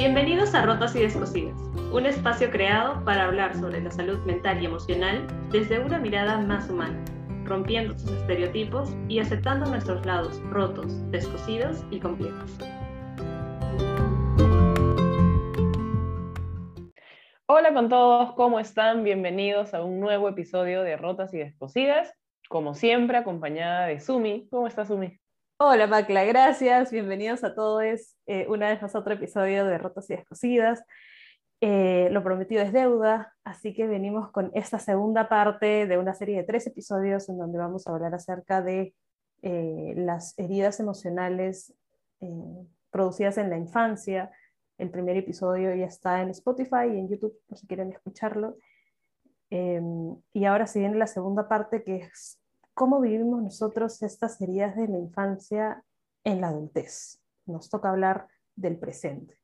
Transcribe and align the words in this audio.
Bienvenidos 0.00 0.54
a 0.54 0.62
Rotas 0.62 0.96
y 0.96 1.00
Descosidas, 1.00 1.60
un 1.92 2.06
espacio 2.06 2.50
creado 2.50 3.04
para 3.04 3.26
hablar 3.26 3.54
sobre 3.54 3.82
la 3.82 3.90
salud 3.90 4.18
mental 4.20 4.62
y 4.62 4.64
emocional 4.64 5.26
desde 5.50 5.78
una 5.78 5.98
mirada 5.98 6.38
más 6.38 6.70
humana, 6.70 7.04
rompiendo 7.44 7.98
sus 7.98 8.10
estereotipos 8.12 8.96
y 9.08 9.18
aceptando 9.18 9.66
nuestros 9.66 10.06
lados 10.06 10.40
rotos, 10.44 10.86
descosidos 11.10 11.84
y 11.90 12.00
complejos. 12.00 12.50
Hola 17.44 17.74
con 17.74 17.90
todos, 17.90 18.32
¿cómo 18.32 18.58
están? 18.58 19.04
Bienvenidos 19.04 19.74
a 19.74 19.84
un 19.84 20.00
nuevo 20.00 20.30
episodio 20.30 20.82
de 20.82 20.96
Rotas 20.96 21.34
y 21.34 21.38
Descosidas, 21.40 22.14
como 22.48 22.74
siempre 22.74 23.18
acompañada 23.18 23.88
de 23.88 24.00
Sumi. 24.00 24.48
¿Cómo 24.50 24.66
estás, 24.66 24.88
Sumi? 24.88 25.20
Hola, 25.62 25.86
Macla, 25.86 26.24
gracias. 26.24 26.90
Bienvenidos 26.90 27.44
a 27.44 27.54
todos 27.54 27.84
eh, 28.26 28.46
una 28.48 28.70
vez 28.70 28.80
más 28.80 28.94
otro 28.94 29.12
episodio 29.12 29.66
de 29.66 29.76
Rotas 29.76 30.08
y 30.08 30.16
Descosidas. 30.16 30.82
Eh, 31.60 32.08
lo 32.12 32.24
prometido 32.24 32.62
es 32.62 32.72
deuda, 32.72 33.34
así 33.44 33.74
que 33.74 33.86
venimos 33.86 34.30
con 34.30 34.50
esta 34.54 34.78
segunda 34.78 35.28
parte 35.28 35.86
de 35.86 35.98
una 35.98 36.14
serie 36.14 36.38
de 36.38 36.44
tres 36.44 36.66
episodios 36.66 37.28
en 37.28 37.36
donde 37.36 37.58
vamos 37.58 37.86
a 37.86 37.90
hablar 37.90 38.14
acerca 38.14 38.62
de 38.62 38.94
eh, 39.42 39.92
las 39.96 40.32
heridas 40.38 40.80
emocionales 40.80 41.74
producidas 42.90 43.36
en 43.36 43.50
la 43.50 43.58
infancia. 43.58 44.30
El 44.78 44.88
primer 44.88 45.18
episodio 45.18 45.74
ya 45.74 45.84
está 45.84 46.22
en 46.22 46.30
Spotify 46.30 46.86
y 46.86 46.98
en 47.00 47.08
YouTube, 47.10 47.38
por 47.46 47.58
si 47.58 47.66
quieren 47.66 47.92
escucharlo. 47.92 48.56
Em, 49.50 50.16
y 50.32 50.46
ahora 50.46 50.66
se 50.66 50.78
viene 50.78 50.96
la 50.96 51.06
segunda 51.06 51.48
parte 51.48 51.84
que 51.84 51.96
es 51.96 52.39
cómo 52.74 53.00
vivimos 53.00 53.42
nosotros 53.42 54.02
estas 54.02 54.40
heridas 54.40 54.76
de 54.76 54.88
la 54.88 54.98
infancia 54.98 55.82
en 56.24 56.40
la 56.40 56.48
adultez. 56.48 57.20
Nos 57.46 57.68
toca 57.68 57.90
hablar 57.90 58.28
del 58.56 58.78
presente. 58.78 59.36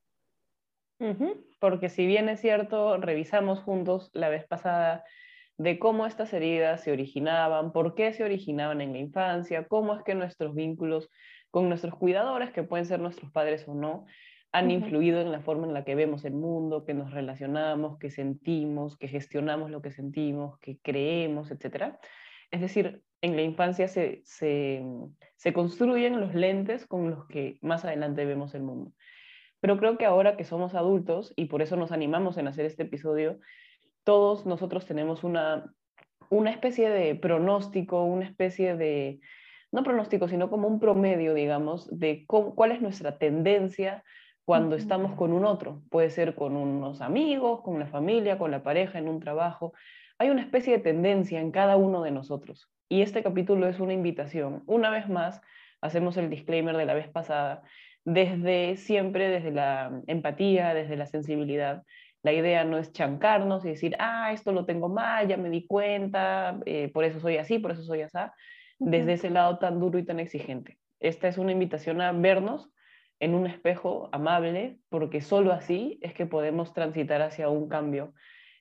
Porque 1.60 1.91
si 1.91 2.06
bien 2.06 2.28
es 2.28 2.41
cierto, 2.41 2.96
revisamos 2.96 3.60
juntos 3.60 4.10
la 4.14 4.28
vez 4.28 4.46
pasada 4.46 5.05
de 5.58 5.78
cómo 5.78 6.06
estas 6.06 6.33
heridas 6.33 6.83
se 6.83 6.92
originaban, 6.92 7.72
por 7.72 7.94
qué 7.94 8.12
se 8.12 8.24
originaban 8.24 8.80
en 8.80 8.92
la 8.92 8.98
infancia, 8.98 9.66
cómo 9.68 9.94
es 9.94 10.02
que 10.02 10.14
nuestros 10.14 10.55
vínculos 10.55 11.11
con 11.50 11.68
nuestros 11.68 11.94
cuidadores, 11.96 12.50
que 12.50 12.62
pueden 12.62 12.86
ser 12.86 13.00
nuestros 13.00 13.30
padres 13.33 13.66
o 13.66 13.74
no, 13.74 14.06
han 14.52 14.70
influido 14.70 15.20
en 15.20 15.33
la 15.33 15.40
forma 15.40 15.66
en 15.66 15.74
la 15.74 15.84
que 15.84 15.94
vemos 15.94 16.24
el 16.24 16.34
mundo, 16.34 16.84
que 16.84 16.94
nos 16.94 17.11
relacionamos, 17.11 17.98
que 17.98 18.11
sentimos, 18.11 18.96
que 18.96 19.08
gestionamos 19.08 19.70
lo 19.70 19.83
que 19.83 19.90
sentimos, 19.90 20.58
que 20.61 20.78
creemos, 20.78 21.50
etc. 21.50 21.96
Es 22.50 22.61
decir, 22.61 23.02
en 23.22 23.36
la 23.36 23.42
infancia 23.42 23.89
se, 23.89 24.22
se, 24.25 25.52
construyen 25.52 26.20
los 26.20 26.34
lentes 26.34 26.86
con 26.86 27.11
los 27.11 27.27
que 27.27 27.58
más 27.62 27.84
adelante 27.84 28.25
vemos 28.25 28.55
el 28.55 28.62
mundo. 28.62 28.92
Pero 29.61 29.78
creo 29.78 29.98
que 29.98 30.05
ahora 30.05 30.36
que 30.36 30.44
somos 30.44 30.74
adultos, 30.74 31.33
y 31.36 31.47
por 31.47 31.62
eso 31.62 31.77
nos 31.77 31.92
animamos 31.92 32.36
en 32.36 32.48
hacer 32.48 32.67
este 32.67 32.84
episodio, 32.84 33.41
todos 34.05 34.47
nosotros 34.47 34.86
tenemos 34.86 35.24
una, 35.24 35.72
una 36.30 36.50
especie 36.50 36.91
de 36.91 37.14
pronóstico, 37.14 38.05
una 38.05 38.27
especie 38.27 38.77
de, 38.77 39.20
no 39.72 39.83
pronóstico, 39.83 40.28
sino 40.28 40.50
como 40.50 40.69
un 40.69 40.78
promedio, 40.78 41.34
digamos, 41.34 41.89
de 41.98 42.24
cuál 42.27 42.72
es 42.72 42.80
nuestra 42.80 43.19
tendencia 43.19 44.05
cuando 44.44 44.77
estamos 44.77 45.14
con 45.17 45.33
un 45.33 45.44
otro. 45.44 45.83
Puede 45.91 46.11
ser 46.11 46.36
con 46.36 46.56
unos 46.56 47.00
amigos, 47.00 47.62
con 47.62 47.80
la 47.80 47.86
familia, 47.86 48.39
con 48.39 48.52
la 48.52 48.62
pareja, 48.62 48.98
en 48.98 49.08
un 49.08 49.20
trabajo. 49.20 49.72
Hay 50.19 50.31
una 50.31 50.42
especie 50.42 50.72
de 50.72 50.83
tendencia 50.83 51.41
en 51.41 51.50
cada 51.50 51.77
uno 51.77 52.03
de 52.03 52.11
nosotros. 52.11 52.70
Y 52.89 53.03
este 53.03 53.22
capítulo 53.22 53.69
es 53.69 53.81
una 53.81 53.92
invitación. 53.92 54.62
Una 54.67 54.89
vez 54.89 55.08
más, 55.08 55.42
hacemos 55.83 56.17
el 56.17 56.31
disclaimer 56.31 56.77
de 56.77 56.86
la 56.86 56.95
vez 56.95 57.08
pasada, 57.08 57.62
desde 58.05 58.77
siempre, 58.77 59.28
desde 59.28 59.50
la 59.50 60.00
empatía, 60.06 60.73
desde 60.73 60.97
la 60.97 61.06
sensibilidad. 61.06 61.83
La 62.23 62.33
idea 62.33 62.64
no 62.64 62.78
es 62.78 62.92
chancarnos 62.92 63.64
y 63.64 63.69
decir, 63.69 63.95
ah, 63.98 64.33
esto 64.33 64.52
lo 64.52 64.64
tengo 64.64 64.89
mal, 64.89 65.29
ya 65.29 65.36
me 65.36 65.51
di 65.51 65.67
cuenta, 65.67 66.61
eh, 66.64 66.90
por 66.95 67.05
eso 67.05 67.20
soy 67.20 67.36
así, 67.36 67.58
por 67.58 67.73
eso 67.73 67.83
soy 67.83 68.02
así, 68.02 68.19
desde 68.79 69.14
ese 69.14 69.30
lado 69.30 69.58
tan 69.58 69.79
duro 69.80 69.98
y 69.98 70.05
tan 70.05 70.19
exigente. 70.19 70.79
Esta 70.98 71.29
es 71.29 71.36
una 71.36 71.52
invitación 71.52 72.01
a 72.01 72.13
vernos 72.13 72.70
en 73.20 73.35
un 73.35 73.46
espejo 73.46 74.08
amable, 74.13 74.79
porque 74.89 75.20
solo 75.20 75.52
así 75.52 75.98
es 76.02 76.14
que 76.14 76.27
podemos 76.27 76.73
transitar 76.73 77.20
hacia 77.23 77.48
un 77.48 77.69
cambio, 77.69 78.14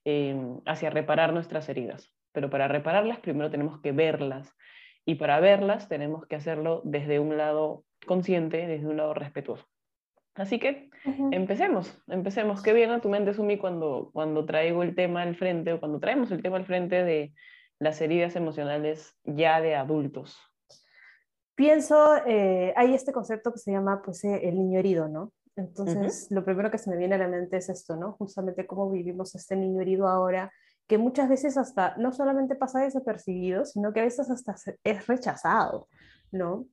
eh, 0.06 0.36
hacia 0.66 0.90
reparar 0.90 1.34
nuestras 1.34 1.68
heridas 1.68 2.16
pero 2.36 2.50
para 2.50 2.68
repararlas 2.68 3.20
primero 3.20 3.50
tenemos 3.50 3.80
que 3.80 3.94
verlas 3.94 4.54
y 5.06 5.16
para 5.16 5.40
verlas 5.40 5.88
tenemos 5.88 6.28
que 6.28 6.36
hacerlo 6.36 6.82
desde 6.84 7.20
un 7.20 7.38
lado 7.38 7.86
consciente, 8.06 8.68
desde 8.68 8.88
un 8.88 8.98
lado 8.98 9.14
respetuoso. 9.14 9.66
Así 10.36 10.60
que 10.60 10.90
empecemos, 11.32 11.98
empecemos. 12.08 12.62
Qué 12.62 12.74
bien 12.74 12.90
a 12.90 13.00
tu 13.00 13.08
mente, 13.08 13.34
Sumi, 13.34 13.58
cuando, 13.58 14.10
cuando 14.12 14.46
traigo 14.46 14.84
el 14.84 14.94
tema 14.94 15.22
al 15.22 15.36
frente 15.38 15.72
o 15.72 15.80
cuando 15.80 16.00
traemos 16.00 16.30
el 16.32 16.42
tema 16.42 16.58
al 16.58 16.66
frente 16.66 17.06
de 17.06 17.34
las 17.80 18.02
heridas 18.02 18.36
emocionales 18.36 19.18
ya 19.24 19.62
de 19.62 19.76
adultos. 19.76 20.38
Pienso, 21.56 22.18
eh, 22.26 22.74
hay 22.76 22.94
este 22.94 23.14
concepto 23.14 23.54
que 23.54 23.60
se 23.60 23.72
llama 23.72 24.02
pues, 24.04 24.26
eh, 24.26 24.42
el 24.44 24.56
niño 24.56 24.80
herido, 24.80 25.08
¿no? 25.08 25.32
Entonces, 25.56 26.28
lo 26.32 26.44
primero 26.44 26.70
que 26.70 26.78
se 26.78 26.90
me 26.90 26.98
viene 26.98 27.16
a 27.16 27.20
la 27.20 27.28
mente 27.28 27.58
es 27.58 27.70
esto, 27.70 27.96
¿no? 27.96 28.14
Justamente 28.14 28.68
cómo 28.68 28.90
vivimos 28.92 29.36
este 29.36 29.56
niño 29.56 29.82
herido 29.82 30.08
ahora 30.08 30.52
que 30.88 30.98
muchas 30.98 31.30
veces 31.30 31.58
hasta 31.58 31.96
no 31.98 32.12
solamente 32.12 32.56
pasa 32.56 32.82
desapercibido, 32.82 33.66
sino 33.66 33.92
que 33.92 34.02
a 34.02 34.04
veces 34.04 34.30
hasta 34.30 34.56
es 34.84 35.08
rechazado, 35.08 35.88
¿no? 36.32 36.68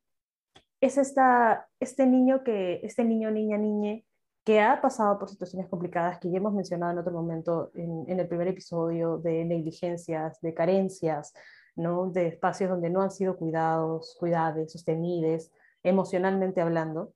Es 0.80 0.98
esta, 0.98 1.68
este 1.80 2.06
niño 2.06 2.42
que, 2.42 2.80
este 2.82 3.04
niño, 3.04 3.30
niña, 3.30 3.56
niñe, 3.56 4.04
que 4.44 4.60
ha 4.60 4.80
pasado 4.82 5.18
por 5.18 5.30
situaciones 5.30 5.68
complicadas 5.68 6.18
que 6.18 6.30
ya 6.30 6.38
hemos 6.38 6.52
mencionado 6.52 6.92
en 6.92 6.98
otro 6.98 7.12
momento 7.12 7.70
en, 7.74 8.04
en 8.08 8.18
el 8.18 8.26
primer 8.26 8.48
episodio 8.48 9.18
de 9.18 9.44
negligencias, 9.44 10.40
de 10.40 10.52
carencias, 10.52 11.32
¿no? 11.76 12.10
De 12.10 12.26
espacios 12.26 12.68
donde 12.68 12.90
no 12.90 13.00
han 13.00 13.12
sido 13.12 13.36
cuidados, 13.36 14.16
cuidados, 14.18 14.72
sostenidos, 14.72 15.52
emocionalmente 15.84 16.60
hablando, 16.60 17.14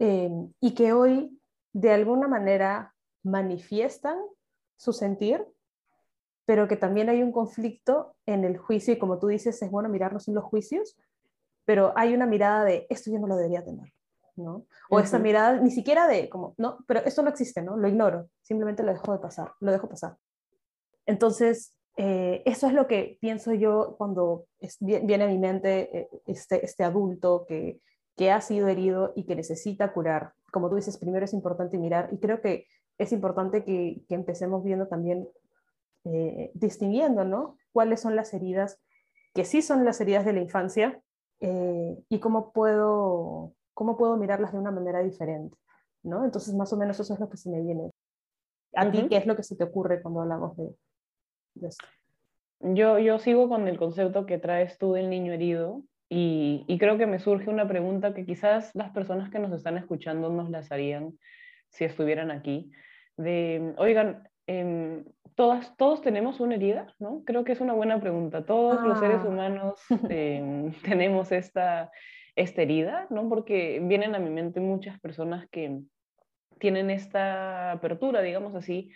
eh, 0.00 0.30
y 0.60 0.74
que 0.74 0.92
hoy 0.92 1.40
de 1.72 1.92
alguna 1.92 2.26
manera 2.26 2.92
manifiestan 3.22 4.18
su 4.76 4.92
sentir 4.92 5.46
pero 6.50 6.66
que 6.66 6.76
también 6.76 7.08
hay 7.08 7.22
un 7.22 7.30
conflicto 7.30 8.16
en 8.26 8.42
el 8.42 8.58
juicio 8.58 8.92
y 8.92 8.98
como 8.98 9.20
tú 9.20 9.28
dices, 9.28 9.62
es 9.62 9.70
bueno 9.70 9.88
mirarnos 9.88 10.26
en 10.26 10.34
los 10.34 10.42
juicios, 10.42 10.98
pero 11.64 11.92
hay 11.94 12.12
una 12.12 12.26
mirada 12.26 12.64
de 12.64 12.88
esto 12.90 13.08
yo 13.08 13.20
no 13.20 13.28
lo 13.28 13.36
debería 13.36 13.64
tener, 13.64 13.92
¿no? 14.34 14.66
O 14.88 14.98
esta 14.98 15.20
mirada 15.20 15.60
ni 15.60 15.70
siquiera 15.70 16.08
de 16.08 16.28
como, 16.28 16.56
no, 16.58 16.78
pero 16.88 17.04
esto 17.04 17.22
no 17.22 17.28
existe, 17.28 17.62
¿no? 17.62 17.76
Lo 17.76 17.86
ignoro, 17.86 18.30
simplemente 18.42 18.82
lo 18.82 18.92
dejo 18.92 19.12
de 19.12 19.20
pasar, 19.20 19.52
lo 19.60 19.70
dejo 19.70 19.88
pasar. 19.88 20.16
Entonces, 21.06 21.72
eh, 21.96 22.42
eso 22.46 22.66
es 22.66 22.72
lo 22.72 22.88
que 22.88 23.16
pienso 23.20 23.54
yo 23.54 23.94
cuando 23.96 24.46
viene 24.80 25.22
a 25.22 25.28
mi 25.28 25.38
mente 25.38 25.96
eh, 25.96 26.08
este, 26.26 26.64
este 26.64 26.82
adulto 26.82 27.44
que, 27.46 27.80
que 28.20 28.30
ha 28.30 28.42
sido 28.42 28.68
herido 28.68 29.14
y 29.16 29.24
que 29.24 29.34
necesita 29.34 29.94
curar. 29.94 30.34
Como 30.52 30.68
tú 30.68 30.76
dices, 30.76 30.98
primero 30.98 31.24
es 31.24 31.32
importante 31.32 31.78
mirar 31.78 32.10
y 32.12 32.18
creo 32.18 32.42
que 32.42 32.66
es 32.98 33.12
importante 33.12 33.64
que, 33.64 34.02
que 34.10 34.14
empecemos 34.14 34.62
viendo 34.62 34.88
también 34.88 35.26
eh, 36.04 36.50
distinguiendo, 36.52 37.24
¿no? 37.24 37.56
Cuáles 37.72 38.02
son 38.02 38.16
las 38.16 38.34
heridas 38.34 38.78
que 39.32 39.46
sí 39.46 39.62
son 39.62 39.86
las 39.86 40.02
heridas 40.02 40.26
de 40.26 40.34
la 40.34 40.42
infancia 40.42 41.00
eh, 41.40 41.96
y 42.10 42.20
cómo 42.20 42.52
puedo, 42.52 43.54
cómo 43.72 43.96
puedo 43.96 44.18
mirarlas 44.18 44.52
de 44.52 44.58
una 44.58 44.70
manera 44.70 45.02
diferente, 45.02 45.56
¿no? 46.02 46.22
Entonces, 46.26 46.54
más 46.54 46.70
o 46.74 46.76
menos 46.76 47.00
eso 47.00 47.14
es 47.14 47.20
lo 47.20 47.30
que 47.30 47.38
se 47.38 47.48
me 47.48 47.62
viene. 47.62 47.90
¿A 48.74 48.90
ti 48.90 49.08
qué 49.08 49.16
es 49.16 49.24
lo 49.24 49.34
que 49.34 49.44
se 49.44 49.56
te 49.56 49.64
ocurre 49.64 50.02
cuando 50.02 50.20
hablamos 50.20 50.58
de, 50.58 50.76
esto? 51.62 51.86
Yo, 52.60 52.98
yo 52.98 53.18
sigo 53.18 53.48
con 53.48 53.66
el 53.66 53.78
concepto 53.78 54.26
que 54.26 54.36
traes 54.36 54.76
tú 54.76 54.92
del 54.92 55.08
niño 55.08 55.32
herido 55.32 55.84
y, 56.10 56.64
y, 56.66 56.78
creo 56.78 56.98
que 56.98 57.06
me 57.06 57.20
surge 57.20 57.48
una 57.48 57.66
pregunta 57.66 58.12
que 58.12 58.26
quizás 58.26 58.74
las 58.74 58.90
personas 58.90 59.30
que 59.30 59.38
nos 59.38 59.52
están 59.52 59.78
escuchando 59.78 60.28
nos 60.28 60.50
las 60.50 60.70
harían 60.72 61.12
si 61.68 61.84
estuvieran 61.84 62.30
aquí. 62.30 62.70
De, 63.16 63.74
oigan, 63.78 64.28
Em, 64.50 65.04
todas, 65.36 65.76
todos 65.76 66.02
tenemos 66.02 66.40
una 66.40 66.56
herida, 66.56 66.92
¿no? 66.98 67.22
Creo 67.24 67.44
que 67.44 67.52
es 67.52 67.60
una 67.60 67.72
buena 67.72 68.00
pregunta. 68.00 68.44
Todos 68.44 68.82
los 68.82 68.98
seres 68.98 69.20
ah. 69.22 69.28
humanos 69.28 69.80
em, 70.10 70.72
tenemos 70.82 71.30
esta, 71.30 71.92
esta 72.34 72.62
herida, 72.62 73.06
¿no? 73.10 73.28
Porque 73.28 73.80
vienen 73.80 74.16
a 74.16 74.18
mi 74.18 74.28
mente 74.28 74.58
muchas 74.58 74.98
personas 74.98 75.46
que 75.50 75.82
tienen 76.58 76.90
esta 76.90 77.70
apertura, 77.70 78.22
digamos 78.22 78.56
así, 78.56 78.90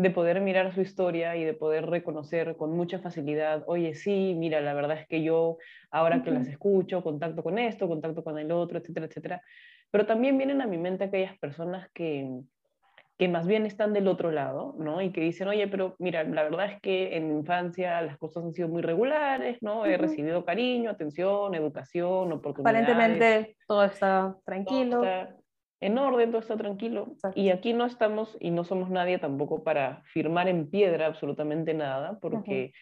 de 0.00 0.10
poder 0.10 0.40
mirar 0.40 0.74
su 0.74 0.80
historia 0.80 1.36
y 1.36 1.44
de 1.44 1.52
poder 1.52 1.84
reconocer 1.84 2.56
con 2.56 2.72
mucha 2.74 3.00
facilidad, 3.00 3.64
oye, 3.66 3.94
sí, 3.94 4.34
mira, 4.34 4.62
la 4.62 4.72
verdad 4.72 4.98
es 4.98 5.06
que 5.06 5.22
yo 5.22 5.58
ahora 5.90 6.22
que 6.22 6.30
las 6.30 6.46
escucho, 6.46 7.02
contacto 7.02 7.42
con 7.42 7.58
esto, 7.58 7.86
contacto 7.86 8.24
con 8.24 8.38
el 8.38 8.50
otro, 8.50 8.78
etcétera, 8.78 9.06
etcétera. 9.06 9.42
Pero 9.90 10.06
también 10.06 10.38
vienen 10.38 10.62
a 10.62 10.66
mi 10.66 10.78
mente 10.78 11.04
aquellas 11.04 11.36
personas 11.38 11.90
que, 11.92 12.30
que 13.18 13.28
más 13.28 13.46
bien 13.46 13.66
están 13.66 13.92
del 13.92 14.08
otro 14.08 14.30
lado, 14.30 14.74
¿no? 14.78 15.02
Y 15.02 15.10
que 15.12 15.20
dicen, 15.20 15.48
oye, 15.48 15.68
pero 15.68 15.96
mira, 15.98 16.24
la 16.24 16.44
verdad 16.44 16.72
es 16.72 16.80
que 16.80 17.14
en 17.16 17.28
mi 17.28 17.34
infancia 17.34 18.00
las 18.00 18.16
cosas 18.16 18.42
han 18.42 18.54
sido 18.54 18.68
muy 18.68 18.80
regulares, 18.80 19.58
¿no? 19.60 19.84
He 19.84 19.98
recibido 19.98 20.46
cariño, 20.46 20.88
atención, 20.88 21.54
educación, 21.54 22.32
oportunidades. 22.32 22.88
Aparentemente 22.88 23.56
todo 23.66 23.84
está 23.84 24.34
tranquilo. 24.46 25.02
En 25.80 25.98
orden, 25.98 26.30
todo 26.30 26.40
está 26.40 26.56
tranquilo. 26.56 27.14
Y 27.34 27.50
aquí 27.50 27.72
no 27.72 27.86
estamos 27.86 28.36
y 28.40 28.50
no 28.50 28.64
somos 28.64 28.90
nadie 28.90 29.18
tampoco 29.18 29.64
para 29.64 30.02
firmar 30.04 30.48
en 30.48 30.68
piedra 30.68 31.06
absolutamente 31.06 31.74
nada, 31.74 32.18
porque 32.20 32.72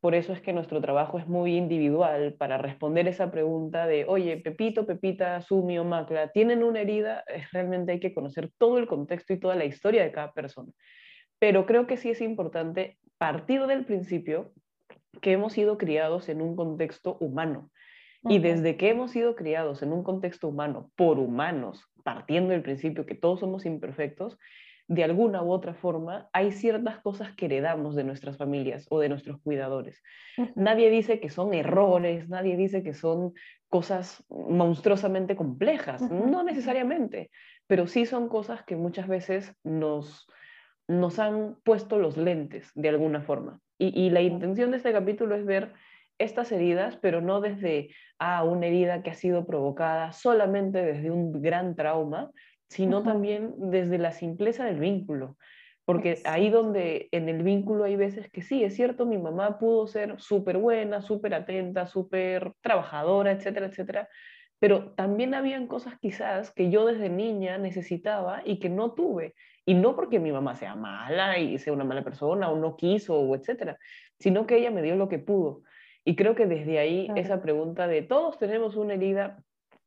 por 0.00 0.14
eso 0.16 0.32
es 0.32 0.40
que 0.40 0.52
nuestro 0.52 0.80
trabajo 0.80 1.18
es 1.18 1.28
muy 1.28 1.56
individual 1.56 2.34
para 2.36 2.58
responder 2.58 3.06
esa 3.06 3.30
pregunta 3.30 3.86
de, 3.86 4.04
oye, 4.06 4.36
Pepito, 4.38 4.84
Pepita, 4.84 5.40
Sumi 5.42 5.78
o 5.78 5.84
Macla, 5.84 6.32
¿tienen 6.32 6.64
una 6.64 6.80
herida? 6.80 7.22
Realmente 7.52 7.92
hay 7.92 8.00
que 8.00 8.12
conocer 8.12 8.50
todo 8.58 8.78
el 8.78 8.88
contexto 8.88 9.32
y 9.32 9.38
toda 9.38 9.54
la 9.54 9.64
historia 9.64 10.02
de 10.02 10.10
cada 10.10 10.32
persona. 10.32 10.72
Pero 11.38 11.66
creo 11.66 11.86
que 11.86 11.96
sí 11.96 12.10
es 12.10 12.20
importante 12.20 12.98
partir 13.18 13.66
del 13.66 13.84
principio 13.84 14.52
que 15.20 15.32
hemos 15.32 15.52
sido 15.52 15.78
criados 15.78 16.28
en 16.28 16.42
un 16.42 16.56
contexto 16.56 17.16
humano. 17.20 17.70
Y 18.24 18.38
desde 18.38 18.76
que 18.76 18.88
hemos 18.88 19.10
sido 19.10 19.34
criados 19.34 19.82
en 19.82 19.92
un 19.92 20.04
contexto 20.04 20.48
humano 20.48 20.90
por 20.96 21.18
humanos, 21.18 21.91
partiendo 22.02 22.52
del 22.52 22.62
principio 22.62 23.06
que 23.06 23.14
todos 23.14 23.40
somos 23.40 23.66
imperfectos, 23.66 24.38
de 24.88 25.04
alguna 25.04 25.42
u 25.42 25.50
otra 25.50 25.74
forma, 25.74 26.28
hay 26.32 26.52
ciertas 26.52 26.98
cosas 27.00 27.34
que 27.34 27.46
heredamos 27.46 27.94
de 27.94 28.04
nuestras 28.04 28.36
familias 28.36 28.86
o 28.90 29.00
de 29.00 29.08
nuestros 29.08 29.40
cuidadores. 29.40 30.02
Nadie 30.54 30.90
dice 30.90 31.20
que 31.20 31.30
son 31.30 31.54
errores, 31.54 32.28
nadie 32.28 32.56
dice 32.56 32.82
que 32.82 32.92
son 32.92 33.32
cosas 33.68 34.24
monstruosamente 34.28 35.34
complejas, 35.34 36.02
no 36.10 36.42
necesariamente, 36.42 37.30
pero 37.66 37.86
sí 37.86 38.04
son 38.04 38.28
cosas 38.28 38.64
que 38.64 38.76
muchas 38.76 39.08
veces 39.08 39.54
nos, 39.64 40.26
nos 40.88 41.18
han 41.18 41.56
puesto 41.64 41.98
los 41.98 42.16
lentes 42.16 42.70
de 42.74 42.90
alguna 42.90 43.22
forma. 43.22 43.60
Y, 43.78 44.10
la 44.10 44.20
intención 44.20 44.70
de 44.70 44.76
este 44.76 44.92
capítulo 44.92 45.34
es 45.34 45.44
ver 45.44 45.72
estas 46.18 46.52
heridas, 46.52 46.96
pero 46.96 47.20
no 47.20 47.40
desde 47.40 47.90
ah, 48.18 48.44
una 48.44 48.66
herida 48.66 49.02
que 49.02 49.10
ha 49.10 49.14
sido 49.14 49.46
provocada 49.46 50.12
solamente 50.12 50.82
desde 50.82 51.10
un 51.10 51.42
gran 51.42 51.74
trauma, 51.74 52.30
sino 52.68 53.02
también 53.02 53.54
desde 53.58 53.98
la 53.98 54.12
simpleza 54.12 54.64
del 54.64 54.80
vínculo. 54.80 55.36
Porque 55.84 56.20
ahí 56.24 56.48
donde 56.48 57.08
en 57.10 57.28
el 57.28 57.42
vínculo 57.42 57.84
hay 57.84 57.96
veces 57.96 58.30
que 58.30 58.40
sí, 58.40 58.62
es 58.62 58.74
cierto, 58.74 59.04
mi 59.04 59.18
mamá 59.18 59.58
pudo 59.58 59.86
ser 59.86 60.20
súper 60.20 60.58
buena, 60.58 61.02
súper 61.02 61.34
atenta, 61.34 61.86
súper 61.86 62.52
trabajadora, 62.60 63.32
etcétera, 63.32 63.66
etcétera, 63.66 64.08
pero 64.62 64.92
también 64.92 65.34
habían 65.34 65.66
cosas 65.66 65.98
quizás 65.98 66.52
que 66.52 66.70
yo 66.70 66.86
desde 66.86 67.08
niña 67.08 67.58
necesitaba 67.58 68.42
y 68.44 68.60
que 68.60 68.68
no 68.68 68.92
tuve. 68.92 69.34
Y 69.66 69.74
no 69.74 69.96
porque 69.96 70.20
mi 70.20 70.30
mamá 70.30 70.54
sea 70.54 70.76
mala 70.76 71.36
y 71.38 71.58
sea 71.58 71.72
una 71.72 71.82
mala 71.82 72.04
persona 72.04 72.48
o 72.48 72.56
no 72.56 72.76
quiso 72.76 73.18
o 73.18 73.34
etcétera, 73.34 73.76
sino 74.20 74.46
que 74.46 74.58
ella 74.58 74.70
me 74.70 74.82
dio 74.82 74.94
lo 74.94 75.08
que 75.08 75.18
pudo. 75.18 75.62
Y 76.04 76.16
creo 76.16 76.34
que 76.34 76.46
desde 76.46 76.78
ahí 76.78 77.08
esa 77.16 77.40
pregunta 77.42 77.86
de 77.86 78.02
todos 78.02 78.38
tenemos 78.38 78.76
una 78.76 78.94
herida, 78.94 79.42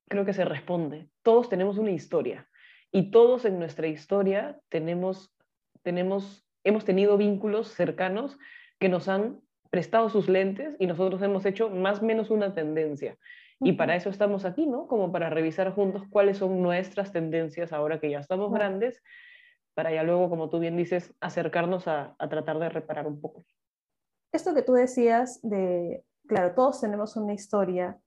creo 0.07 0.25
que 0.25 0.33
se 0.33 0.45
responde. 0.45 1.09
Todos 1.23 1.49
tenemos 1.49 1.77
una 1.77 1.91
historia 1.91 2.47
y 2.91 3.11
todos 3.11 3.43
en 3.45 3.59
nuestra 3.59 3.87
historia 3.87 4.57
tenemos, 4.69 5.35
tenemos, 5.83 6.45
hemos 6.63 6.85
tenido 6.85 7.17
vínculos 7.17 7.67
cercanos 7.67 8.37
que 8.79 8.87
nos 8.87 9.09
han 9.09 9.41
prestado 9.69 10.09
sus 10.09 10.29
lentes 10.29 10.77
y 10.79 10.87
nosotros 10.87 11.21
hemos 11.21 11.45
hecho 11.45 11.69
más 11.69 12.01
o 12.01 12.05
menos 12.05 12.29
una 12.29 12.53
tendencia. 12.53 13.17
Y 13.59 13.73
para 13.73 13.95
eso 13.95 14.09
estamos 14.09 14.45
aquí, 14.45 14.65
¿no? 14.65 14.87
Como 14.87 15.11
para 15.11 15.29
revisar 15.29 15.73
juntos 15.73 16.03
cuáles 16.09 16.37
son 16.37 16.61
nuestras 16.61 17.11
tendencias 17.11 17.73
ahora 17.73 17.99
que 17.99 18.09
ya 18.09 18.19
estamos 18.19 18.53
grandes, 18.53 19.01
para 19.73 19.91
ya 19.91 20.03
luego, 20.03 20.29
como 20.29 20.49
tú 20.49 20.59
bien 20.59 20.77
dices, 20.77 21.13
acercarnos 21.19 21.87
a, 21.87 22.15
a 22.17 22.29
tratar 22.29 22.59
de 22.59 22.69
reparar 22.69 23.07
un 23.07 23.19
poco. 23.19 23.43
Esto 24.35 24.53
que 24.53 24.63
tú 24.63 24.73
decías 24.73 25.39
de, 25.43 26.03
claro, 26.27 26.53
todos 26.53 26.81
tenemos 26.81 27.15
una 27.15 27.33
historia 27.33 27.97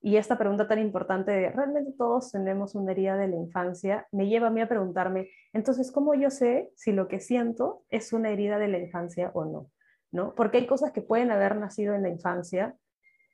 y 0.00 0.16
esta 0.16 0.36
pregunta 0.36 0.66
tan 0.66 0.80
importante 0.80 1.30
de, 1.30 1.50
¿realmente 1.50 1.92
todos 1.96 2.32
tenemos 2.32 2.74
una 2.74 2.90
herida 2.90 3.16
de 3.16 3.28
la 3.28 3.36
infancia? 3.36 4.08
Me 4.10 4.26
lleva 4.26 4.48
a 4.48 4.50
mí 4.50 4.60
a 4.60 4.68
preguntarme, 4.68 5.30
entonces, 5.52 5.92
¿cómo 5.92 6.14
yo 6.14 6.30
sé 6.30 6.72
si 6.74 6.90
lo 6.90 7.06
que 7.06 7.20
siento 7.20 7.84
es 7.90 8.12
una 8.12 8.30
herida 8.30 8.58
de 8.58 8.66
la 8.66 8.78
infancia 8.78 9.30
o 9.34 9.44
no? 9.44 9.70
¿No? 10.10 10.34
Porque 10.34 10.58
hay 10.58 10.66
cosas 10.66 10.90
que 10.90 11.00
pueden 11.00 11.30
haber 11.30 11.54
nacido 11.54 11.94
en 11.94 12.02
la 12.02 12.08
infancia 12.08 12.74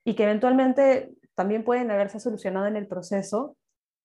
y 0.04 0.14
que 0.14 0.24
eventualmente 0.24 1.14
también 1.34 1.64
pueden 1.64 1.90
haberse 1.90 2.20
solucionado 2.20 2.66
en 2.66 2.76
el 2.76 2.86
proceso 2.86 3.56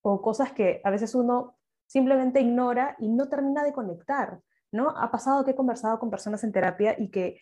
o 0.01 0.21
cosas 0.21 0.53
que 0.53 0.79
a 0.85 0.91
veces 0.91 1.13
uno 1.13 1.57
simplemente 1.87 2.39
ignora 2.39 2.95
y 2.99 3.09
no 3.09 3.27
termina 3.27 3.65
de 3.65 3.73
conectar, 3.73 4.39
¿no? 4.71 4.91
Ha 4.91 5.11
pasado 5.11 5.43
que 5.43 5.51
he 5.51 5.55
conversado 5.55 5.99
con 5.99 6.09
personas 6.09 6.45
en 6.45 6.53
terapia 6.53 6.95
y 6.97 7.09
que 7.09 7.41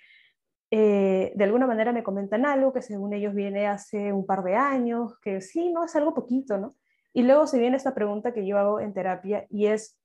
eh, 0.69 1.31
de 1.36 1.44
alguna 1.44 1.66
manera 1.66 1.94
me 1.94 2.04
comentan 2.04 2.46
algo 2.46 2.74
que 2.74 2.81
según 2.81 3.14
ellos 3.14 3.34
viene 3.34 3.68
hace 3.68 4.12
un 4.12 4.25
par 4.25 4.44
de 4.44 4.56
años, 4.56 5.18
que 5.19 5.42
sí, 5.42 5.72
no, 5.72 5.86
es 5.86 5.96
algo 5.96 6.14
poquito, 6.14 6.58
¿no? 6.58 6.75
Y 7.14 7.24
luego 7.24 7.48
se 7.48 7.58
viene 7.58 7.78
esta 7.78 7.96
pregunta 7.96 8.34
que 8.34 8.46
yo 8.46 8.58
hago 8.58 8.80
en 8.80 8.94
terapia 8.94 9.48
y 9.50 9.68
es, 9.68 9.98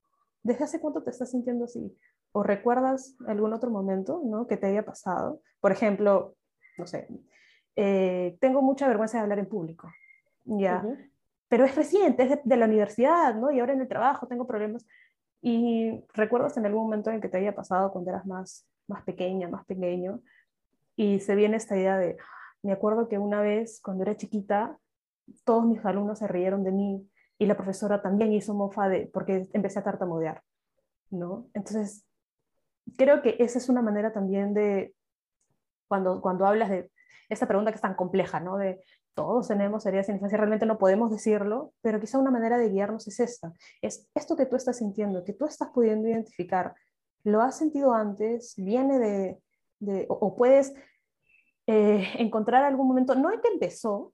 ¿desde 0.43 0.65
hace 0.65 0.81
cuánto 0.81 1.03
te 1.03 1.11
estás 1.11 1.31
sintiendo 1.31 1.65
así? 1.65 1.97
¿O 2.33 2.43
recuerdas 2.43 3.17
algún 3.27 3.53
otro 3.53 3.71
momento, 3.71 4.23
¿no? 4.25 4.47
Que 4.47 4.57
te 4.57 4.69
haya 4.69 4.85
pasado. 4.85 5.43
Por 5.61 5.73
ejemplo, 5.73 6.37
no 6.79 6.87
sé, 6.87 7.09
eh, 7.77 8.37
tengo 8.41 8.63
mucha 8.63 8.87
vergüenza 8.87 9.19
de 9.19 9.23
hablar 9.23 9.39
en 9.41 9.49
público, 9.49 9.91
¿ya? 10.45 10.85
Pero 11.49 11.65
es 11.65 11.75
reciente, 11.75 12.23
es 12.23 12.39
de, 12.45 12.57
la 12.57 12.67
universidad, 12.67 13.35
¿no? 13.35 13.51
Y 13.51 13.61
ahora 13.61 13.75
en 13.75 13.81
el 13.81 13.89
trabajo 13.89 14.27
tengo 14.27 14.47
problemas. 14.47 14.87
¿Y 15.43 16.03
recuerdas 16.15 16.57
en 16.57 16.67
algún 16.67 16.85
momento 16.85 17.11
en 17.11 17.21
que 17.21 17.29
te 17.29 17.39
haya 17.39 17.55
pasado 17.55 17.93
cuando 17.93 18.11
eras 18.11 18.25
más, 18.27 18.67
más 18.87 19.03
pequeña, 19.03 19.49
más 19.49 19.67
pequeño, 19.67 20.23
y 20.97 21.21
se 21.21 21.35
viene 21.35 21.57
esta 21.57 21.77
idea 21.77 21.97
de, 21.99 22.17
me 22.63 22.73
acuerdo 22.73 23.09
que 23.09 23.19
una 23.19 23.41
vez 23.41 23.81
cuando 23.83 24.03
era 24.03 24.17
chiquita, 24.17 24.79
todos 25.45 25.65
mis 25.65 25.85
alumnos 25.85 26.19
se 26.19 26.29
rieron 26.29 26.65
de 26.65 26.73
mí 26.73 27.09
y 27.39 27.47
la 27.47 27.57
profesora 27.57 28.03
también 28.03 28.33
hizo 28.33 28.55
mofa 28.55 28.89
de, 28.89 29.07
porque 29.13 29.49
empecé 29.53 29.79
a 29.79 29.85
tartamudear, 29.85 30.43
¿no? 31.11 31.49
Entonces, 31.55 32.07
creo 32.97 33.23
que 33.23 33.37
esa 33.41 33.59
es 33.59 33.69
una 33.69 33.83
manera 33.83 34.13
también 34.13 34.55
de, 34.55 34.95
cuando, 35.89 36.21
cuando 36.21 36.47
hablas 36.47 36.71
de 36.71 36.91
esta 37.29 37.47
pregunta 37.47 37.71
que 37.71 37.77
es 37.77 37.83
tan 37.83 37.95
compleja, 37.95 38.41
¿no? 38.41 38.59
De 38.59 38.83
todos 39.15 39.49
tenemos 39.49 39.85
heridas 39.85 40.09
en 40.09 40.17
infancia, 40.17 40.39
realmente 40.39 40.67
no 40.67 40.79
podemos 40.79 41.11
decirlo, 41.11 41.73
pero 41.83 42.01
quizá 42.01 42.19
una 42.19 42.31
manera 42.31 42.59
de 42.59 42.71
guiarnos 42.71 43.07
es 43.09 43.21
esta, 43.21 43.53
es 43.83 44.09
esto 44.15 44.37
que 44.37 44.47
tú 44.47 44.57
estás 44.57 44.79
sintiendo, 44.79 45.25
que 45.25 45.35
tú 45.35 45.45
estás 45.45 45.69
pudiendo 45.69 46.09
identificar, 46.09 46.75
lo 47.25 47.43
has 47.43 47.59
sentido 47.59 47.93
antes, 47.93 48.55
viene 48.57 48.99
de, 48.99 49.39
o, 50.09 50.37
puedes 50.37 50.75
eh, 51.67 52.09
encontrar 52.19 52.65
algún 52.65 52.89
momento, 52.89 53.15
no 53.15 53.33
en 53.33 53.41
que 53.41 53.49
empezó, 53.49 54.13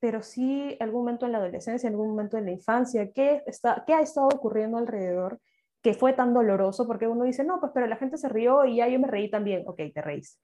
pero 0.00 0.22
sí 0.22 0.76
algún 0.80 1.00
momento 1.00 1.26
en 1.26 1.32
la 1.32 1.38
adolescencia, 1.38 1.88
algún 1.88 2.10
momento 2.10 2.36
en 2.36 2.46
la 2.46 2.52
infancia, 2.52 3.10
¿qué, 3.12 3.42
está, 3.46 3.84
qué 3.86 3.94
ha 3.94 4.00
estado 4.00 4.28
ocurriendo 4.28 4.78
alrededor 4.78 5.40
que 5.82 5.94
fue 5.94 6.12
tan 6.12 6.34
doloroso? 6.34 6.86
Porque 6.86 7.08
uno 7.08 7.24
dice, 7.24 7.44
no, 7.44 7.60
pues 7.60 7.72
pero 7.74 7.86
la 7.86 7.96
gente 7.96 8.16
se 8.16 8.28
rió 8.28 8.64
y 8.64 8.76
ya 8.76 8.88
yo 8.88 8.98
me 8.98 9.08
reí 9.08 9.30
también, 9.30 9.64
ok, 9.66 9.80
te 9.92 10.02
reís, 10.02 10.40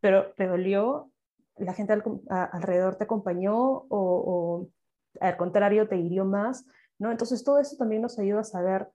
pero 0.00 0.32
te 0.34 0.46
dolió, 0.46 1.10
la 1.56 1.72
gente 1.72 1.94
alrededor 2.28 2.96
te 2.96 3.04
acompañó 3.04 3.56
o, 3.56 3.86
o, 3.88 4.68
al 5.20 5.36
contrario 5.36 5.88
te 5.88 5.96
hirió 5.96 6.24
más, 6.24 6.66
¿no? 6.98 7.10
Entonces 7.10 7.44
todo 7.44 7.58
eso 7.58 7.76
también 7.76 8.02
nos 8.02 8.18
ayuda 8.18 8.40
a 8.40 8.44
saber 8.44 8.88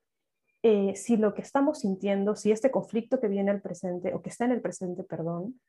eh, 0.63 0.95
si 0.95 1.17
lo 1.17 1.33
que 1.33 1.41
estamos 1.41 1.79
sintiendo, 1.79 2.35
si 2.35 2.51
este 2.51 2.71
conflicto 2.71 3.19
que 3.19 3.27
viene 3.27 3.51
al 3.51 3.61
presente, 3.61 4.13
o 4.13 4.21
que 4.21 4.29
está 4.29 4.45
en 4.45 4.51
el 4.51 4.61
presente, 4.61 5.03
perdón, 5.03 5.59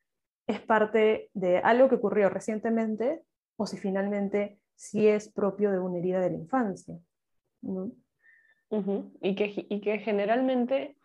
es 0.46 0.60
parte 0.60 1.30
de 1.34 1.58
algo 1.58 1.88
que 1.88 1.94
ocurrió 1.96 2.28
recientemente, 2.28 3.22
o 3.56 3.66
si 3.66 3.76
finalmente 3.76 4.58
sí 4.74 5.06
es 5.06 5.30
propio 5.30 5.70
de 5.70 5.78
una 5.78 5.98
herida 5.98 6.20
de 6.20 6.30
la 6.30 6.36
infancia. 6.36 6.98
y, 9.20 9.34
que, 9.34 9.66
y 9.68 9.80
que 9.80 9.98
generalmente 9.98 10.96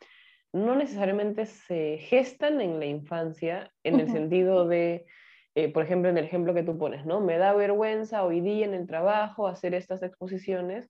no 0.54 0.76
necesariamente 0.76 1.46
se 1.46 1.98
gestan 2.00 2.62
en 2.62 2.80
la 2.80 2.86
infancia 2.86 3.72
en 3.84 4.00
el 4.00 4.10
sentido 4.10 4.68
de, 4.68 5.06
eh, 5.56 5.72
por 5.72 5.84
ejemplo, 5.84 6.10
en 6.10 6.18
el 6.18 6.26
ejemplo 6.26 6.54
que 6.54 6.64
tú 6.64 6.78
pones, 6.78 7.06
¿no? 7.06 7.20
Me 7.20 7.38
da 7.38 7.54
vergüenza 7.54 8.24
hoy 8.24 8.42
día 8.42 8.66
en 8.66 8.74
el 8.74 8.88
trabajo 8.88 9.48
hacer 9.48 9.74
estas 9.74 10.02
exposiciones, 10.04 10.90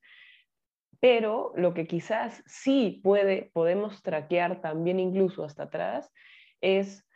pero 0.99 1.53
lo 1.55 1.73
que 1.73 1.85
quizás 1.85 2.43
sí 2.45 3.01
puede, 3.03 3.51
podemos 3.53 4.01
traquear 4.01 4.61
también 4.61 4.99
incluso 4.99 5.43
hasta 5.43 5.63
atrás 5.63 6.11
es 6.61 7.07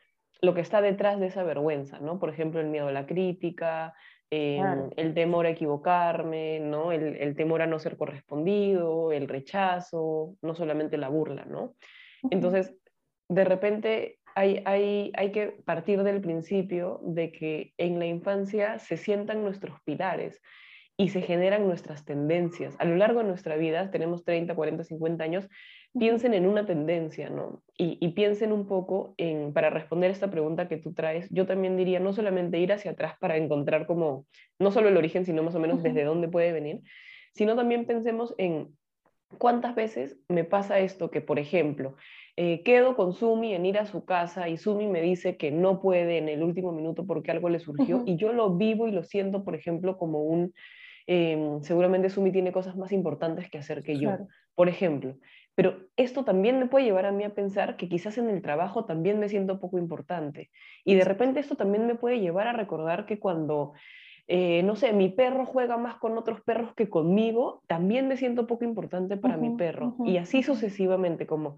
lo 0.41 0.53
que 0.53 0.61
está 0.61 0.81
detrás 0.81 1.19
de 1.19 1.27
esa 1.27 1.43
vergüenza, 1.43 1.99
¿no? 1.99 2.19
Por 2.19 2.29
ejemplo, 2.29 2.59
el 2.59 2.67
miedo 2.67 2.87
a 2.87 2.91
la 2.91 3.05
crítica, 3.05 3.93
em, 4.29 4.89
el 4.95 5.13
temor 5.13 5.45
a 5.45 5.51
equivocarme, 5.51 6.59
¿no? 6.59 6.91
El, 6.91 7.35
temor 7.35 7.61
a 7.61 7.67
no 7.67 7.79
ser 7.79 7.97
correspondido, 7.97 9.11
el 9.11 9.27
rechazo, 9.27 10.35
no 10.41 10.55
solamente 10.55 10.97
la 10.97 11.09
burla, 11.09 11.45
¿no? 11.45 11.75
Entonces, 12.29 12.75
de 13.29 13.45
repente 13.45 14.19
hay, 14.35 14.61
hay, 14.65 15.11
hay 15.15 15.31
que 15.31 15.47
partir 15.65 16.03
del 16.03 16.21
principio 16.21 16.99
de 17.03 17.31
que 17.31 17.73
en 17.77 17.99
la 17.99 18.05
infancia 18.05 18.79
se 18.79 18.97
sientan 18.97 19.43
nuestros 19.43 19.79
pilares 19.83 20.41
y 21.01 21.09
se 21.09 21.23
generan 21.23 21.65
nuestras 21.65 22.05
tendencias. 22.05 22.75
A 22.77 22.85
lo 22.85 22.95
largo 22.95 23.21
de 23.21 23.25
nuestra 23.25 23.55
vida, 23.55 23.89
tenemos 23.89 24.23
30, 24.23 24.53
40, 24.53 24.83
50 24.83 25.23
años, 25.23 25.49
piensen 25.97 26.35
en 26.35 26.45
una 26.45 26.67
tendencia, 26.67 27.31
¿no? 27.31 27.63
Y, 27.75 28.07
piensen 28.09 28.51
un 28.51 28.67
poco 28.67 29.15
en, 29.17 29.51
para 29.51 29.71
responder 29.71 30.11
esta 30.11 30.29
pregunta 30.29 30.67
que 30.67 30.77
tú 30.77 30.93
traes, 30.93 31.27
yo 31.31 31.47
también 31.47 31.75
diría 31.75 31.99
no 31.99 32.13
solamente 32.13 32.59
ir 32.59 32.71
hacia 32.71 32.91
atrás 32.91 33.15
para 33.19 33.37
encontrar 33.37 33.87
como, 33.87 34.27
no 34.59 34.69
solo 34.69 34.89
el 34.89 34.97
origen, 34.97 35.25
sino 35.25 35.41
más 35.41 35.55
o 35.55 35.59
menos 35.59 35.81
desde 35.81 36.03
dónde 36.03 36.27
puede 36.27 36.51
venir, 36.51 36.81
sino 37.33 37.55
también 37.55 37.87
pensemos 37.87 38.35
en 38.37 38.67
¿Cuántas 39.37 39.75
veces 39.75 40.19
me 40.27 40.43
pasa 40.43 40.79
esto 40.79 41.09
que, 41.09 41.21
por 41.21 41.39
ejemplo, 41.39 41.95
eh, 42.35 42.63
quedo 42.63 42.95
con 42.95 43.13
Sumi 43.13 43.53
en 43.53 43.65
ir 43.65 43.77
a 43.77 43.85
su 43.85 44.03
casa 44.03 44.49
y 44.49 44.57
Sumi 44.57 44.87
me 44.87 45.01
dice 45.01 45.37
que 45.37 45.51
no 45.51 45.81
puede 45.81 46.17
en 46.17 46.27
el 46.27 46.43
último 46.43 46.71
minuto 46.71 47.05
porque 47.05 47.31
algo 47.31 47.49
le 47.49 47.59
surgió 47.59 48.03
y 48.05 48.17
yo 48.17 48.33
lo 48.33 48.57
vivo 48.57 48.87
y 48.87 48.91
lo 48.91 49.03
siento, 49.03 49.43
por 49.43 49.55
ejemplo, 49.55 49.97
como 49.97 50.23
un, 50.23 50.53
em, 51.07 51.61
seguramente 51.61 52.09
Sumi 52.09 52.31
tiene 52.31 52.51
cosas 52.51 52.75
más 52.75 52.91
importantes 52.91 53.49
que 53.49 53.57
hacer 53.57 53.83
que 53.83 53.97
yo, 53.97 54.17
por 54.55 54.69
ejemplo. 54.69 55.15
Pero 55.55 55.87
esto 55.97 56.23
también 56.23 56.59
me 56.59 56.67
puede 56.67 56.85
llevar 56.85 57.05
a 57.05 57.11
mí 57.11 57.23
a 57.23 57.33
pensar 57.33 57.75
que 57.75 57.89
quizás 57.89 58.17
en 58.17 58.29
el 58.29 58.41
trabajo 58.41 58.85
también 58.85 59.19
me 59.19 59.29
siento 59.29 59.59
poco 59.59 59.77
importante. 59.77 60.49
Y 60.85 60.95
de 60.95 61.03
repente 61.03 61.39
esto 61.39 61.55
también 61.55 61.85
me 61.87 61.95
puede 61.95 62.19
llevar 62.19 62.47
a 62.47 62.53
recordar 62.53 63.05
que 63.05 63.19
cuando 63.19 63.73
eh, 64.27 64.63
no 64.63 64.77
sé, 64.77 64.93
mi 64.93 65.09
perro 65.09 65.45
juega 65.45 65.75
más 65.75 65.95
con 65.95 66.17
otros 66.17 66.41
perros 66.41 66.73
que 66.73 66.89
conmigo, 66.89 67.63
también 67.67 68.07
me 68.07 68.15
siento 68.15 68.47
poco 68.47 68.63
importante 68.63 69.17
para 69.17 69.35
mi 69.35 69.57
perro. 69.57 69.97
y 70.05 70.17
así 70.17 70.41
sucesivamente, 70.41 71.27
como 71.27 71.57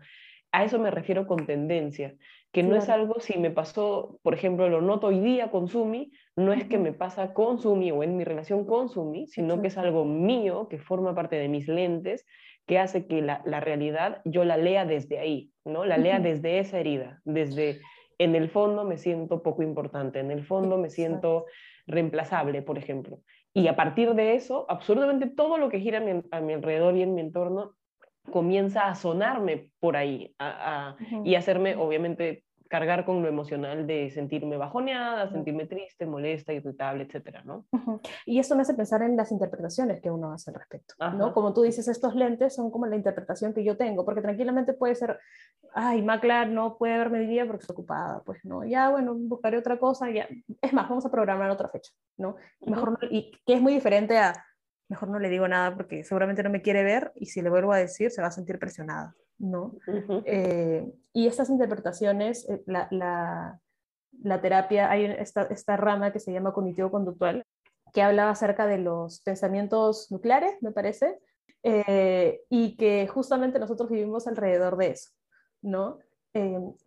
a 0.51 0.63
eso 0.63 0.79
me 0.79 0.89
refiero 0.89 1.27
con 1.27 1.45
tendencia, 1.45 2.15
que 2.53 2.61
no 2.61 2.75
es 2.75 2.87
algo, 2.87 3.19
si 3.19 3.39
me 3.39 3.49
pasó, 3.49 4.19
por 4.21 4.35
ejemplo, 4.35 4.69
lo 4.69 4.79
noto 4.79 5.07
hoy 5.07 5.19
día 5.19 5.49
con 5.49 5.67
Sumi, 5.67 6.11
no 6.35 6.53
es 6.53 6.65
que 6.65 6.77
me 6.77 6.93
pasa 6.93 7.33
con 7.33 7.57
Sumi 7.57 7.91
o 7.91 8.03
en 8.03 8.15
mi 8.15 8.23
relación 8.23 8.65
con 8.65 8.89
Sumi, 8.89 9.25
sino 9.25 9.59
que 9.59 9.69
es 9.69 9.77
algo 9.77 10.05
mío, 10.05 10.67
que 10.69 10.77
forma 10.77 11.15
parte 11.15 11.35
de 11.35 11.49
mis 11.49 11.67
lentes, 11.67 12.27
que 12.67 12.77
hace 12.77 13.07
que 13.07 13.23
la, 13.23 13.41
la 13.45 13.59
realidad 13.59 14.21
yo 14.23 14.45
la 14.45 14.57
lea 14.57 14.85
desde 14.85 15.17
ahí, 15.17 15.51
¿no? 15.65 15.83
La 15.83 15.97
lea 15.97 16.19
desde 16.19 16.59
esa 16.59 16.79
herida, 16.79 17.21
desde, 17.25 17.81
en 18.19 18.35
el 18.35 18.49
fondo 18.49 18.85
me 18.85 18.97
siento 18.97 19.41
poco 19.41 19.63
importante, 19.63 20.19
en 20.19 20.29
el 20.29 20.45
fondo 20.45 20.77
me 20.77 20.91
siento 20.91 21.45
reemplazable, 21.87 22.61
por 22.61 22.77
ejemplo. 22.77 23.19
Y 23.51 23.67
a 23.67 23.75
partir 23.75 24.13
de 24.13 24.35
eso, 24.35 24.67
absolutamente 24.69 25.27
todo 25.27 25.57
lo 25.57 25.69
que 25.69 25.79
gira 25.79 26.03
a 26.31 26.41
mi, 26.41 26.53
alrededor 26.53 26.95
y 26.97 27.01
en 27.01 27.15
mi 27.15 27.21
entorno 27.21 27.73
comienza 28.31 28.87
a 28.87 28.95
sonarme 28.95 29.69
por 29.79 29.95
ahí 29.97 30.35
y 31.23 31.35
hacerme, 31.35 31.75
obviamente, 31.75 32.43
cargar 32.73 33.05
con 33.05 33.21
lo 33.21 33.27
emocional 33.27 33.85
de 33.85 34.09
sentirme 34.09 34.57
bajoneada, 34.57 35.29
sentirme 35.29 35.67
triste, 35.67 36.07
molesta, 36.07 36.53
irritable, 36.53 37.03
etcétera, 37.03 37.43
¿no? 37.45 37.67
Y 38.25 38.39
eso 38.39 38.55
me 38.55 38.63
hace 38.63 38.73
pensar 38.73 39.03
en 39.03 39.15
las 39.15 39.31
interpretaciones 39.31 40.01
que 40.01 40.09
uno 40.09 40.31
hace 40.31 40.49
al 40.49 40.55
respecto, 40.55 40.95
¿no? 41.15 41.35
Como 41.35 41.53
tú 41.53 41.61
dices, 41.61 41.87
estos 41.87 42.15
lentes 42.15 42.55
son 42.55 42.71
como 42.71 42.87
la 42.87 42.95
interpretación 42.95 43.53
que 43.53 43.63
yo 43.63 43.77
tengo, 43.77 44.03
porque 44.05 44.23
tranquilamente 44.23 44.73
puede 44.73 44.95
ser, 44.95 45.19
ay, 45.75 46.01
Maclar 46.01 46.47
no 46.47 46.75
puede 46.79 46.97
verme 46.97 47.19
hoy 47.19 47.27
día 47.27 47.45
porque 47.45 47.61
está 47.61 47.73
ocupada, 47.73 48.23
pues 48.25 48.43
no, 48.43 48.63
ya, 48.63 48.89
bueno, 48.89 49.13
buscaré 49.15 49.59
otra 49.59 49.77
cosa, 49.77 50.09
ya, 50.09 50.27
es 50.59 50.73
más, 50.73 50.89
vamos 50.89 51.05
a 51.05 51.11
programar 51.11 51.51
otra 51.51 51.69
fecha, 51.69 51.91
¿no? 52.17 52.37
Mejor 52.61 52.97
y 53.11 53.31
que 53.45 53.53
es 53.53 53.61
muy 53.61 53.73
diferente 53.75 54.17
a, 54.17 54.33
mejor 54.89 55.09
no 55.09 55.19
le 55.19 55.29
digo 55.29 55.47
nada 55.47 55.75
porque 55.75 56.03
seguramente 56.03 56.43
no 56.43 56.49
me 56.49 56.61
quiere 56.61 56.83
ver 56.83 57.11
y 57.15 57.27
si 57.27 57.41
le 57.41 57.49
vuelvo 57.49 57.73
a 57.73 57.77
decir 57.77 58.11
se 58.11 58.21
va 58.21 58.27
a 58.27 58.31
sentir 58.31 58.59
presionada. 58.59 59.15
¿no? 59.39 59.75
Eh, 60.25 60.91
y 61.11 61.27
estas 61.27 61.49
interpretaciones, 61.49 62.47
eh, 62.49 62.63
la, 62.65 62.87
la, 62.91 63.59
la, 64.21 64.41
terapia, 64.41 64.89
hay 64.89 65.05
esta, 65.05 65.43
esta 65.43 65.77
rama 65.77 66.11
que 66.11 66.19
se 66.19 66.31
llama 66.31 66.53
cognitivo-conductual, 66.53 67.43
que 67.93 68.01
habla 68.01 68.29
acerca 68.29 68.65
de 68.65 68.79
los 68.79 69.21
pensamientos 69.21 70.11
nucleares, 70.11 70.55
me 70.61 70.71
parece, 70.71 71.19
eh, 71.63 72.41
y 72.49 72.75
que 72.75 73.07
justamente 73.07 73.59
nosotros 73.59 73.89
vivimos 73.89 74.27
alrededor 74.27 74.77
de 74.77 74.87
eso, 74.87 75.11
¿no? 75.61 75.99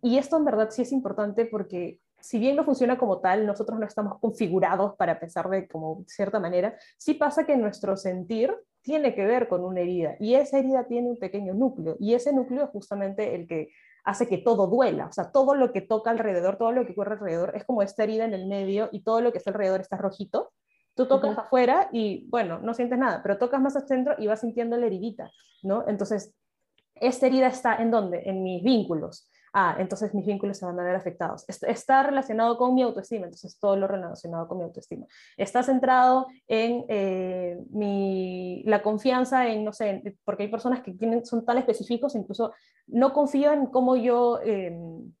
y 0.01 0.17
esto 0.17 0.35
en 0.35 0.43
verdad 0.43 0.71
sí 0.71 0.81
es 0.81 0.91
importante 0.91 1.45
porque 1.45 2.01
si 2.19 2.39
bien 2.39 2.55
no 2.55 2.65
funciona 2.65 2.97
como 2.97 3.19
tal, 3.19 3.45
nosotros 3.45 3.79
no 3.79 3.85
estamos 3.85 4.19
configurados 4.19 4.95
para 4.95 5.19
pensar 5.19 5.49
de 5.49 5.67
como 5.67 6.03
cierta 6.07 6.39
manera, 6.39 6.75
sí 6.97 7.13
pasa 7.13 7.45
que 7.45 7.57
nuestro 7.57 7.95
sentir 7.95 8.55
tiene 8.81 9.13
que 9.13 9.25
ver 9.25 9.47
con 9.47 9.63
una 9.63 9.81
herida 9.81 10.15
y 10.19 10.35
esa 10.35 10.59
herida 10.59 10.87
tiene 10.87 11.09
un 11.09 11.19
pequeño 11.19 11.53
núcleo 11.53 11.95
y 11.99 12.13
ese 12.13 12.33
núcleo 12.33 12.65
es 12.65 12.69
justamente 12.69 13.35
el 13.35 13.47
que 13.47 13.69
hace 14.03 14.27
que 14.27 14.37
todo 14.37 14.67
duela, 14.67 15.07
o 15.07 15.11
sea, 15.11 15.31
todo 15.31 15.53
lo 15.53 15.73
que 15.73 15.81
toca 15.81 16.09
alrededor, 16.09 16.57
todo 16.57 16.71
lo 16.71 16.85
que 16.85 16.93
ocurre 16.93 17.13
alrededor 17.13 17.51
es 17.55 17.65
como 17.65 17.81
esta 17.81 18.03
herida 18.03 18.23
en 18.23 18.33
el 18.33 18.47
medio 18.47 18.89
y 18.91 19.03
todo 19.03 19.21
lo 19.21 19.31
que 19.31 19.37
está 19.37 19.51
alrededor 19.51 19.81
está 19.81 19.97
rojito. 19.97 20.53
Tú 20.95 21.05
tocas 21.07 21.37
afuera 21.37 21.89
y 21.91 22.27
bueno, 22.29 22.57
no 22.59 22.73
sientes 22.73 22.97
nada, 22.97 23.21
pero 23.21 23.37
tocas 23.37 23.61
más 23.61 23.75
al 23.75 23.87
centro 23.87 24.15
y 24.17 24.25
vas 24.25 24.39
sintiendo 24.39 24.77
la 24.77 24.87
heridita, 24.87 25.29
¿no? 25.61 25.83
Entonces, 25.87 26.33
esta 26.95 27.27
herida 27.27 27.47
está 27.47 27.75
en 27.75 27.91
dónde? 27.91 28.23
En 28.25 28.41
mis 28.41 28.63
vínculos 28.63 29.29
ah, 29.59 29.75
entonces 29.79 30.13
mis 30.13 30.25
vínculos 30.27 30.57
se 30.57 30.65
van 30.65 30.79
a 30.79 30.83
ver 30.83 30.95
afectados. 30.95 31.43
Está 31.47 32.03
relacionado 32.03 32.57
con 32.57 32.75
mi 32.75 32.83
autoestima, 32.83 33.25
entonces 33.25 33.57
todo 33.59 33.75
lo 33.75 33.87
relacionado 33.87 34.47
con 34.47 34.59
mi 34.59 34.63
autoestima. 34.63 35.07
Está 35.35 35.63
centrado 35.63 36.27
en 36.47 36.85
eh, 36.89 37.57
mi, 37.71 38.61
la 38.67 38.83
confianza 38.83 39.47
en, 39.47 39.63
no 39.65 39.73
sé, 39.73 40.15
porque 40.23 40.43
hay 40.43 40.49
personas 40.49 40.83
que 40.83 40.93
tienen, 40.93 41.25
son 41.25 41.43
tan 41.43 41.57
específicos, 41.57 42.13
incluso 42.13 42.53
no 42.85 43.13
confío 43.13 43.51
en 43.51 43.65
cómo 43.65 43.95
yo... 43.95 44.39
Em, 44.43 45.11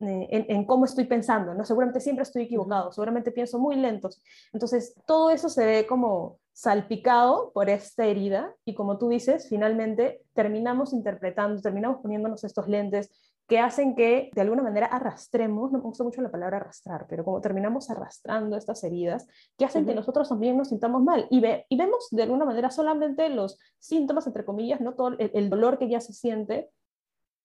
eh, 0.00 0.26
en, 0.30 0.46
en, 0.48 0.64
cómo 0.64 0.84
estoy 0.84 1.04
pensando, 1.04 1.54
¿no? 1.54 1.64
Seguramente 1.64 2.00
siempre 2.00 2.24
estoy 2.24 2.42
equivocado, 2.42 2.90
seguramente 2.90 3.30
pienso 3.30 3.60
muy 3.60 3.76
lento. 3.76 4.08
Entonces, 4.52 4.96
todo 5.06 5.30
eso 5.30 5.48
se 5.48 5.64
ve 5.64 5.86
como 5.86 6.40
salpicado 6.52 7.52
por 7.52 7.70
esta 7.70 8.04
herida 8.04 8.52
y 8.64 8.74
como 8.74 8.98
tú 8.98 9.08
dices, 9.08 9.48
finalmente 9.48 10.22
terminamos 10.34 10.92
interpretando, 10.92 11.62
terminamos 11.62 12.00
poniéndonos 12.02 12.44
estos 12.44 12.68
lentes, 12.68 13.10
que 13.48 13.58
hacen 13.58 13.94
que 13.94 14.30
de 14.34 14.40
alguna 14.40 14.62
manera 14.62 14.86
arrastremos, 14.86 15.72
no 15.72 15.78
me 15.78 15.84
gusta 15.84 16.04
mucho 16.04 16.22
la 16.22 16.30
palabra 16.30 16.58
arrastrar, 16.58 17.06
pero 17.08 17.24
como 17.24 17.40
terminamos 17.40 17.90
arrastrando 17.90 18.56
estas 18.56 18.82
heridas, 18.84 19.26
que 19.58 19.64
hacen 19.64 19.84
que 19.84 19.94
nosotros 19.94 20.28
también 20.28 20.56
nos 20.56 20.68
sintamos 20.68 21.02
mal. 21.02 21.26
Y, 21.30 21.40
ve, 21.40 21.66
y 21.68 21.76
vemos 21.76 22.08
de 22.10 22.22
alguna 22.22 22.44
manera 22.44 22.70
solamente 22.70 23.28
los 23.28 23.58
síntomas, 23.78 24.26
entre 24.26 24.44
comillas, 24.44 24.80
no 24.80 24.94
todo 24.94 25.16
el, 25.18 25.50
dolor 25.50 25.78
que 25.78 25.88
ya 25.88 26.00
se 26.00 26.12
siente, 26.12 26.70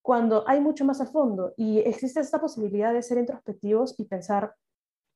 cuando 0.01 0.47
hay 0.47 0.61
mucho 0.61 0.85
más 0.85 1.01
a 1.01 1.07
fondo. 1.07 1.53
Y 1.57 1.79
existe 1.79 2.21
esta 2.21 2.39
posibilidad 2.39 2.93
de 2.93 3.01
ser 3.01 3.17
introspectivos 3.17 3.99
y 3.99 4.05
pensar, 4.05 4.55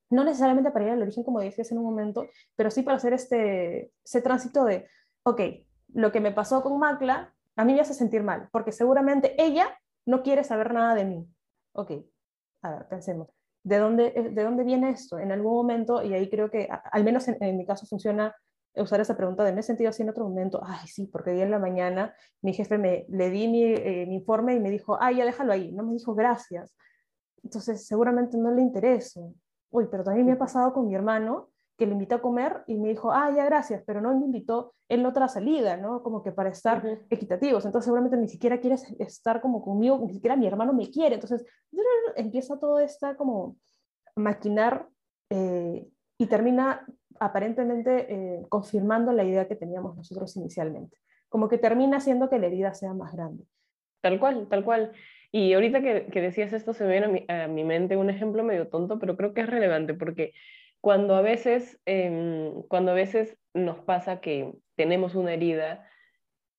no 0.09 0.25
necesariamente 0.25 0.71
para 0.71 0.85
ir 0.85 0.91
al 0.91 1.01
origen, 1.01 1.23
como 1.23 1.39
decías 1.39 1.71
en 1.71 1.77
un 1.77 1.85
momento, 1.85 2.25
pero 2.55 2.69
sí 2.69 2.81
para 2.81 2.97
hacer 2.97 3.13
este, 3.13 3.93
ese 4.03 4.21
tránsito 4.21 4.65
de, 4.65 4.87
ok, 5.23 5.41
lo 5.93 6.11
que 6.11 6.19
me 6.19 6.31
pasó 6.31 6.61
con 6.61 6.77
Macla, 6.79 7.33
a 7.55 7.63
mí 7.63 7.73
me 7.73 7.81
hace 7.81 7.93
sentir 7.93 8.23
mal, 8.23 8.49
porque 8.51 8.71
seguramente 8.71 9.41
ella 9.41 9.77
no 10.05 10.23
quiere 10.23 10.43
saber 10.43 10.73
nada 10.73 10.95
de 10.95 11.05
mí. 11.05 11.27
Ok, 11.73 11.91
a 12.63 12.71
ver, 12.71 12.87
pensemos. 12.87 13.29
¿De 13.63 13.77
dónde, 13.77 14.13
eh, 14.15 14.29
¿De 14.29 14.43
dónde 14.43 14.63
viene 14.63 14.89
esto? 14.89 15.19
En 15.19 15.31
algún 15.31 15.53
momento, 15.53 16.01
y 16.03 16.13
ahí 16.13 16.29
creo 16.29 16.49
que, 16.49 16.67
al 16.69 17.03
menos 17.03 17.27
en, 17.27 17.57
mi 17.57 17.65
caso 17.65 17.85
funciona 17.85 18.35
usar 18.75 19.01
esa 19.01 19.17
pregunta 19.17 19.43
de 19.43 19.51
me 19.51 19.59
he 19.59 19.63
sentido 19.63 19.89
así 19.89 20.01
en 20.01 20.09
otro 20.09 20.23
momento, 20.23 20.61
ay 20.63 20.87
sí, 20.87 21.05
porque 21.07 21.31
hoy 21.31 21.41
en 21.41 21.51
la 21.51 21.59
mañana 21.59 22.15
mi 22.41 22.53
jefe 22.53 22.77
me 22.77 23.05
le 23.09 23.29
di 23.29 23.49
mi, 23.49 23.63
eh, 23.65 24.05
mi 24.07 24.15
informe 24.15 24.55
y 24.55 24.59
me 24.59 24.69
dijo, 24.69 24.97
ay, 24.99 25.17
ya 25.17 25.25
déjalo 25.25 25.53
ahí, 25.53 25.71
no 25.73 25.83
me 25.83 25.93
dijo 25.93 26.15
gracias. 26.15 26.73
Entonces 27.43 27.85
seguramente 27.85 28.37
no 28.37 28.51
le 28.51 28.61
intereso. 28.61 29.33
Uy, 29.71 29.87
pero 29.91 30.03
también 30.03 30.25
me 30.25 30.33
ha 30.33 30.37
pasado 30.37 30.73
con 30.73 30.87
mi 30.87 30.95
hermano 30.95 31.50
que 31.81 31.87
le 31.87 31.93
invité 31.93 32.13
a 32.13 32.21
comer 32.21 32.61
y 32.67 32.77
me 32.77 32.89
dijo, 32.89 33.11
ah, 33.11 33.33
ya, 33.35 33.43
gracias, 33.43 33.81
pero 33.87 34.01
no 34.01 34.15
me 34.15 34.23
invitó 34.23 34.75
en 34.87 35.03
otra 35.03 35.27
salida, 35.27 35.77
¿no? 35.77 36.03
Como 36.03 36.21
que 36.21 36.31
para 36.31 36.49
estar 36.49 36.85
equitativos. 37.09 37.65
Entonces 37.65 37.85
seguramente 37.85 38.17
ni 38.17 38.27
siquiera 38.27 38.59
quieres 38.59 38.85
estar 38.99 39.41
como 39.41 39.63
conmigo, 39.63 39.97
ni 40.05 40.13
siquiera 40.13 40.35
mi 40.35 40.45
hermano 40.45 40.73
me 40.73 40.91
quiere. 40.91 41.15
Entonces 41.15 41.43
empieza 42.15 42.59
todo 42.59 42.79
esto 42.79 43.17
como 43.17 43.55
maquinar 44.15 44.89
eh, 45.31 45.87
y 46.19 46.27
termina 46.27 46.85
aparentemente 47.19 48.13
eh, 48.13 48.45
confirmando 48.47 49.11
la 49.11 49.23
idea 49.23 49.47
que 49.47 49.55
teníamos 49.55 49.97
nosotros 49.97 50.37
inicialmente. 50.37 50.99
Como 51.29 51.49
que 51.49 51.57
termina 51.57 51.97
haciendo 51.97 52.29
que 52.29 52.37
la 52.37 52.45
herida 52.45 52.75
sea 52.75 52.93
más 52.93 53.11
grande. 53.13 53.43
Tal 54.01 54.19
cual, 54.19 54.47
tal 54.47 54.63
cual. 54.63 54.91
Y 55.31 55.53
ahorita 55.53 55.81
que, 55.81 56.05
que 56.11 56.21
decías 56.21 56.53
esto, 56.53 56.73
se 56.73 56.83
me 56.83 56.91
viene 56.91 57.05
a 57.07 57.09
mi, 57.09 57.25
a 57.27 57.47
mi 57.47 57.63
mente 57.63 57.97
un 57.97 58.11
ejemplo 58.11 58.43
medio 58.43 58.67
tonto, 58.67 58.99
pero 58.99 59.17
creo 59.17 59.33
que 59.33 59.41
es 59.41 59.49
relevante 59.49 59.95
porque 59.95 60.33
cuando 60.81 61.15
a 61.15 61.21
veces, 61.21 61.79
em, 61.85 62.63
cuando 62.63 62.91
a 62.91 62.95
veces 62.95 63.37
nos 63.53 63.79
pasa 63.79 64.19
que 64.19 64.51
tenemos 64.75 65.15
una 65.15 65.33
herida, 65.33 65.87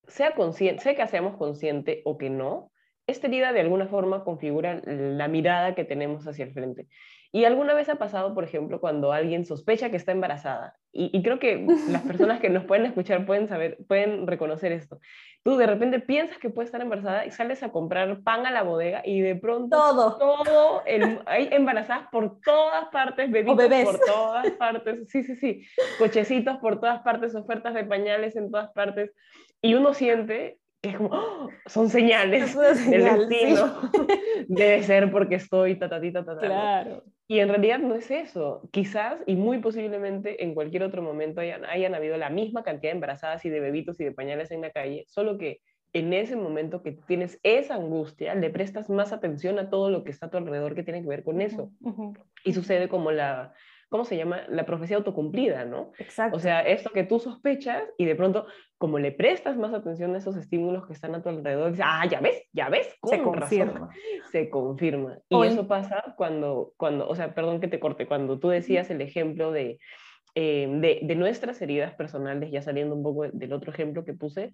sea 0.07 0.33
consciente, 0.33 0.81
sea 0.81 0.95
que 0.95 1.07
seamos 1.07 1.37
consciente 1.37 2.01
o 2.05 2.17
que 2.17 2.29
no, 2.29 2.71
esta 3.05 3.27
herida 3.27 3.51
de 3.51 3.61
alguna 3.61 3.87
forma 3.87 4.23
configura 4.23 4.81
la 4.85 5.27
mirada 5.27 5.75
que 5.75 5.83
tenemos 5.83 6.25
hacia 6.25 6.45
el 6.45 6.53
frente. 6.53 6.87
Y 7.35 7.45
alguna 7.45 7.73
vez 7.73 7.89
ha 7.89 7.95
pasado, 7.95 8.35
por 8.35 8.43
ejemplo, 8.43 8.79
cuando 8.79 9.11
alguien 9.11 9.43
sospecha 9.43 9.89
que 9.89 9.97
está 9.97 10.11
embarazada. 10.11 10.77
Y, 10.91 11.23
creo 11.23 11.39
que 11.39 11.65
las 11.89 12.03
personas 12.03 12.39
que 12.39 12.51
nos 12.51 12.65
pueden 12.65 12.85
escuchar 12.85 13.25
pueden 13.25 13.47
saber, 13.47 13.79
pueden 13.87 14.27
reconocer 14.27 14.71
esto. 14.71 14.99
Tú 15.41 15.57
de 15.57 15.65
repente 15.65 15.99
piensas 15.99 16.37
que 16.37 16.51
puede 16.51 16.67
estar 16.67 16.79
embarazada 16.79 17.25
y 17.25 17.31
sales 17.31 17.63
a 17.63 17.71
comprar 17.71 18.21
pan 18.21 18.45
a 18.45 18.51
la 18.51 18.61
bodega 18.61 19.01
y 19.03 19.21
de 19.21 19.35
pronto 19.35 19.75
todo, 19.75 20.17
todo 20.17 20.83
hay 21.25 21.49
embarazadas 21.51 22.07
por 22.11 22.39
todas 22.39 22.89
partes, 22.89 23.31
bebitos 23.31 23.83
por 23.83 23.99
todas 23.99 24.51
partes, 24.59 25.09
sí, 25.09 25.23
sí, 25.23 25.35
sí, 25.35 25.65
cochecitos 25.97 26.57
por 26.57 26.79
todas 26.79 27.01
partes, 27.01 27.33
ofertas 27.33 27.73
de 27.73 27.83
pañales 27.83 28.35
en 28.35 28.51
todas 28.51 28.71
partes. 28.73 29.11
Y 29.59 29.73
uno 29.73 29.95
siente 29.95 30.59
que 30.83 30.89
es 30.89 30.97
como, 30.97 31.09
¡oh! 31.13 31.49
son 31.65 31.89
señales 31.89 32.55
del 32.55 33.29
destino. 33.29 33.89
Debe 34.49 34.83
ser 34.83 35.09
porque 35.11 35.35
estoy 35.35 35.79
ta, 35.79 35.87
ta, 35.87 36.01
ta, 36.01 36.25
ta, 36.25 36.37
Claro. 36.37 37.03
Y 37.33 37.39
en 37.39 37.49
realidad 37.49 37.79
no 37.79 37.95
es 37.95 38.11
eso. 38.11 38.61
Quizás 38.71 39.23
y 39.25 39.35
muy 39.35 39.57
posiblemente 39.57 40.43
en 40.43 40.53
cualquier 40.53 40.83
otro 40.83 41.01
momento 41.01 41.41
hayan, 41.41 41.65
hayan 41.65 41.95
habido 41.95 42.15
la 42.15 42.29
misma 42.29 42.61
cantidad 42.61 42.91
de 42.91 42.97
embarazadas 42.97 43.43
y 43.43 43.49
de 43.49 43.59
bebitos 43.59 43.99
y 43.99 44.03
de 44.03 44.11
pañales 44.11 44.51
en 44.51 44.61
la 44.61 44.69
calle, 44.69 45.05
solo 45.07 45.39
que 45.39 45.59
en 45.93 46.13
ese 46.13 46.35
momento 46.35 46.83
que 46.83 46.91
tienes 46.91 47.39
esa 47.41 47.73
angustia, 47.73 48.35
le 48.35 48.51
prestas 48.51 48.87
más 48.87 49.13
atención 49.13 49.57
a 49.57 49.71
todo 49.71 49.89
lo 49.89 50.03
que 50.03 50.11
está 50.11 50.27
a 50.27 50.29
tu 50.29 50.37
alrededor 50.37 50.75
que 50.75 50.83
tiene 50.83 51.01
que 51.01 51.07
ver 51.07 51.23
con 51.23 51.41
eso. 51.41 51.71
Y 52.45 52.53
sucede 52.53 52.87
como 52.87 53.11
la, 53.11 53.55
¿cómo 53.93 54.05
se 54.05 54.17
llama? 54.17 54.41
La 54.49 54.65
profecía 54.65 54.97
autocumplida, 54.97 55.65
¿no? 55.65 55.91
Exacto. 55.99 56.35
O 56.35 56.39
sea, 56.39 56.61
esto 56.61 56.89
que 56.89 57.03
tú 57.03 57.19
sospechas 57.19 57.83
y 57.95 58.05
de 58.05 58.15
pronto, 58.15 58.47
como 58.79 58.97
le 58.97 59.11
prestas 59.11 59.55
más 59.55 59.71
atención 59.71 60.15
a 60.15 60.17
esos 60.17 60.35
estímulos 60.35 60.87
que 60.87 60.93
están 60.93 61.13
a 61.13 61.21
tu 61.21 61.29
alrededor, 61.29 61.69
dices, 61.69 61.85
ah, 61.87 62.03
ya 62.09 62.19
ves, 62.19 62.41
ya 62.53 62.69
ves, 62.69 62.87
se 63.03 63.21
confirma. 63.21 63.91
Se 64.31 64.49
confirma. 64.49 65.19
Y 65.29 65.43
eso 65.43 65.67
pasa 65.67 66.15
cuando, 66.17 66.73
cuando, 66.75 67.07
o 67.07 67.13
sea, 67.13 67.35
perdón 67.35 67.59
que 67.59 67.67
te 67.67 67.79
corte, 67.79 68.07
cuando 68.07 68.39
tú 68.39 68.49
decías 68.49 68.89
el 68.89 68.99
ejemplo 68.99 69.51
de, 69.51 69.77
eh, 70.33 70.67
de, 70.67 71.01
de, 71.03 71.15
nuestras 71.15 71.61
heridas 71.61 71.93
personales, 71.93 72.49
ya 72.49 72.63
saliendo 72.63 72.95
un 72.95 73.03
poco 73.03 73.27
del 73.27 73.53
otro 73.53 73.71
ejemplo 73.71 74.03
que 74.03 74.15
puse, 74.15 74.53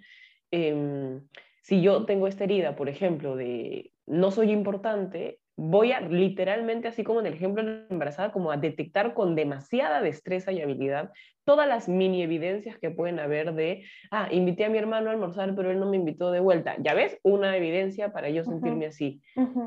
eh, 0.52 1.18
si 1.62 1.82
yo 1.82 2.04
tengo 2.04 2.28
esta 2.28 2.44
herida, 2.44 2.76
por 2.76 2.90
ejemplo, 2.90 3.38
de 3.38 3.94
no 4.06 4.32
soy 4.32 4.52
importante, 4.52 5.40
voy 5.60 5.92
a 5.92 6.00
literalmente, 6.00 6.88
así 6.88 7.04
como 7.04 7.20
en 7.20 7.26
el 7.26 7.34
ejemplo 7.34 7.62
de 7.62 7.70
la 7.70 7.86
embarazada, 7.90 8.32
como 8.32 8.52
a 8.52 8.58
detectar 8.58 9.14
con 9.14 9.36
demasiada 9.36 10.02
destreza 10.02 10.54
y 10.54 10.62
habilidad 10.62 11.12
todas 11.50 11.68
las 11.68 11.90
mini 11.90 12.22
evidencias 12.22 12.78
que 12.78 12.92
pueden 12.92 13.18
haber 13.18 13.56
de, 13.56 13.84
ah, 14.12 14.30
invité 14.32 14.66
a 14.66 14.70
mi 14.70 14.78
hermano 14.78 15.10
a 15.10 15.14
almorzar, 15.14 15.56
pero 15.56 15.72
él 15.72 15.80
no 15.80 15.90
me 15.90 15.98
invitó 15.98 16.30
de 16.30 16.40
vuelta. 16.40 16.76
Ya 16.78 16.94
ves, 16.94 17.18
una 17.24 17.58
evidencia 17.58 18.14
para 18.14 18.30
yo 18.30 18.44
sentirme 18.44 18.86
así. 18.86 19.24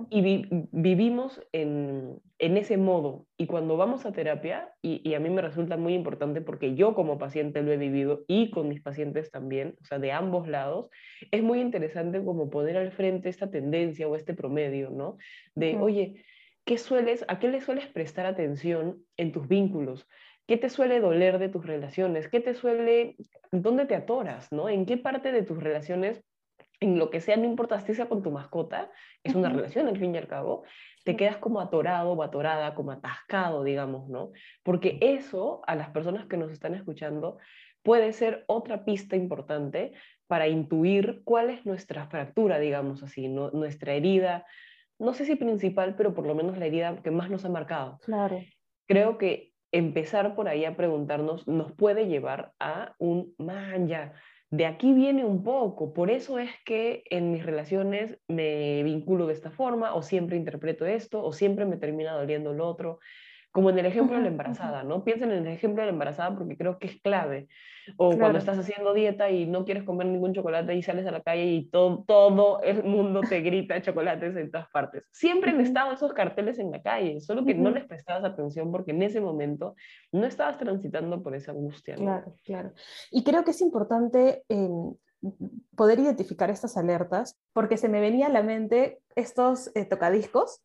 Y 0.08 0.46
vivimos 0.70 1.42
en, 1.50 2.20
en, 2.38 2.56
ese 2.56 2.76
modo. 2.76 3.26
Y 3.36 3.46
cuando 3.46 3.76
vamos 3.76 4.06
a 4.06 4.12
terapia, 4.12 4.72
y, 4.80 5.00
y, 5.02 5.14
a 5.14 5.18
mí 5.18 5.28
me 5.28 5.42
resulta 5.42 5.76
muy 5.76 5.94
importante 5.94 6.40
porque 6.40 6.76
yo 6.76 6.94
como 6.94 7.18
paciente 7.18 7.62
lo 7.62 7.72
he 7.72 7.76
vivido 7.78 8.22
y 8.28 8.52
con 8.52 8.68
mis 8.68 8.80
pacientes 8.80 9.32
también, 9.32 9.74
o 9.80 9.84
sea, 9.84 9.98
de 9.98 10.12
ambos 10.12 10.46
lados, 10.46 10.88
es 11.32 11.42
muy 11.42 11.60
interesante 11.60 12.24
como 12.24 12.48
poner 12.48 12.76
al 12.76 12.92
frente 12.92 13.28
esta 13.28 13.50
tendencia 13.50 14.06
o 14.06 14.14
este 14.14 14.34
promedio, 14.34 14.90
¿no? 14.90 15.16
De, 15.56 15.76
oye, 15.78 16.22
¿qué 16.64 16.78
sueles, 16.78 17.24
¿a 17.26 17.40
qué 17.40 17.48
le 17.48 17.60
sueles 17.60 17.86
prestar 17.86 18.26
atención 18.26 19.02
en 19.16 19.32
tus 19.32 19.48
vínculos? 19.48 20.06
¿Qué 20.46 20.56
te 20.56 20.68
suele 20.68 21.00
doler 21.00 21.38
de 21.38 21.48
tus 21.48 21.64
relaciones? 21.64 22.28
¿Qué 22.28 22.40
te 22.40 22.54
suele, 22.54 23.16
dónde 23.50 23.86
te 23.86 23.94
atoras, 23.94 24.50
¿no? 24.52 24.68
¿En 24.68 24.86
qué 24.86 24.96
parte 24.96 25.32
de 25.32 25.42
tus 25.42 25.62
relaciones, 25.62 26.22
en 26.80 26.98
lo 26.98 27.10
que 27.10 27.20
sea, 27.20 27.36
no 27.36 27.44
importa 27.44 27.80
si 27.80 27.94
sea 27.94 28.08
con 28.08 28.22
tu 28.22 28.30
mascota, 28.30 28.90
es 29.22 29.34
una 29.34 29.50
relación 29.50 29.86
al 29.86 29.98
fin 29.98 30.14
y 30.14 30.18
al 30.18 30.26
cabo, 30.26 30.64
te 31.04 31.16
quedas 31.16 31.36
como 31.36 31.60
atorado 31.60 32.12
o 32.12 32.22
atorada, 32.22 32.74
como 32.74 32.90
atascado, 32.90 33.62
digamos, 33.62 34.08
¿no? 34.08 34.32
Porque 34.62 34.98
eso 35.00 35.62
a 35.66 35.76
las 35.76 35.90
personas 35.90 36.26
que 36.26 36.36
nos 36.36 36.50
están 36.50 36.74
escuchando 36.74 37.38
puede 37.82 38.12
ser 38.12 38.44
otra 38.46 38.84
pista 38.84 39.16
importante 39.16 39.92
para 40.26 40.48
intuir 40.48 41.22
cuál 41.24 41.50
es 41.50 41.66
nuestra 41.66 42.06
fractura, 42.06 42.58
digamos 42.58 43.02
así, 43.02 43.28
nuestra 43.28 43.92
herida, 43.92 44.46
no 44.98 45.14
sé 45.14 45.24
si 45.24 45.34
principal, 45.36 45.94
pero 45.96 46.14
por 46.14 46.26
lo 46.26 46.34
menos 46.34 46.58
la 46.58 46.66
herida 46.66 47.02
que 47.02 47.10
más 47.10 47.28
nos 47.28 47.44
ha 47.44 47.48
marcado. 47.48 47.98
Claro. 48.04 48.40
Creo 48.86 49.18
que 49.18 49.51
empezar 49.72 50.34
por 50.34 50.48
ahí 50.48 50.64
a 50.64 50.76
preguntarnos 50.76 51.48
nos 51.48 51.72
puede 51.72 52.06
llevar 52.06 52.52
a 52.60 52.94
un, 52.98 53.34
man, 53.38 53.88
ya, 53.88 54.12
de 54.50 54.66
aquí 54.66 54.92
viene 54.92 55.24
un 55.24 55.42
poco, 55.42 55.94
por 55.94 56.10
eso 56.10 56.38
es 56.38 56.50
que 56.66 57.04
en 57.08 57.32
mis 57.32 57.44
relaciones 57.44 58.18
me 58.28 58.82
vinculo 58.82 59.26
de 59.26 59.32
esta 59.32 59.50
forma, 59.50 59.94
o 59.94 60.02
siempre 60.02 60.36
interpreto 60.36 60.84
esto, 60.84 61.24
o 61.24 61.32
siempre 61.32 61.64
me 61.64 61.78
termina 61.78 62.12
doliendo 62.12 62.52
lo 62.52 62.68
otro 62.68 62.98
como 63.52 63.68
en 63.68 63.78
el 63.78 63.86
ejemplo 63.86 64.16
de 64.16 64.22
la 64.22 64.28
embarazada, 64.28 64.82
¿no? 64.82 65.04
Piensen 65.04 65.30
en 65.30 65.46
el 65.46 65.52
ejemplo 65.52 65.82
de 65.82 65.86
la 65.86 65.92
embarazada 65.92 66.34
porque 66.34 66.56
creo 66.56 66.78
que 66.78 66.86
es 66.86 67.00
clave. 67.02 67.48
O 67.98 68.16
cuando 68.16 68.38
estás 68.38 68.58
haciendo 68.58 68.94
dieta 68.94 69.28
y 69.30 69.44
no 69.44 69.64
quieres 69.64 69.82
comer 69.84 70.06
ningún 70.06 70.32
chocolate 70.32 70.74
y 70.74 70.82
sales 70.82 71.06
a 71.06 71.10
la 71.10 71.20
calle 71.20 71.44
y 71.44 71.68
todo, 71.68 72.02
todo 72.06 72.62
el 72.62 72.82
mundo 72.84 73.20
te 73.20 73.40
grita 73.40 73.82
chocolates 73.82 74.36
en 74.36 74.50
todas 74.50 74.70
partes. 74.70 75.04
Siempre 75.12 75.50
han 75.50 75.60
estado 75.60 75.92
esos 75.92 76.14
carteles 76.14 76.58
en 76.58 76.70
la 76.70 76.80
calle, 76.80 77.20
solo 77.20 77.44
que 77.44 77.54
no 77.54 77.70
les 77.70 77.84
prestabas 77.84 78.24
atención 78.24 78.72
porque 78.72 78.92
en 78.92 79.02
ese 79.02 79.20
momento 79.20 79.74
no 80.12 80.24
estabas 80.24 80.56
transitando 80.56 81.22
por 81.22 81.34
esa 81.34 81.52
angustia. 81.52 81.96
¿no? 81.96 82.04
Claro, 82.04 82.34
claro. 82.44 82.72
Y 83.10 83.22
creo 83.22 83.44
que 83.44 83.50
es 83.50 83.60
importante 83.60 84.44
em, 84.48 84.94
poder 85.76 85.98
identificar 85.98 86.48
estas 86.48 86.78
alertas 86.78 87.38
porque 87.52 87.76
se 87.76 87.90
me 87.90 88.00
venía 88.00 88.26
a 88.26 88.30
la 88.30 88.42
mente 88.42 89.00
estos 89.14 89.70
eh, 89.74 89.84
tocadiscos 89.84 90.62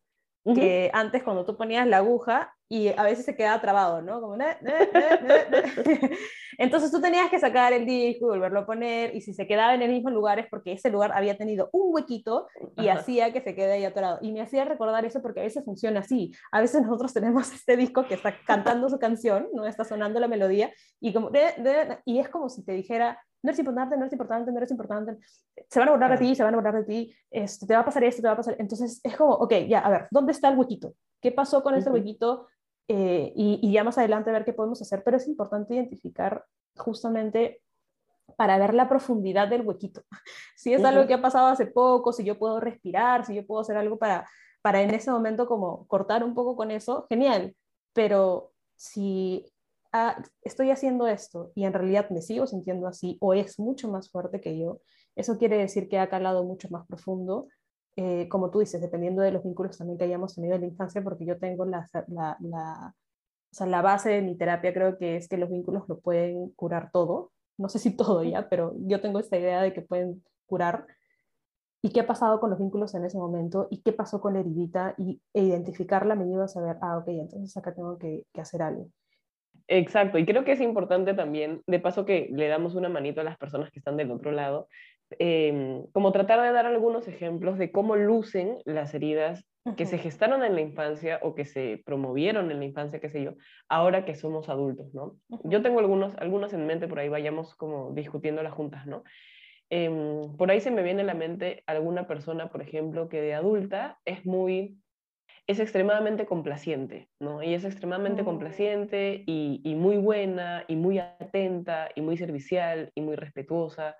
que 0.54 0.90
antes 0.92 1.22
cuando 1.22 1.44
tú 1.44 1.56
ponías 1.56 1.86
la 1.86 1.98
aguja 1.98 2.54
y 2.68 2.88
a 2.88 3.02
veces 3.02 3.24
se 3.24 3.34
quedaba 3.34 3.60
trabado, 3.60 4.02
¿no? 4.02 4.20
Como, 4.20 4.36
Entonces 6.58 6.90
tú 6.90 7.00
tenías 7.00 7.30
que 7.30 7.38
sacar 7.38 7.72
el 7.72 7.86
disco 7.86 8.26
y 8.26 8.30
volverlo 8.30 8.60
a 8.60 8.66
poner 8.66 9.14
y 9.14 9.20
si 9.20 9.32
se 9.32 9.46
quedaba 9.46 9.74
en 9.74 9.82
el 9.82 9.90
mismo 9.90 10.10
lugar 10.10 10.38
es 10.38 10.46
porque 10.50 10.72
ese 10.72 10.90
lugar 10.90 11.12
había 11.14 11.38
tenido 11.38 11.70
un 11.72 11.94
huequito 11.94 12.48
y 12.76 12.88
hacía 12.88 13.32
que 13.32 13.40
se 13.40 13.54
quede 13.54 13.72
ahí 13.72 13.84
atorado. 13.84 14.18
Y 14.20 14.32
me 14.32 14.40
hacía 14.40 14.64
recordar 14.64 15.04
eso 15.04 15.22
porque 15.22 15.40
a 15.40 15.44
veces 15.44 15.64
funciona 15.64 16.00
así. 16.00 16.32
A 16.50 16.60
veces 16.60 16.82
nosotros 16.82 17.14
tenemos 17.14 17.52
este 17.52 17.76
disco 17.76 18.06
que 18.06 18.14
está 18.14 18.34
cantando 18.44 18.88
su 18.88 18.98
canción, 18.98 19.48
no 19.54 19.66
está 19.66 19.84
sonando 19.84 20.20
la 20.20 20.28
melodía 20.28 20.72
y, 21.00 21.12
como, 21.12 21.30
y 22.04 22.18
es 22.18 22.28
como 22.28 22.48
si 22.48 22.64
te 22.64 22.72
dijera, 22.72 23.22
no 23.42 23.50
eres 23.50 23.58
importante, 23.58 23.96
no 23.96 24.02
eres 24.02 24.12
importante, 24.12 24.50
no 24.50 24.58
eres 24.58 24.70
importante, 24.70 25.18
se 25.68 25.78
van 25.78 25.88
a 25.88 25.92
burlar 25.92 26.18
de 26.18 26.26
ti, 26.26 26.34
se 26.34 26.42
van 26.42 26.54
a 26.54 26.56
burlar 26.56 26.74
de 26.74 26.84
ti, 26.84 27.14
este, 27.30 27.66
te 27.66 27.74
va 27.74 27.80
a 27.80 27.84
pasar 27.84 28.04
esto, 28.04 28.22
te 28.22 28.28
va 28.28 28.34
a 28.34 28.36
pasar. 28.36 28.56
Entonces 28.58 29.00
es 29.02 29.16
como, 29.16 29.34
ok, 29.34 29.52
ya, 29.68 29.80
a 29.80 29.90
ver, 29.90 30.08
¿dónde 30.10 30.32
está 30.32 30.48
el 30.48 30.58
huequito? 30.58 30.94
¿Qué 31.20 31.32
pasó 31.32 31.62
con 31.62 31.74
ese 31.74 31.90
huequito? 31.90 32.48
Eh, 32.88 33.32
y, 33.36 33.60
y, 33.62 33.72
ya 33.72 33.84
más 33.84 33.98
adelante 33.98 34.32
ver 34.32 34.44
qué 34.44 34.54
podemos 34.54 34.80
hacer, 34.80 35.02
pero 35.04 35.18
es 35.18 35.28
importante 35.28 35.74
identificar 35.74 36.44
justamente 36.74 37.60
para 38.36 38.58
ver 38.58 38.74
la 38.74 38.88
profundidad 38.88 39.48
del 39.48 39.62
huequito. 39.62 40.02
Si 40.56 40.74
es 40.74 40.84
algo 40.84 41.06
que 41.06 41.14
ha 41.14 41.22
pasado 41.22 41.46
hace 41.46 41.66
poco, 41.66 42.12
si 42.12 42.24
yo 42.24 42.36
puedo 42.36 42.58
respirar, 42.58 43.24
si 43.24 43.32
yo 43.32 43.46
puedo 43.46 43.60
hacer 43.60 43.76
algo 43.76 43.96
para, 43.96 44.28
para 44.60 44.82
en 44.82 44.92
ese 44.92 45.08
momento 45.08 45.46
como 45.46 45.86
cortar 45.86 46.24
un 46.24 46.34
poco 46.34 46.56
con 46.56 46.72
eso, 46.72 47.06
genial. 47.08 47.54
Pero 47.92 48.50
si 48.74 49.46
Ah, 49.92 50.22
estoy 50.42 50.70
haciendo 50.70 51.06
esto 51.06 51.50
y 51.54 51.64
en 51.64 51.72
realidad 51.72 52.10
me 52.10 52.20
sigo 52.20 52.46
sintiendo 52.46 52.86
así 52.86 53.16
o 53.20 53.32
es 53.32 53.58
mucho 53.58 53.88
más 53.88 54.10
fuerte 54.10 54.40
que 54.40 54.58
yo, 54.58 54.80
eso 55.16 55.38
quiere 55.38 55.56
decir 55.56 55.88
que 55.88 55.98
ha 55.98 56.10
calado 56.10 56.44
mucho 56.44 56.68
más 56.70 56.86
profundo, 56.86 57.48
eh, 57.96 58.28
como 58.28 58.50
tú 58.50 58.60
dices, 58.60 58.80
dependiendo 58.80 59.22
de 59.22 59.32
los 59.32 59.42
vínculos 59.42 59.78
también 59.78 59.98
que 59.98 60.04
hayamos 60.04 60.34
tenido 60.34 60.54
en 60.54 60.60
la 60.60 60.66
infancia, 60.66 61.02
porque 61.02 61.24
yo 61.24 61.38
tengo 61.38 61.64
la, 61.64 61.88
la, 62.08 62.36
la, 62.40 62.94
o 63.50 63.54
sea, 63.54 63.66
la 63.66 63.82
base 63.82 64.10
de 64.10 64.22
mi 64.22 64.36
terapia 64.36 64.74
creo 64.74 64.98
que 64.98 65.16
es 65.16 65.26
que 65.26 65.38
los 65.38 65.50
vínculos 65.50 65.88
lo 65.88 65.98
pueden 66.00 66.50
curar 66.50 66.90
todo, 66.92 67.32
no 67.56 67.68
sé 67.68 67.78
si 67.78 67.96
todo 67.96 68.22
ya, 68.22 68.48
pero 68.48 68.74
yo 68.86 69.00
tengo 69.00 69.18
esta 69.18 69.38
idea 69.38 69.62
de 69.62 69.72
que 69.72 69.82
pueden 69.82 70.22
curar. 70.46 70.86
¿Y 71.82 71.90
qué 71.92 72.00
ha 72.00 72.06
pasado 72.06 72.40
con 72.40 72.50
los 72.50 72.58
vínculos 72.58 72.94
en 72.94 73.04
ese 73.04 73.18
momento? 73.18 73.68
¿Y 73.70 73.82
qué 73.82 73.92
pasó 73.92 74.20
con 74.20 74.34
la 74.34 74.40
heridita? 74.40 74.94
Y, 74.98 75.22
e 75.32 75.42
identificarla 75.44 76.14
me 76.14 76.24
ayuda 76.24 76.44
a 76.44 76.48
saber, 76.48 76.76
ah, 76.82 76.98
ok, 76.98 77.08
entonces 77.08 77.56
acá 77.56 77.74
tengo 77.74 77.98
que, 77.98 78.26
que 78.32 78.40
hacer 78.40 78.62
algo. 78.62 78.88
Exacto, 79.68 80.18
y 80.18 80.24
creo 80.24 80.44
que 80.44 80.52
es 80.52 80.62
importante 80.62 81.12
también, 81.12 81.62
de 81.66 81.78
paso 81.78 82.06
que 82.06 82.30
le 82.32 82.48
damos 82.48 82.74
una 82.74 82.88
manito 82.88 83.20
a 83.20 83.24
las 83.24 83.36
personas 83.36 83.70
que 83.70 83.78
están 83.78 83.98
del 83.98 84.10
otro 84.10 84.32
lado, 84.32 84.66
em, 85.18 85.86
como 85.92 86.10
tratar 86.10 86.40
de 86.40 86.52
dar 86.52 86.64
algunos 86.64 87.06
ejemplos 87.06 87.58
de 87.58 87.70
cómo 87.70 87.94
lucen 87.94 88.58
las 88.64 88.94
heridas 88.94 89.44
que 89.76 89.84
se 89.84 89.98
gestaron 89.98 90.42
en 90.42 90.54
la 90.54 90.62
infancia 90.62 91.20
o 91.22 91.34
que 91.34 91.44
se 91.44 91.82
promovieron 91.84 92.50
en 92.50 92.60
la 92.60 92.64
infancia, 92.64 93.00
qué 93.00 93.10
sé 93.10 93.22
yo, 93.22 93.34
ahora 93.68 94.06
que 94.06 94.14
somos 94.14 94.48
adultos, 94.48 94.94
¿no? 94.94 95.18
Yo 95.44 95.60
tengo 95.60 95.80
algunos, 95.80 96.14
algunas 96.16 96.54
en 96.54 96.66
mente, 96.66 96.88
por 96.88 96.98
ahí 96.98 97.10
vayamos 97.10 97.54
como 97.54 97.92
discutiendo 97.92 98.42
las 98.42 98.54
juntas, 98.54 98.86
¿no? 98.86 99.02
Em, 99.68 100.34
por 100.38 100.50
ahí 100.50 100.60
se 100.60 100.70
me 100.70 100.82
viene 100.82 101.02
a 101.02 101.04
la 101.04 101.12
mente 101.12 101.62
alguna 101.66 102.06
persona, 102.06 102.48
por 102.50 102.62
ejemplo, 102.62 103.10
que 103.10 103.20
de 103.20 103.34
adulta 103.34 103.98
es 104.06 104.24
muy 104.24 104.78
es 105.48 105.60
extremadamente 105.60 106.26
complaciente, 106.26 107.08
¿no? 107.18 107.42
Y 107.42 107.54
es 107.54 107.64
extremadamente 107.64 108.22
complaciente 108.22 109.24
y, 109.26 109.62
y, 109.64 109.74
muy 109.74 109.96
buena 109.96 110.64
y 110.68 110.76
muy 110.76 110.98
atenta 110.98 111.88
y 111.94 112.02
muy 112.02 112.18
servicial 112.18 112.92
y 112.94 113.00
muy 113.00 113.16
respetuosa. 113.16 113.96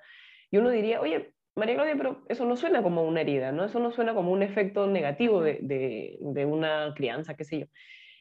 Y 0.50 0.58
uno 0.58 0.68
diría, 0.68 1.00
oye, 1.00 1.32
María 1.56 1.74
Claudia, 1.74 1.96
pero 1.96 2.22
eso 2.28 2.44
no 2.44 2.54
suena 2.54 2.82
como 2.82 3.02
una 3.02 3.22
herida, 3.22 3.50
¿no? 3.50 3.64
Eso 3.64 3.80
no 3.80 3.92
suena 3.92 4.14
como 4.14 4.30
un 4.30 4.42
efecto 4.42 4.87
negativo 4.87 5.40
de, 5.42 5.58
de, 5.62 6.18
de 6.20 6.44
una 6.44 6.92
crianza, 6.94 7.34
qué 7.34 7.44
sé 7.44 7.61
yo. 7.61 7.66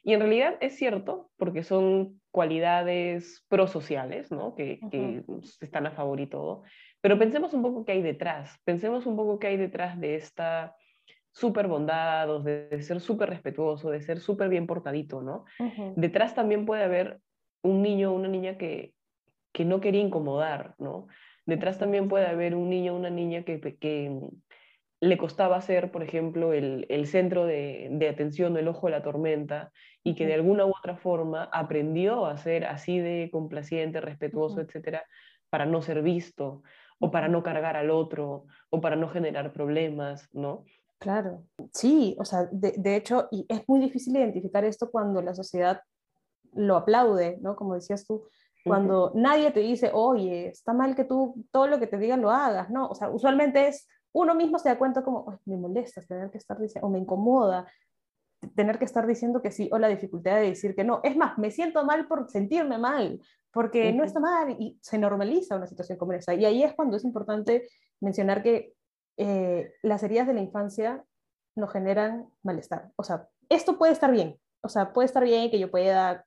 Y 0.02 0.14
en 0.14 0.20
realidad 0.20 0.56
es 0.60 0.76
cierto, 0.76 1.30
porque 1.36 1.62
son 1.62 2.22
cualidades 2.30 3.44
prosociales, 3.48 4.30
¿no? 4.30 4.54
Que, 4.54 4.80
que 4.90 5.22
están 5.60 5.86
a 5.86 5.90
favor 5.90 6.18
y 6.20 6.26
todo. 6.26 6.62
Pero 7.02 7.18
pensemos 7.18 7.52
un 7.52 7.60
poco 7.60 7.84
qué 7.84 7.92
hay 7.92 8.02
detrás, 8.02 8.58
pensemos 8.64 9.04
un 9.04 9.16
poco 9.16 9.38
qué 9.38 9.48
hay 9.48 9.58
detrás 9.58 10.00
de 10.00 10.14
esta 10.14 10.74
súper 11.32 11.68
bondados, 11.68 12.44
de, 12.44 12.82
ser 12.82 13.00
súper 13.00 13.30
respetuoso, 13.30 13.90
de 13.90 14.00
ser 14.00 14.20
súper 14.20 14.48
bien 14.48 14.66
portadito, 14.66 15.22
¿no? 15.22 15.44
Detrás 15.96 16.34
también 16.34 16.66
puede 16.66 16.84
haber 16.84 17.20
un 17.62 17.82
niño 17.82 18.10
o 18.10 18.14
una 18.14 18.28
niña 18.28 18.56
que, 18.56 18.94
que 19.52 19.64
no 19.64 19.80
quería 19.80 20.00
incomodar, 20.00 20.74
¿no? 20.78 21.06
Detrás 21.46 21.78
también 21.78 22.08
puede 22.08 22.26
haber 22.26 22.54
un 22.54 22.68
niño 22.68 22.92
o 22.92 22.96
una 22.96 23.10
niña 23.10 23.42
que, 23.42 23.60
que, 23.60 24.20
le 25.00 25.16
costaba 25.16 25.60
ser, 25.60 25.90
por 25.92 26.02
ejemplo, 26.02 26.52
el, 26.52 27.06
centro 27.06 27.46
de, 27.46 28.08
atención, 28.10 28.56
el 28.56 28.68
ojo 28.68 28.88
de 28.88 28.92
la 28.92 29.02
tormenta, 29.02 29.70
y 30.02 30.14
que 30.14 30.26
de 30.26 30.34
alguna 30.34 30.66
u 30.66 30.70
otra 30.70 30.96
forma 30.96 31.48
aprendió 31.52 32.26
a 32.26 32.36
ser 32.36 32.64
así 32.64 32.98
de 32.98 33.28
complaciente, 33.30 34.00
respetuoso, 34.00 34.60
etcétera, 34.60 35.04
para 35.50 35.66
no 35.66 35.82
ser 35.82 36.02
visto, 36.02 36.62
o 36.98 37.10
para 37.10 37.28
no 37.28 37.42
cargar 37.42 37.76
al 37.76 37.90
otro, 37.90 38.46
o 38.70 38.80
para 38.80 38.96
no 38.96 39.08
generar 39.08 39.52
problemas, 39.52 40.28
¿no? 40.32 40.64
Claro, 40.98 41.44
sí, 41.72 42.16
o 42.18 42.24
sea, 42.24 42.48
de, 42.50 42.96
hecho, 42.96 43.28
y 43.30 43.46
es 43.48 43.62
muy 43.68 43.78
difícil 43.78 44.16
identificar 44.16 44.64
esto 44.64 44.90
cuando 44.90 45.22
la 45.22 45.34
sociedad 45.34 45.80
lo 46.54 46.76
aplaude, 46.76 47.38
¿no? 47.40 47.54
Como 47.54 47.74
decías 47.74 48.04
tú, 48.04 48.24
cuando 48.64 49.12
nadie 49.14 49.52
te 49.52 49.60
dice, 49.60 49.90
oye, 49.94 50.48
está 50.48 50.72
mal 50.72 50.96
que 50.96 51.04
tú 51.04 51.46
todo 51.52 51.68
lo 51.68 51.78
que 51.78 51.86
te 51.86 51.98
digan 51.98 52.20
lo 52.20 52.30
hagas, 52.30 52.68
¿no? 52.70 52.88
O 52.88 52.94
sea, 52.94 53.10
usualmente 53.10 53.68
es 53.68 53.86
uno 54.12 54.34
mismo 54.34 54.58
se 54.58 54.68
da 54.68 54.78
cuenta 54.78 55.04
como, 55.04 55.38
me 55.44 55.56
molesta 55.56 56.02
tener 56.02 56.30
que 56.30 56.38
estar 56.38 56.58
diciendo, 56.58 56.88
o 56.88 56.90
me 56.90 56.98
incomoda 56.98 57.66
tener 58.54 58.78
que 58.78 58.84
estar 58.84 59.06
diciendo 59.06 59.42
que 59.42 59.50
sí, 59.50 59.68
o 59.72 59.78
la 59.78 59.88
dificultad 59.88 60.36
de 60.36 60.48
decir 60.48 60.74
que 60.74 60.84
no. 60.84 61.00
Es 61.02 61.16
más, 61.16 61.38
me 61.38 61.50
siento 61.50 61.84
mal 61.84 62.06
por 62.06 62.30
sentirme 62.30 62.78
mal, 62.78 63.20
porque 63.52 63.92
no 63.92 64.04
está 64.04 64.20
mal 64.20 64.56
y 64.58 64.78
se 64.80 64.98
normaliza 64.98 65.56
una 65.56 65.66
situación 65.66 65.98
como 65.98 66.12
esa. 66.12 66.34
Y 66.34 66.44
ahí 66.44 66.62
es 66.62 66.74
cuando 66.74 66.96
es 66.96 67.04
importante 67.04 67.68
mencionar 68.00 68.42
que 68.42 68.74
eh, 69.18 69.74
las 69.82 70.02
heridas 70.02 70.26
de 70.26 70.34
la 70.34 70.40
infancia 70.40 71.04
nos 71.56 71.72
generan 71.72 72.28
malestar. 72.42 72.90
O 72.96 73.02
sea, 73.02 73.28
esto 73.48 73.76
puede 73.76 73.92
estar 73.92 74.10
bien, 74.10 74.38
o 74.62 74.68
sea, 74.68 74.92
puede 74.92 75.06
estar 75.06 75.24
bien 75.24 75.50
que 75.50 75.58
yo 75.58 75.70
pueda 75.70 76.24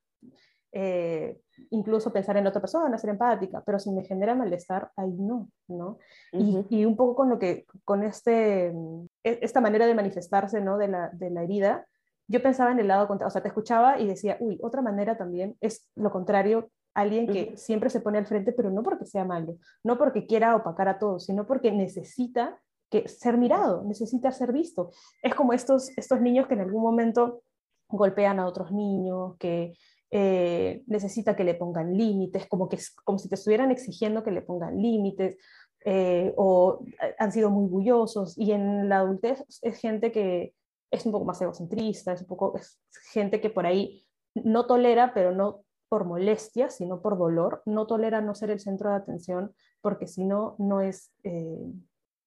eh, 0.74 1.40
incluso 1.70 2.12
pensar 2.12 2.38
en 2.38 2.48
otra 2.48 2.62
persona, 2.62 2.98
ser 2.98 3.12
empática, 3.12 3.64
pero 3.66 3.80
si 3.80 3.92
me 3.92 4.04
genera 4.04 4.36
malestar, 4.36 4.92
ahí 4.96 5.14
no, 5.14 5.50
¿no? 5.68 6.00
y, 6.32 6.86
un 6.86 6.96
poco 6.96 7.16
con 7.16 7.30
lo 7.30 7.40
que, 7.40 7.66
con 7.86 8.04
este, 8.04 8.68
e, 8.68 9.40
esta 9.42 9.62
manera 9.62 9.86
de 9.86 9.96
manifestarse, 9.96 10.62
¿no? 10.62 10.78
De 10.78 10.88
la, 10.88 11.10
de 11.10 11.30
la 11.30 11.44
herida, 11.44 11.86
yo 12.28 12.42
pensaba 12.42 12.72
en 12.72 12.80
el 12.80 12.88
lado 12.88 13.08
contrario, 13.08 13.28
o 13.28 13.32
sea, 13.32 13.42
te 13.42 13.50
escuchaba 13.50 14.00
y 14.00 14.08
decía, 14.08 14.38
uy, 14.40 14.60
otra 14.62 14.82
manera 14.82 15.18
también 15.18 15.58
es 15.62 15.90
lo 15.96 16.12
contrario, 16.12 16.70
alguien 16.94 17.28
que 17.28 17.56
siempre 17.58 17.90
se 17.90 18.02
pone 18.02 18.18
al 18.18 18.26
frente, 18.26 18.52
pero 18.52 18.70
no 18.70 18.84
porque 18.84 19.06
sea 19.06 19.26
malo, 19.26 19.58
no 19.84 19.98
porque 19.98 20.26
quiera 20.26 20.56
opacar 20.56 20.88
a 20.90 21.00
todos, 21.00 21.26
sino 21.26 21.46
porque 21.46 21.72
necesita 21.72 22.60
que 22.92 23.08
ser 23.08 23.38
mirado, 23.38 23.84
necesita 23.84 24.32
ser 24.32 24.52
visto. 24.52 24.92
Es 25.24 25.34
como 25.34 25.54
estos, 25.54 25.90
estos 25.98 26.22
niños 26.22 26.48
que 26.48 26.56
en 26.56 26.62
algún 26.62 26.84
momento 26.84 27.42
golpean 27.88 28.40
a 28.40 28.46
otros 28.46 28.72
niños, 28.72 29.38
que 29.40 29.74
eh, 30.12 30.84
necesita 30.88 31.36
que 31.36 31.46
le 31.46 31.56
pongan 31.56 31.98
límites, 31.98 32.48
como, 32.48 32.68
que, 32.68 32.78
como 33.06 33.18
si 33.18 33.30
te 33.30 33.36
estuvieran 33.36 33.72
exigiendo 33.72 34.24
que 34.24 34.32
le 34.32 34.42
pongan 34.42 34.78
límites, 34.78 35.38
eh, 35.86 36.34
o 36.36 36.84
han 37.18 37.32
sido 37.32 37.50
muy 37.50 37.68
bullosos, 37.68 38.38
y 38.38 38.52
en 38.52 38.90
la 38.90 39.00
adultez 39.00 39.44
es 39.62 39.80
gente 39.80 40.12
que 40.12 40.54
es 40.92 41.06
un 41.06 41.14
poco 41.14 41.26
más 41.26 41.42
egocentrista, 41.42 42.12
es, 42.12 42.22
un 42.22 42.28
poco, 42.28 42.58
es 42.58 42.78
gente 43.14 43.40
que 43.40 43.50
por 43.50 43.66
ahí 43.66 44.06
no 44.36 44.68
tolera, 44.68 45.14
pero 45.14 45.32
no 45.32 45.62
por 45.88 46.06
molestia, 46.06 46.70
sino 46.70 47.02
por 47.02 47.18
dolor, 47.18 47.64
no 47.66 47.88
tolera 47.88 48.22
no 48.22 48.36
ser 48.36 48.52
el 48.52 48.60
centro 48.60 48.90
de 48.90 48.98
atención, 48.98 49.54
porque 49.82 50.08
si 50.08 50.26
no, 50.26 50.56
no 50.60 50.82
es... 50.82 51.14
Eh, 51.24 51.72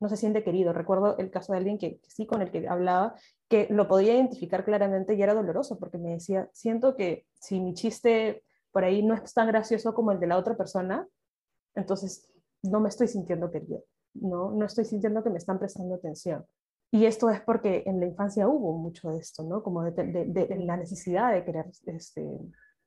no 0.04 0.10
se 0.10 0.18
siente 0.18 0.44
querido. 0.44 0.74
Recuerdo 0.74 1.16
el 1.16 1.30
caso 1.30 1.52
de 1.52 1.58
alguien 1.58 1.78
que, 1.78 1.98
sí 2.06 2.26
con 2.26 2.42
el 2.42 2.50
que 2.50 2.68
hablaba, 2.68 3.14
que 3.48 3.66
lo 3.70 3.88
podía 3.88 4.12
identificar 4.12 4.62
claramente 4.62 5.14
y 5.14 5.22
era 5.22 5.32
doloroso 5.32 5.78
porque 5.78 5.96
me 5.96 6.10
decía, 6.10 6.50
siento 6.52 6.94
que 6.94 7.24
si 7.40 7.58
mi 7.58 7.72
chiste 7.72 8.44
por 8.70 8.84
ahí 8.84 9.02
no 9.02 9.14
es 9.14 9.32
tan 9.32 9.46
gracioso 9.46 9.94
como 9.94 10.12
el 10.12 10.20
de 10.20 10.26
la 10.26 10.36
otra 10.36 10.58
persona, 10.58 11.08
entonces 11.74 12.30
no 12.62 12.80
me 12.80 12.90
estoy 12.90 13.08
sintiendo 13.08 13.50
querido, 13.50 13.82
no, 14.12 14.50
no 14.50 14.66
estoy 14.66 14.84
sintiendo 14.84 15.24
que 15.24 15.30
me 15.30 15.38
están 15.38 15.58
prestando 15.58 15.94
atención. 15.94 16.44
Y 16.90 17.06
esto 17.06 17.30
es 17.30 17.40
porque 17.40 17.82
en 17.86 17.98
la 17.98 18.06
infancia 18.06 18.46
hubo 18.46 18.76
mucho 18.76 19.10
de 19.10 19.20
esto, 19.20 19.42
¿no? 19.42 19.62
Como 19.62 19.84
de, 19.84 20.26
de 20.26 20.56
la 20.66 20.76
necesidad 20.76 21.32
de 21.32 21.44
querer 21.46 21.66
este, 21.86 22.28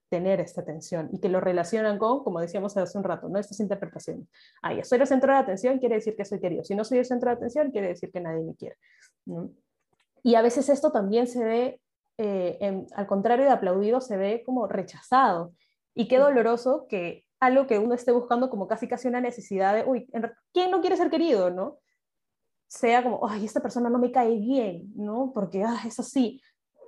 tener 0.09 0.39
esta 0.39 0.61
atención 0.61 1.09
y 1.11 1.19
que 1.19 1.29
lo 1.29 1.39
relacionan 1.39 1.97
con, 1.97 2.23
como 2.23 2.39
decíamos 2.39 2.75
hace 2.77 2.97
un 2.97 3.03
rato, 3.03 3.27
¿no? 3.29 3.39
estas 3.39 3.59
interpretaciones. 3.59 4.27
Ah, 4.61 4.73
ya 4.73 4.83
soy 4.83 4.99
el 4.99 5.07
centro 5.07 5.31
de 5.33 5.39
atención, 5.39 5.79
quiere 5.79 5.95
decir 5.95 6.15
que 6.15 6.25
soy 6.25 6.39
querido. 6.39 6.63
Si 6.63 6.75
no 6.75 6.83
soy 6.83 6.99
el 6.99 7.05
centro 7.05 7.29
de 7.29 7.35
atención, 7.35 7.71
quiere 7.71 7.89
decir 7.89 8.11
que 8.11 8.21
nadie 8.21 8.43
me 8.43 8.55
quiere. 8.55 8.77
Y 10.23 10.35
a 10.35 10.41
veces 10.41 10.69
esto 10.69 10.91
también 10.91 11.27
se 11.27 11.43
ve, 11.43 11.81
eh, 12.17 12.85
al 12.95 13.07
contrario 13.07 13.45
de 13.45 13.51
aplaudido, 13.51 14.01
se 14.01 14.17
ve 14.17 14.43
como 14.45 14.67
rechazado. 14.67 15.53
Y 15.93 16.07
qué 16.07 16.17
doloroso 16.17 16.85
que 16.87 17.25
algo 17.39 17.67
que 17.67 17.79
uno 17.79 17.93
esté 17.93 18.11
buscando 18.11 18.49
como 18.49 18.67
casi 18.67 18.87
casi 18.87 19.07
una 19.07 19.21
necesidad 19.21 19.73
de, 19.73 19.83
uy, 19.83 20.09
¿quién 20.53 20.71
no 20.71 20.81
quiere 20.81 20.97
ser 20.97 21.09
querido, 21.09 21.49
no? 21.49 21.79
Sea 22.67 23.03
como, 23.03 23.27
ay, 23.27 23.45
esta 23.45 23.61
persona 23.61 23.89
no 23.89 23.99
me 23.99 24.11
cae 24.11 24.35
bien, 24.37 24.91
¿no? 24.95 25.31
Porque, 25.33 25.63
ah, 25.63 25.81
es 25.85 25.99
así 25.99 26.41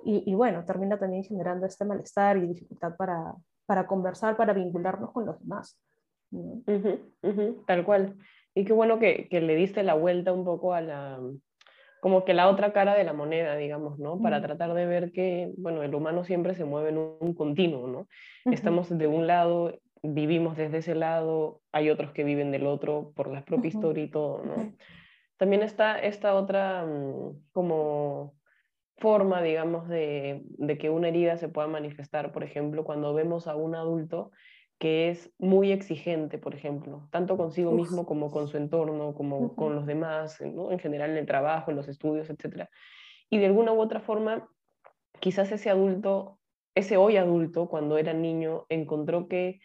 y, 0.04 0.34
bueno, 0.34 0.64
termina 0.64 0.98
también 0.98 1.24
generando 1.24 1.66
este 1.66 1.84
malestar 1.84 2.36
y 2.36 2.46
dificultad 2.46 2.96
para, 2.96 3.34
para 3.66 3.86
conversar, 3.86 4.36
para 4.36 4.52
vincularnos 4.52 5.12
con 5.12 5.26
los 5.26 5.38
demás. 5.40 5.78
tal 7.66 7.84
cual. 7.84 8.16
Y 8.54 8.64
qué 8.64 8.72
bueno 8.72 8.98
que, 8.98 9.28
que, 9.28 9.40
le 9.40 9.54
diste 9.54 9.82
la 9.82 9.94
vuelta 9.94 10.32
un 10.32 10.44
poco 10.44 10.74
a 10.74 10.80
la, 10.80 11.20
como 12.00 12.24
que 12.24 12.34
la 12.34 12.48
otra 12.48 12.72
cara 12.72 12.94
de 12.94 13.04
la 13.04 13.12
moneda, 13.12 13.56
digamos, 13.56 13.98
¿no? 13.98 14.20
Para 14.20 14.40
tratar 14.40 14.74
de 14.74 14.86
ver 14.86 15.12
que, 15.12 15.52
bueno, 15.56 15.82
el 15.82 15.94
humano 15.94 16.24
siempre 16.24 16.54
se 16.54 16.64
mueve 16.64 16.88
en 16.90 16.98
un, 16.98 17.34
continuo, 17.34 17.86
¿no? 17.86 18.08
Estamos 18.50 18.96
de 18.96 19.06
un 19.06 19.26
lado, 19.26 19.78
vivimos 20.02 20.56
desde 20.56 20.78
ese 20.78 20.94
lado, 20.94 21.60
hay 21.72 21.90
otros 21.90 22.12
que 22.12 22.24
viven 22.24 22.50
del 22.50 22.66
otro 22.66 23.12
por 23.14 23.28
la 23.28 23.44
propia 23.44 23.68
historia 23.68 24.02
y 24.02 24.10
todo, 24.10 24.42
¿no? 24.44 24.72
También 25.36 25.62
está 25.62 25.98
esta 25.98 26.34
otra 26.34 26.84
mm, 26.86 27.50
como 27.52 28.34
forma, 29.00 29.42
digamos, 29.42 29.88
de, 29.88 30.44
que 30.78 30.90
una 30.90 31.08
herida 31.08 31.36
se 31.38 31.48
pueda 31.48 31.66
manifestar, 31.66 32.32
por 32.32 32.44
ejemplo, 32.44 32.84
cuando 32.84 33.14
vemos 33.14 33.48
a 33.48 33.56
un 33.56 33.74
adulto 33.74 34.30
que 34.78 35.10
es 35.10 35.30
muy 35.38 35.72
exigente, 35.72 36.38
por 36.38 36.54
ejemplo, 36.54 37.08
tanto 37.10 37.36
consigo 37.36 37.72
mismo 37.72 38.06
como 38.06 38.30
con 38.30 38.48
su 38.48 38.56
entorno, 38.56 39.14
como 39.14 39.54
con 39.54 39.74
los 39.74 39.86
demás, 39.86 40.40
en 40.40 40.78
general 40.78 41.10
en 41.10 41.18
el 41.18 41.26
trabajo, 41.26 41.70
en 41.70 41.76
los 41.76 41.88
estudios, 41.88 42.30
etc. 42.30 42.68
Y 43.28 43.38
de 43.38 43.46
alguna 43.46 43.72
u 43.72 43.80
otra 43.80 44.00
forma, 44.00 44.48
quizás 45.18 45.52
ese 45.52 45.68
adulto, 45.68 46.38
ese 46.74 46.96
hoy 46.96 47.16
adulto, 47.16 47.68
cuando 47.68 47.98
era 47.98 48.14
niño, 48.14 48.64
encontró 48.68 49.28
que 49.28 49.60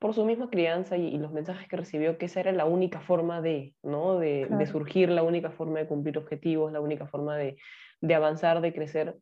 por 0.00 0.14
su 0.14 0.24
misma 0.24 0.50
crianza 0.50 0.96
y, 0.96 1.16
los 1.18 1.30
mensajes 1.30 1.68
que 1.68 1.76
recibió, 1.76 2.18
que 2.18 2.26
esa 2.26 2.40
era 2.40 2.50
la 2.50 2.64
única 2.64 3.00
forma 3.00 3.40
de, 3.40 3.74
¿no? 3.84 4.18
de 4.18 4.66
surgir, 4.66 5.10
la 5.10 5.22
única 5.22 5.52
forma 5.52 5.78
de 5.78 5.86
cumplir 5.86 6.18
objetivos, 6.18 6.72
la 6.72 6.80
única 6.80 7.06
forma 7.06 7.36
de, 7.36 7.56
de 8.00 8.14
avanzar, 8.14 8.60
de 8.60 8.72
crecer, 8.72 9.16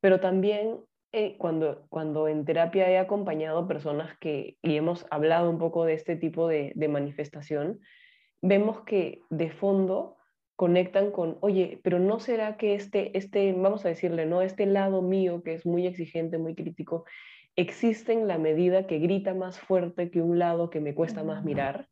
pero 0.00 0.20
también 0.20 0.78
eh, 1.12 1.36
cuando, 1.38 1.86
cuando 1.90 2.26
en 2.26 2.44
terapia 2.44 2.90
he 2.90 2.98
acompañado 2.98 3.68
personas 3.68 4.16
que, 4.18 4.56
y 4.62 4.76
hemos 4.76 5.06
hablado 5.10 5.50
un 5.50 5.58
poco 5.58 5.84
de 5.84 5.94
este 5.94 6.16
tipo 6.16 6.48
de, 6.48 6.72
manifestación, 6.88 7.80
vemos 8.40 8.80
que 8.80 9.20
de 9.30 9.50
fondo 9.50 10.16
conectan 10.56 11.10
con, 11.10 11.38
oye, 11.40 11.80
pero 11.82 11.98
no 11.98 12.18
será 12.18 12.56
que 12.56 12.74
este, 12.74 13.16
este, 13.16 13.52
vamos 13.52 13.84
a 13.84 13.90
decirle, 13.90 14.26
¿no? 14.26 14.42
Este 14.42 14.66
lado 14.66 15.02
mío 15.02 15.42
que 15.42 15.54
es 15.54 15.66
muy 15.66 15.86
exigente, 15.86 16.38
muy 16.38 16.54
crítico, 16.54 17.04
existe 17.56 18.12
en 18.12 18.28
la 18.28 18.38
medida 18.38 18.86
que 18.86 18.98
grita 18.98 19.34
más 19.34 19.60
fuerte 19.60 20.10
que 20.10 20.22
un 20.22 20.38
lado 20.38 20.70
que 20.70 20.80
me 20.80 20.94
cuesta 20.94 21.22
más 21.24 21.44
mirar. 21.44 21.88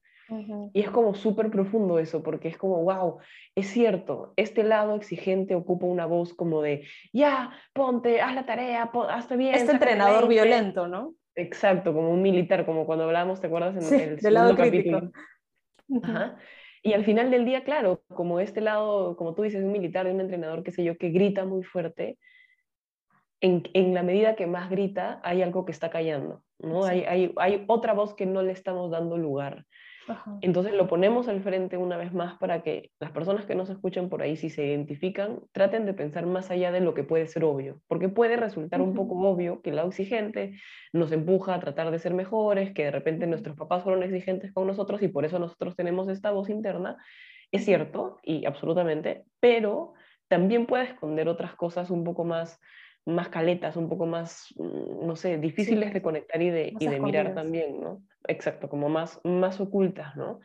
Y 0.73 0.81
es 0.81 0.91
como 0.91 1.15
súper 1.15 1.51
profundo 1.51 1.99
eso, 1.99 2.23
porque 2.23 2.47
es 2.47 2.57
como, 2.57 2.85
wow, 2.85 3.19
es 3.57 3.67
cierto, 3.67 4.33
este 4.37 4.63
lado 4.63 4.95
exigente 4.95 5.57
ocupa 5.57 5.87
una 5.87 6.07
voz 6.07 6.35
como 6.35 6.63
de, 6.63 6.87
ya, 7.13 7.51
ponte, 7.73 8.21
haz 8.21 8.37
la 8.37 8.47
tarea, 8.47 8.93
hazte 9.09 9.37
bien. 9.37 9.57
Este 9.57 9.73
entrenador 9.73 10.29
violento, 10.29 10.87
¿no? 10.87 11.15
Exacto, 11.35 11.93
como 11.93 12.11
un 12.11 12.23
militar, 12.23 12.65
como 12.65 12.87
cuando 12.87 13.05
hablábamos, 13.05 13.41
¿te 13.41 13.49
acuerdas? 13.49 13.77
En 13.77 14.01
el 14.01 14.17
del 14.19 14.35
lado 14.35 14.57
capítulo. 14.57 15.11
Y 16.83 16.93
al 16.93 17.05
final 17.05 17.31
del 17.31 17.45
día, 17.45 17.65
claro, 17.65 18.03
como 18.15 18.41
este 18.41 18.61
lado, 18.61 19.17
como 19.17 19.35
tú 19.35 19.43
dices, 19.43 19.63
un 19.63 19.73
militar, 19.73 20.07
un 20.07 20.21
entrenador, 20.21 20.63
qué 20.63 20.71
sé 20.71 20.85
yo, 20.85 20.97
que 20.97 21.11
grita 21.11 21.45
muy 21.45 21.63
fuerte, 21.63 22.19
en, 23.41 23.63
en, 23.73 23.95
la 23.95 24.03
medida 24.03 24.37
que 24.37 24.47
más 24.47 24.71
grita, 24.71 25.21
hay 25.25 25.43
algo 25.43 25.65
que 25.65 25.73
está 25.73 25.91
callando, 25.91 26.43
¿no? 26.59 26.85
Hay, 26.85 27.05
hay, 27.05 27.33
hay, 27.37 27.65
otra 27.69 27.95
voz 27.95 28.15
que 28.15 28.27
no 28.27 28.43
le 28.43 28.53
estamos 28.53 28.91
dando 28.91 29.17
lugar. 29.17 29.65
Entonces 30.41 30.73
lo 30.73 30.89
ponemos 30.89 31.29
al 31.29 31.41
frente 31.41 31.77
una 31.77 31.97
vez 31.97 32.13
más 32.13 32.37
para 32.39 32.63
que 32.63 32.91
las 32.99 33.13
personas 33.13 33.47
que 33.47 33.55
nos 33.55 33.71
escuchan 33.71 34.09
por 34.09 34.23
ahí, 34.23 34.37
si 34.37 34.51
se 34.51 34.67
identifican, 34.67 35.41
traten 35.53 35.87
de 35.87 35.95
pensar 35.95 36.27
más 36.27 36.51
allá 36.51 36.73
de 36.73 36.81
lo 36.81 36.95
que 36.95 37.05
puede 37.05 37.27
ser 37.27 37.45
obvio, 37.45 37.81
porque 37.87 38.09
puede 38.09 38.37
resultar 38.37 38.81
un 38.81 38.95
poco 38.95 39.15
obvio 39.29 39.63
que 39.63 39.71
el 39.71 39.77
lado 39.77 39.89
exigente 39.89 40.59
nos 40.93 41.13
empuja 41.13 41.55
a 41.55 41.61
tratar 41.61 41.91
de 41.91 41.99
ser 41.99 42.15
mejores, 42.15 42.73
que 42.73 42.85
de 42.85 42.91
repente 42.91 43.27
nuestros 43.27 43.57
papás 43.57 43.85
fueron 43.85 44.03
exigentes 44.03 44.53
con 44.53 44.67
nosotros 44.67 45.03
y 45.03 45.09
por 45.09 45.25
eso 45.25 45.39
nosotros 45.39 45.77
tenemos 45.77 46.09
esta 46.09 46.31
voz 46.31 46.51
interna. 46.51 46.97
Es 47.53 47.65
cierto, 47.65 48.19
y 48.23 48.47
absolutamente, 48.47 49.25
pero 49.39 49.95
también 50.29 50.67
puede 50.67 50.85
esconder 50.85 51.29
otras 51.29 51.55
cosas 51.55 51.91
un 51.91 52.05
poco 52.05 52.25
más 52.25 52.61
más 53.15 53.29
caletas, 53.29 53.77
un 53.77 53.89
poco 53.89 54.07
más, 54.07 54.55
mm, 54.57 55.07
no 55.07 55.17
sé, 55.17 55.39
difíciles 55.39 55.93
de 55.93 56.03
conectar 56.03 56.41
y 56.41 56.51
de, 56.51 56.75
y 56.79 56.87
de 56.87 57.01
mirar 57.01 57.35
también, 57.35 57.81
¿no? 57.81 58.03
Exacto, 58.27 58.69
como 58.69 58.89
más, 58.89 59.21
más 59.25 59.61
ocultas, 59.61 60.17
¿no? 60.17 60.41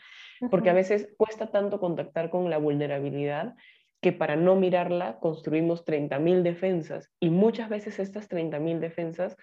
Porque 0.49 0.69
a 0.69 0.73
veces 0.73 1.13
cuesta 1.17 1.47
tanto 1.51 1.79
contactar 1.79 2.29
con 2.29 2.49
la 2.49 2.57
vulnerabilidad 2.57 3.55
que 4.01 4.11
para 4.11 4.35
no 4.35 4.55
mirarla 4.55 5.19
construimos 5.19 5.85
30.000 5.85 6.43
defensas 6.43 7.11
y 7.19 7.29
muchas 7.29 7.69
veces 7.69 7.99
estas 7.99 8.29
30.000 8.29 8.79
defensas, 8.79 9.35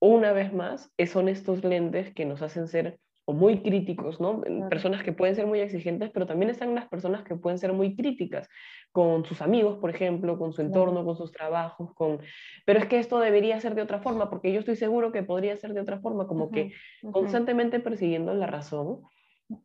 una 0.00 0.32
vez 0.32 0.52
más, 0.52 0.92
son 1.06 1.28
estos 1.28 1.62
lentes 1.62 2.12
que 2.14 2.24
nos 2.24 2.42
hacen 2.42 2.68
ser 2.68 2.98
o 3.30 3.32
muy 3.32 3.62
críticos, 3.62 4.20
¿no? 4.20 4.42
Personas 4.68 5.04
que 5.04 5.12
pueden 5.12 5.36
ser 5.36 5.46
muy 5.46 5.60
exigentes, 5.60 6.10
pero 6.10 6.26
también 6.26 6.50
están 6.50 6.74
las 6.74 6.88
personas 6.88 7.22
que 7.22 7.36
pueden 7.36 7.58
ser 7.58 7.72
muy 7.72 7.94
críticas 7.94 8.48
con 8.90 9.24
sus 9.24 9.40
amigos, 9.40 9.78
por 9.78 9.90
ejemplo, 9.90 10.36
con 10.36 10.52
su 10.52 10.62
entorno, 10.62 11.04
con 11.04 11.16
sus 11.16 11.30
trabajos, 11.30 11.94
con... 11.94 12.18
Pero 12.66 12.80
es 12.80 12.86
que 12.86 12.98
esto 12.98 13.20
debería 13.20 13.60
ser 13.60 13.76
de 13.76 13.82
otra 13.82 14.00
forma, 14.00 14.28
porque 14.30 14.52
yo 14.52 14.58
estoy 14.58 14.74
seguro 14.74 15.12
que 15.12 15.22
podría 15.22 15.56
ser 15.56 15.74
de 15.74 15.80
otra 15.80 16.00
forma, 16.00 16.26
como 16.26 16.50
que 16.50 16.72
constantemente 17.12 17.78
persiguiendo 17.78 18.34
la 18.34 18.48
razón. 18.48 19.02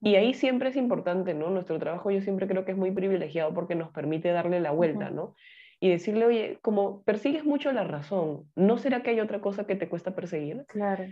Y 0.02 0.16
ahí 0.16 0.34
siempre 0.34 0.70
es 0.70 0.76
importante, 0.76 1.34
¿no? 1.34 1.50
Nuestro 1.50 1.80
trabajo 1.80 2.12
yo 2.12 2.22
siempre 2.22 2.48
creo 2.48 2.66
que 2.66 2.72
es 2.72 2.78
muy 2.78 2.92
privilegiado 2.92 3.54
porque 3.54 3.76
nos 3.76 3.92
permite 3.92 4.30
darle 4.30 4.60
la 4.60 4.72
vuelta, 4.72 5.10
¿no? 5.10 5.34
Y 5.80 5.90
decirle, 5.90 6.26
oye, 6.26 6.60
como 6.62 7.04
persigues 7.04 7.46
mucho 7.46 7.72
la 7.72 7.84
razón, 7.84 8.44
¿no 8.56 8.78
será 8.78 9.02
que 9.02 9.10
hay 9.10 9.20
otra 9.20 9.42
cosa 9.42 9.66
que 9.66 9.76
te 9.76 9.90
cuesta 9.90 10.16
perseguir? 10.16 10.66
Claro. 10.68 11.06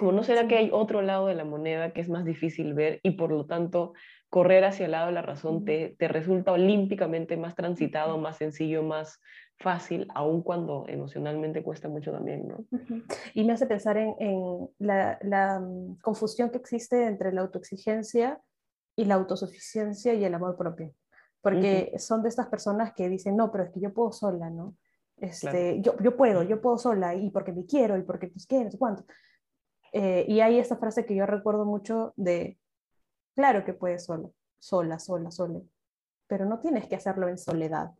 Como 0.00 0.12
no 0.12 0.22
será 0.22 0.48
que 0.48 0.56
hay 0.56 0.70
otro 0.72 1.02
lado 1.02 1.26
de 1.26 1.34
la 1.34 1.44
moneda 1.44 1.92
que 1.92 2.00
es 2.00 2.08
más 2.08 2.24
difícil 2.24 2.72
ver 2.72 3.00
y 3.02 3.10
por 3.10 3.30
lo 3.30 3.44
tanto 3.44 3.92
correr 4.30 4.64
hacia 4.64 4.86
el 4.86 4.92
lado 4.92 5.08
de 5.08 5.12
la 5.12 5.20
razón 5.20 5.66
te, 5.66 5.94
te 5.98 6.08
resulta 6.08 6.52
olímpicamente 6.52 7.36
más 7.36 7.54
transitado, 7.54 8.16
más 8.16 8.38
sencillo, 8.38 8.82
más 8.82 9.20
fácil, 9.58 10.08
aun 10.14 10.42
cuando 10.42 10.86
emocionalmente 10.88 11.62
cuesta 11.62 11.90
mucho 11.90 12.12
también, 12.12 12.48
¿no? 12.48 12.64
Y 13.34 13.44
me 13.44 13.52
hace 13.52 13.66
pensar 13.66 13.98
en, 13.98 14.14
en 14.18 14.70
la, 14.78 15.18
la, 15.20 15.60
mm, 15.60 15.98
confusión 16.00 16.48
que 16.48 16.56
existe 16.56 17.06
entre 17.06 17.30
la 17.30 17.42
autoexigencia 17.42 18.40
y 18.96 19.04
la 19.04 19.16
autosuficiencia 19.16 20.14
y 20.14 20.24
el 20.24 20.32
amor 20.32 20.56
propio. 20.56 20.94
Porque 21.42 21.92
son 21.98 22.22
de 22.22 22.30
estas 22.30 22.46
personas 22.46 22.94
que 22.94 23.06
dicen, 23.10 23.36
no, 23.36 23.52
pero 23.52 23.64
es 23.64 23.70
que 23.70 23.80
yo 23.80 23.92
puedo 23.92 24.12
sola, 24.12 24.48
¿no? 24.48 24.76
Este, 25.18 25.82
yo, 25.82 25.94
yo 26.02 26.16
puedo, 26.16 26.42
yo 26.42 26.62
puedo 26.62 26.78
sola, 26.78 27.14
y 27.14 27.28
porque 27.28 27.52
me 27.52 27.66
quiero, 27.66 27.98
y 27.98 28.02
porque 28.02 28.28
pues 28.28 28.46
sé 28.48 28.78
cuánto. 28.78 29.04
Eh, 29.92 30.24
y 30.28 30.40
hay 30.40 30.58
esta 30.58 30.76
frase 30.76 31.04
que 31.04 31.14
yo 31.14 31.26
recuerdo 31.26 31.64
mucho 31.64 32.12
de, 32.16 32.58
claro 33.34 33.64
que 33.64 33.74
puedes 33.74 34.04
solo, 34.04 34.32
sola, 34.58 34.98
sola, 34.98 35.30
sola, 35.30 35.60
pero 36.26 36.44
no 36.44 36.60
tienes 36.60 36.86
que 36.86 36.96
hacerlo 36.96 37.28
en 37.28 37.38
soledad. 37.38 37.92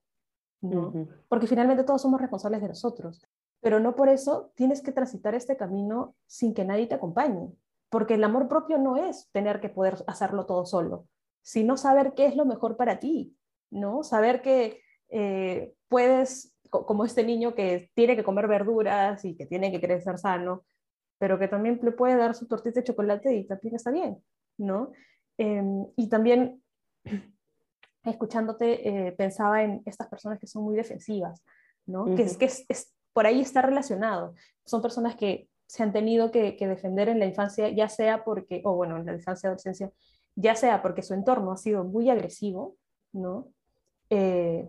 Porque 1.28 1.46
finalmente 1.46 1.84
todos 1.84 2.02
somos 2.02 2.20
responsables 2.20 2.60
de 2.60 2.68
nosotros, 2.68 3.26
pero 3.60 3.80
no 3.80 3.94
por 3.94 4.08
eso 4.08 4.52
tienes 4.54 4.82
que 4.82 4.92
transitar 4.92 5.34
este 5.34 5.56
camino 5.56 6.14
sin 6.26 6.52
que 6.52 6.64
nadie 6.64 6.86
te 6.86 6.94
acompañe, 6.94 7.50
porque 7.88 8.14
el 8.14 8.24
amor 8.24 8.46
propio 8.46 8.78
no 8.78 8.96
es 8.96 9.28
tener 9.32 9.60
que 9.60 9.70
poder 9.70 9.96
hacerlo 10.06 10.46
todo 10.46 10.66
solo, 10.66 11.06
sino 11.42 11.76
saber 11.76 12.12
qué 12.14 12.26
es 12.26 12.36
lo 12.36 12.44
mejor 12.44 12.76
para 12.76 13.00
ti, 13.00 13.36
¿no? 13.70 14.02
Saber 14.02 14.42
que 14.42 14.82
eh, 15.08 15.74
puedes, 15.88 16.54
como 16.68 17.04
este 17.04 17.24
niño 17.24 17.54
que 17.54 17.90
tiene 17.94 18.14
que 18.14 18.24
comer 18.24 18.46
verduras 18.46 19.24
y 19.24 19.34
que 19.36 19.46
tiene 19.46 19.72
que 19.72 19.80
crecer 19.80 20.18
sano, 20.18 20.64
pero 21.20 21.38
que 21.38 21.48
también 21.48 21.78
le 21.82 21.92
puede 21.92 22.16
dar 22.16 22.34
su 22.34 22.48
tortita 22.48 22.80
de 22.80 22.84
chocolate 22.84 23.34
y 23.34 23.46
también 23.46 23.74
está 23.74 23.90
bien, 23.90 24.24
¿no? 24.56 24.90
Em, 25.36 25.86
y 25.94 26.08
también 26.08 26.62
escuchándote, 28.04 28.88
eh, 28.88 29.12
pensaba 29.12 29.62
en 29.62 29.82
estas 29.84 30.08
personas 30.08 30.38
que 30.38 30.46
son 30.46 30.64
muy 30.64 30.76
defensivas, 30.76 31.44
¿no? 31.84 32.06
Que, 32.16 32.22
es, 32.22 32.38
que 32.38 32.46
es, 32.46 32.94
por 33.12 33.26
ahí 33.26 33.42
está 33.42 33.60
relacionado. 33.60 34.34
Son 34.64 34.80
personas 34.80 35.14
que 35.14 35.50
se 35.66 35.82
han 35.82 35.92
tenido 35.92 36.30
que, 36.30 36.56
defender 36.58 37.10
en 37.10 37.18
la 37.18 37.26
infancia, 37.26 37.68
ya 37.68 37.90
sea 37.90 38.24
porque, 38.24 38.62
o 38.64 38.74
bueno, 38.74 38.96
en 38.96 39.04
la 39.04 39.12
infancia 39.12 39.46
y 39.46 39.48
adolescencia, 39.48 39.92
ya 40.36 40.54
sea 40.54 40.80
porque 40.80 41.02
su 41.02 41.12
entorno 41.12 41.52
ha 41.52 41.58
sido 41.58 41.84
muy 41.84 42.08
agresivo, 42.08 42.76
¿no? 43.12 43.46
Eh, 44.08 44.66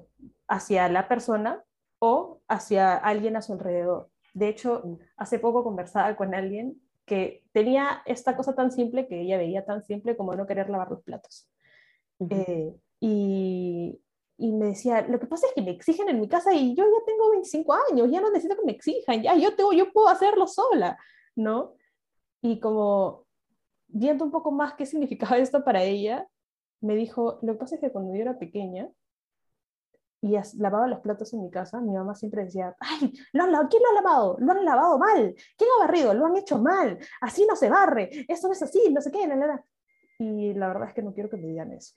hacia 0.49 0.89
la 0.89 1.07
persona 1.07 1.63
o 1.99 2.41
hacia 2.49 2.97
alguien 2.97 3.37
a 3.37 3.41
su 3.41 3.53
alrededor. 3.53 4.10
De 4.33 4.47
hecho, 4.47 4.99
hace 5.17 5.39
poco 5.39 5.63
conversaba 5.63 6.15
con 6.15 6.33
alguien 6.33 6.81
que 7.05 7.43
tenía 7.51 8.01
esta 8.05 8.37
cosa 8.37 8.55
tan 8.55 8.71
simple 8.71 9.07
que 9.07 9.21
ella 9.21 9.37
veía 9.37 9.65
tan 9.65 9.83
simple 9.83 10.15
como 10.15 10.35
no 10.35 10.47
querer 10.47 10.69
lavar 10.69 10.91
los 10.91 11.03
platos. 11.03 11.49
Y, 12.99 13.99
y, 14.37 14.51
me 14.51 14.67
decía, 14.67 15.01
lo 15.07 15.19
que 15.19 15.27
pasa 15.27 15.47
es 15.47 15.53
que 15.53 15.61
me 15.61 15.71
exigen 15.71 16.07
en 16.09 16.19
mi 16.19 16.27
casa 16.27 16.53
y 16.53 16.75
yo 16.75 16.83
ya 16.83 17.05
tengo 17.05 17.31
25 17.31 17.73
años, 17.89 18.11
ya 18.11 18.21
no 18.21 18.29
necesito 18.29 18.55
que 18.55 18.65
me 18.65 18.73
exijan, 18.73 19.23
ya 19.23 19.35
yo, 19.35 19.55
tengo, 19.55 19.73
yo 19.73 19.91
puedo 19.91 20.07
hacerlo 20.07 20.47
sola, 20.47 20.97
¿no? 21.35 21.73
Y 22.41 22.59
como 22.59 23.25
viendo 23.87 24.23
un 24.23 24.31
poco 24.31 24.51
más 24.51 24.75
qué 24.75 24.85
significaba 24.85 25.37
esto 25.37 25.63
para 25.63 25.83
ella, 25.83 26.27
me 26.79 26.95
dijo, 26.95 27.39
lo 27.41 27.53
que 27.53 27.59
pasa 27.59 27.75
es 27.75 27.81
que 27.81 27.91
cuando 27.91 28.13
yo 28.15 28.21
era 28.21 28.39
pequeña 28.39 28.89
y 30.21 30.37
lavaba 30.57 30.87
los 30.87 30.99
platos 30.99 31.33
en 31.33 31.41
mi 31.41 31.49
casa, 31.49 31.81
mi 31.81 31.93
mamá 31.93 32.13
siempre 32.13 32.45
decía, 32.45 32.75
ay, 32.79 33.11
¿lo 33.33 33.43
han, 33.43 33.67
¿quién 33.67 33.81
lo 33.81 33.89
ha 33.89 34.01
lavado? 34.01 34.37
Lo 34.39 34.51
han 34.51 34.63
lavado 34.63 34.99
mal, 34.99 35.35
¿quién 35.57 35.69
ha 35.75 35.85
barrido? 35.85 36.13
Lo 36.13 36.27
han 36.27 36.37
hecho 36.37 36.59
mal, 36.59 36.99
así 37.21 37.45
no 37.47 37.55
se 37.55 37.69
barre, 37.69 38.09
eso 38.27 38.47
no 38.47 38.53
es 38.53 38.61
así, 38.61 38.91
no 38.91 39.01
sé 39.01 39.11
qué, 39.11 39.27
la, 39.27 39.63
Y 40.19 40.53
la 40.53 40.67
verdad 40.67 40.89
es 40.89 40.93
que 40.93 41.01
no 41.01 41.13
quiero 41.13 41.29
que 41.29 41.37
me 41.37 41.47
digan 41.47 41.71
eso 41.71 41.95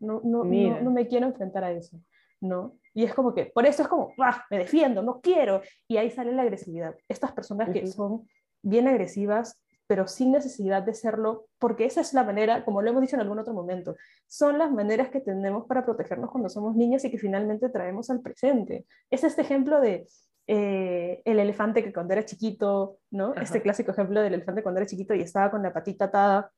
no, 0.00 0.20
no, 0.24 0.44
no, 0.44 0.90
me 0.90 1.06
quiero 1.06 1.26
enfrentar 1.26 1.64
a 1.64 1.72
eso, 1.72 2.00
¿no? 2.40 2.76
Y 2.94 3.04
es 3.04 3.14
como 3.14 3.34
que, 3.34 3.46
por 3.46 3.66
eso 3.66 3.82
es 3.82 3.88
como, 3.88 4.12
¡ah! 4.18 4.44
me 4.50 4.58
defiendo, 4.58 5.02
no 5.02 5.20
quiero, 5.20 5.62
y 5.86 5.96
ahí 5.96 6.10
sale 6.10 6.32
la 6.32 6.42
agresividad. 6.42 6.94
Estas 7.08 7.32
personas 7.32 7.70
que 7.70 7.86
son 7.86 8.28
bien 8.62 8.88
agresivas, 8.88 9.60
pero 9.88 10.06
sin 10.06 10.32
necesidad 10.32 10.82
de 10.82 10.92
serlo, 10.92 11.46
porque 11.58 11.86
esa 11.86 12.02
es 12.02 12.12
la 12.12 12.22
manera, 12.22 12.62
como 12.64 12.82
lo 12.82 12.90
hemos 12.90 13.00
dicho 13.00 13.16
en 13.16 13.22
algún 13.22 13.38
otro 13.38 13.54
momento, 13.54 13.96
son 14.26 14.58
las 14.58 14.70
maneras 14.70 15.08
que 15.08 15.20
tenemos 15.20 15.66
para 15.66 15.84
protegernos 15.84 16.30
cuando 16.30 16.50
somos 16.50 16.76
niños 16.76 17.04
y 17.06 17.10
que 17.10 17.18
finalmente 17.18 17.70
traemos 17.70 18.10
al 18.10 18.20
presente. 18.20 18.86
Es 19.10 19.24
este 19.24 19.40
ejemplo 19.40 19.80
de 19.80 20.06
eh, 20.46 21.22
el 21.24 21.38
elefante 21.38 21.82
que 21.82 21.92
cuando 21.92 22.12
era 22.12 22.24
chiquito, 22.26 22.98
¿no? 23.10 23.34
Este 23.34 23.62
clásico 23.62 23.90
ejemplo 23.92 24.20
del 24.20 24.34
elefante 24.34 24.62
cuando 24.62 24.78
era 24.80 24.86
chiquito 24.86 25.14
y 25.14 25.22
estaba 25.22 25.50
con 25.50 25.62
la 25.62 25.72
patita 25.72 26.04
atada 26.04 26.52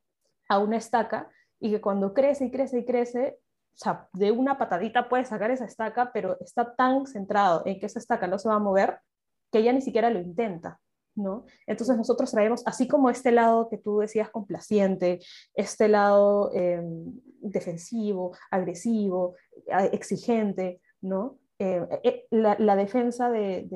a 0.49 0.59
una 0.59 0.75
estaca 0.75 1.29
y 1.57 1.71
que 1.71 1.79
cuando 1.79 2.13
crece 2.13 2.45
y 2.45 2.51
crece 2.51 2.79
y 2.79 2.85
crece, 2.85 3.37
o 3.73 3.77
sea, 3.77 4.09
de 4.11 4.31
una 4.31 4.57
patadita 4.57 5.07
puede 5.07 5.23
sacar 5.23 5.51
esa 5.51 5.63
estaca, 5.63 6.11
pero 6.13 6.37
está 6.41 6.75
tan 6.75 7.07
centrado 7.07 7.63
en 7.65 7.79
que 7.79 7.85
esa 7.85 7.99
estaca 7.99 8.27
no 8.27 8.37
se 8.37 8.49
va 8.49 8.55
a 8.55 8.59
mover 8.59 8.99
que 9.49 9.59
ella 9.59 9.71
ni 9.71 9.81
siquiera 9.81 10.09
lo 10.09 10.19
intenta, 10.19 10.81
¿no? 11.15 11.45
Entonces 11.67 11.97
nosotros 11.97 12.31
traemos, 12.31 12.61
así 12.65 12.87
como 12.87 13.09
este 13.09 13.31
lado 13.31 13.69
que 13.69 13.77
tú 13.77 13.99
decías 13.99 14.29
complaciente, 14.29 15.19
este 15.53 15.87
lado 15.87 16.51
em, 16.53 17.19
defensivo, 17.41 18.35
agresivo, 18.49 19.35
exigente, 19.91 20.81
¿no? 21.01 21.37
Eh, 21.59 21.85
eh, 22.03 22.25
la, 22.31 22.75
defensa 22.75 23.29
de, 23.29 23.67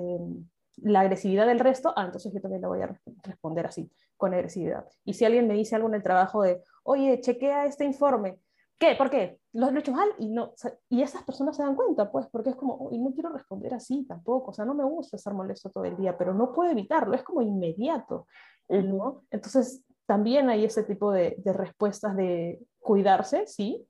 la 0.77 1.01
agresividad 1.01 1.45
del 1.45 1.59
resto, 1.59 1.93
ah, 1.95 2.05
entonces 2.05 2.33
yo 2.33 2.41
también 2.41 2.61
le 2.61 2.67
voy 2.67 2.81
a 2.81 2.99
responder 3.23 3.67
así, 3.67 3.91
con 4.17 4.33
agresividad. 4.33 4.85
Y 5.03 5.13
si 5.13 5.23
alguien 5.23 5.47
me 5.47 5.53
dice 5.53 5.75
algo 5.75 5.87
en 5.89 5.95
el 5.95 6.03
trabajo 6.03 6.41
de, 6.41 6.61
oye, 6.83 7.21
chequea 7.21 7.65
este 7.65 7.85
informe. 7.85 8.39
¿Qué? 8.77 8.95
¿Por 8.95 9.09
qué? 9.09 9.39
¿Lo 9.53 9.69
he 9.69 9.79
hecho 9.79 9.93
mal? 9.93 10.09
Y, 10.19 10.27
no, 10.27 10.53
y 10.89 11.01
esas 11.01 11.23
personas 11.23 11.55
se 11.55 11.63
dan 11.63 11.75
cuenta, 11.75 12.11
pues, 12.11 12.27
porque 12.27 12.49
es 12.49 12.55
como, 12.55 12.89
y 12.91 12.97
no 12.97 13.13
quiero 13.13 13.29
responder 13.29 13.73
así 13.73 14.05
tampoco, 14.05 14.51
o 14.51 14.53
sea, 14.53 14.65
no 14.65 14.73
me 14.73 14.83
gusta 14.83 15.15
estar 15.15 15.33
molesto 15.33 15.69
todo 15.69 15.85
el 15.85 15.95
día, 15.95 16.17
pero 16.17 16.33
no 16.33 16.51
puedo 16.53 16.71
evitarlo, 16.71 17.15
es 17.15 17.23
como 17.23 17.41
inmediato, 17.41 18.27
¿no? 18.67 19.23
Entonces, 19.31 19.83
también 20.05 20.49
hay 20.49 20.65
ese 20.65 20.83
tipo 20.83 21.11
de, 21.11 21.35
de 21.37 21.53
respuestas 21.53 22.15
de 22.17 22.59
cuidarse, 22.79 23.47
sí, 23.47 23.87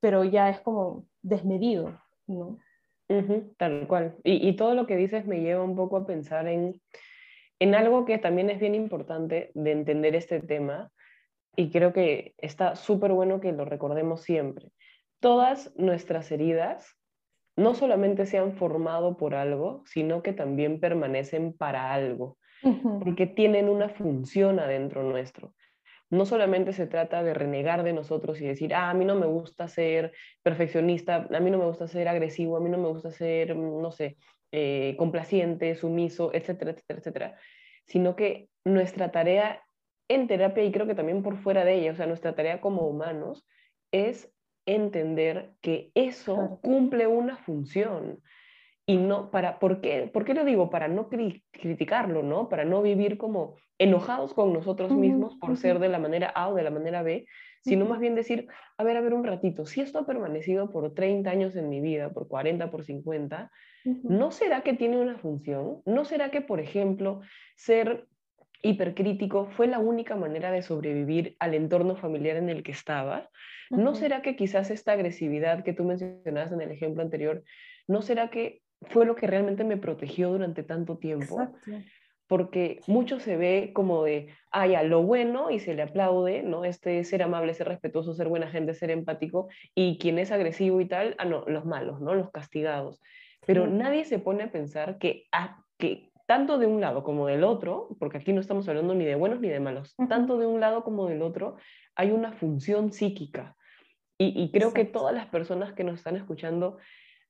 pero 0.00 0.24
ya 0.24 0.48
es 0.48 0.60
como 0.60 1.06
desmedido, 1.22 2.00
¿no? 2.26 2.58
tal 3.56 3.86
cual. 3.86 4.16
Y, 4.24 4.48
y, 4.48 4.56
todo 4.56 4.74
lo 4.74 4.86
que 4.86 4.96
dices 4.96 5.26
me 5.26 5.40
lleva 5.40 5.62
un 5.62 5.76
poco 5.76 5.96
a 5.96 6.06
pensar 6.06 6.48
en, 6.48 6.80
en 7.60 7.74
algo 7.74 8.04
que 8.04 8.18
también 8.18 8.50
es 8.50 8.58
bien 8.58 8.74
importante 8.74 9.52
de 9.54 9.72
entender 9.72 10.16
este 10.16 10.40
tema, 10.40 10.90
y 11.56 11.70
creo 11.70 11.92
que 11.92 12.34
está 12.38 12.76
súper 12.76 13.12
bueno 13.12 13.40
que 13.40 13.52
lo 13.52 13.64
recordemos 13.64 14.20
siempre. 14.22 14.70
Todas 15.20 15.74
nuestras 15.76 16.30
heridas 16.30 16.96
no 17.56 17.74
solamente 17.74 18.26
se 18.26 18.38
han 18.38 18.52
formado 18.52 19.16
por 19.16 19.34
algo, 19.34 19.82
sino 19.86 20.22
que 20.22 20.34
también 20.34 20.78
permanecen 20.78 21.54
para 21.54 21.92
algo, 21.92 22.36
porque 23.02 23.26
tienen 23.26 23.70
una 23.70 23.88
función 23.88 24.60
adentro 24.60 25.02
nuestro. 25.02 25.54
No 26.10 26.26
solamente 26.26 26.72
se 26.72 26.86
trata 26.86 27.22
de 27.22 27.34
renegar 27.34 27.82
de 27.82 27.94
nosotros 27.94 28.40
y 28.40 28.46
decir, 28.46 28.74
ah, 28.74 28.90
a 28.90 28.94
mí 28.94 29.04
no 29.04 29.16
me 29.16 29.26
gusta 29.26 29.68
ser 29.68 30.12
perfeccionista, 30.42 31.26
a 31.32 31.40
mí 31.40 31.50
no 31.50 31.58
me 31.58 31.64
gusta 31.64 31.88
ser 31.88 32.08
agresivo, 32.08 32.56
a 32.56 32.60
mí 32.60 32.68
no 32.68 32.78
me 32.78 32.88
gusta 32.88 33.10
ser, 33.10 33.54
mm, 33.54 33.80
no 33.80 33.90
sé, 33.90 34.18
eh, 34.52 34.94
complaciente, 34.98 35.74
sumiso, 35.74 36.32
etcétera, 36.32 36.72
etcétera, 36.72 36.98
etcétera, 36.98 37.38
sino 37.86 38.14
que 38.14 38.48
nuestra 38.64 39.10
tarea 39.10 39.65
en 40.08 40.28
terapia 40.28 40.64
y 40.64 40.72
creo 40.72 40.86
que 40.86 40.94
también 40.94 41.22
por 41.22 41.36
fuera 41.38 41.64
de 41.64 41.74
ella, 41.74 41.92
o 41.92 41.96
sea, 41.96 42.06
nuestra 42.06 42.34
tarea 42.34 42.60
como 42.60 42.86
humanos 42.86 43.46
es 43.92 44.32
entender 44.66 45.52
que 45.60 45.90
eso 45.94 46.58
cumple 46.62 47.06
una 47.06 47.36
función 47.36 48.20
y 48.88 48.98
no 48.98 49.30
para, 49.30 49.58
¿por 49.58 49.80
qué, 49.80 50.08
¿por 50.12 50.24
qué 50.24 50.34
lo 50.34 50.44
digo? 50.44 50.70
Para 50.70 50.86
no 50.86 51.08
criticarlo, 51.08 52.22
¿no? 52.22 52.48
Para 52.48 52.64
no 52.64 52.82
vivir 52.82 53.18
como 53.18 53.56
enojados 53.78 54.32
con 54.32 54.52
nosotros 54.52 54.92
mismos 54.92 55.36
por 55.36 55.56
ser 55.56 55.80
de 55.80 55.88
la 55.88 55.98
manera 55.98 56.28
A 56.28 56.48
o 56.48 56.54
de 56.54 56.62
la 56.62 56.70
manera 56.70 57.02
B, 57.02 57.26
sino 57.62 57.84
más 57.84 57.98
bien 57.98 58.14
decir, 58.14 58.46
a 58.78 58.84
ver, 58.84 58.96
a 58.96 59.00
ver 59.00 59.12
un 59.12 59.24
ratito, 59.24 59.66
si 59.66 59.80
esto 59.80 59.98
ha 59.98 60.06
permanecido 60.06 60.70
por 60.70 60.94
30 60.94 61.28
años 61.28 61.56
en 61.56 61.68
mi 61.68 61.80
vida, 61.80 62.12
por 62.12 62.28
40, 62.28 62.70
por 62.70 62.84
50, 62.84 63.50
¿no 64.04 64.30
será 64.30 64.62
que 64.62 64.74
tiene 64.74 65.00
una 65.00 65.18
función? 65.18 65.82
¿No 65.84 66.04
será 66.04 66.30
que, 66.30 66.40
por 66.40 66.60
ejemplo, 66.60 67.22
ser 67.56 68.06
hipercrítico 68.62 69.46
fue 69.56 69.66
la 69.66 69.78
única 69.78 70.16
manera 70.16 70.50
de 70.50 70.62
sobrevivir 70.62 71.36
al 71.38 71.54
entorno 71.54 71.96
familiar 71.96 72.36
en 72.36 72.48
el 72.48 72.62
que 72.62 72.72
estaba? 72.72 73.30
¿No 73.70 73.94
será 73.94 74.22
que 74.22 74.36
quizás 74.36 74.70
esta 74.70 74.92
agresividad 74.92 75.64
que 75.64 75.72
tú 75.72 75.84
mencionabas 75.84 76.52
en 76.52 76.60
el 76.60 76.70
ejemplo 76.70 77.02
anterior, 77.02 77.42
no 77.88 78.02
será 78.02 78.30
que 78.30 78.62
fue 78.82 79.06
lo 79.06 79.16
que 79.16 79.26
realmente 79.26 79.64
me 79.64 79.76
protegió 79.76 80.30
durante 80.30 80.62
tanto 80.62 80.98
tiempo. 80.98 81.48
Porque 82.28 82.80
mucho 82.88 83.20
se 83.20 83.36
ve 83.36 83.70
como 83.72 84.02
de, 84.02 84.34
ay, 84.50 84.74
a 84.74 84.82
lo 84.82 85.02
bueno 85.02 85.50
y 85.50 85.60
se 85.60 85.74
le 85.74 85.82
aplaude, 85.82 86.42
¿no? 86.42 86.64
Este 86.64 87.04
ser 87.04 87.22
amable, 87.22 87.54
ser 87.54 87.68
respetuoso, 87.68 88.14
ser 88.14 88.28
buena 88.28 88.48
gente, 88.48 88.74
ser 88.74 88.90
empático, 88.90 89.46
y 89.76 89.96
quien 89.98 90.18
es 90.18 90.32
agresivo 90.32 90.80
y 90.80 90.86
tal, 90.86 91.14
ah, 91.18 91.24
no, 91.24 91.44
los 91.46 91.64
malos, 91.64 92.00
¿no? 92.00 92.14
Los 92.14 92.32
castigados. 92.32 93.00
Pero 93.46 93.68
nadie 93.68 94.04
se 94.04 94.18
pone 94.18 94.42
a 94.42 94.50
pensar 94.50 94.98
que, 94.98 95.26
ah, 95.30 95.62
que 95.78 96.10
tanto 96.26 96.58
de 96.58 96.66
un 96.66 96.80
lado 96.80 97.02
como 97.02 97.26
del 97.26 97.44
otro, 97.44 97.88
porque 97.98 98.18
aquí 98.18 98.32
no 98.32 98.40
estamos 98.40 98.68
hablando 98.68 98.94
ni 98.94 99.04
de 99.04 99.14
buenos 99.14 99.40
ni 99.40 99.48
de 99.48 99.60
malos, 99.60 99.94
tanto 100.08 100.38
de 100.38 100.46
un 100.46 100.60
lado 100.60 100.84
como 100.84 101.06
del 101.06 101.22
otro 101.22 101.56
hay 101.94 102.10
una 102.10 102.32
función 102.32 102.92
psíquica. 102.92 103.56
Y, 104.18 104.42
y 104.42 104.50
creo 104.50 104.72
que 104.72 104.84
todas 104.84 105.14
las 105.14 105.26
personas 105.26 105.72
que 105.72 105.84
nos 105.84 105.98
están 105.98 106.16
escuchando 106.16 106.78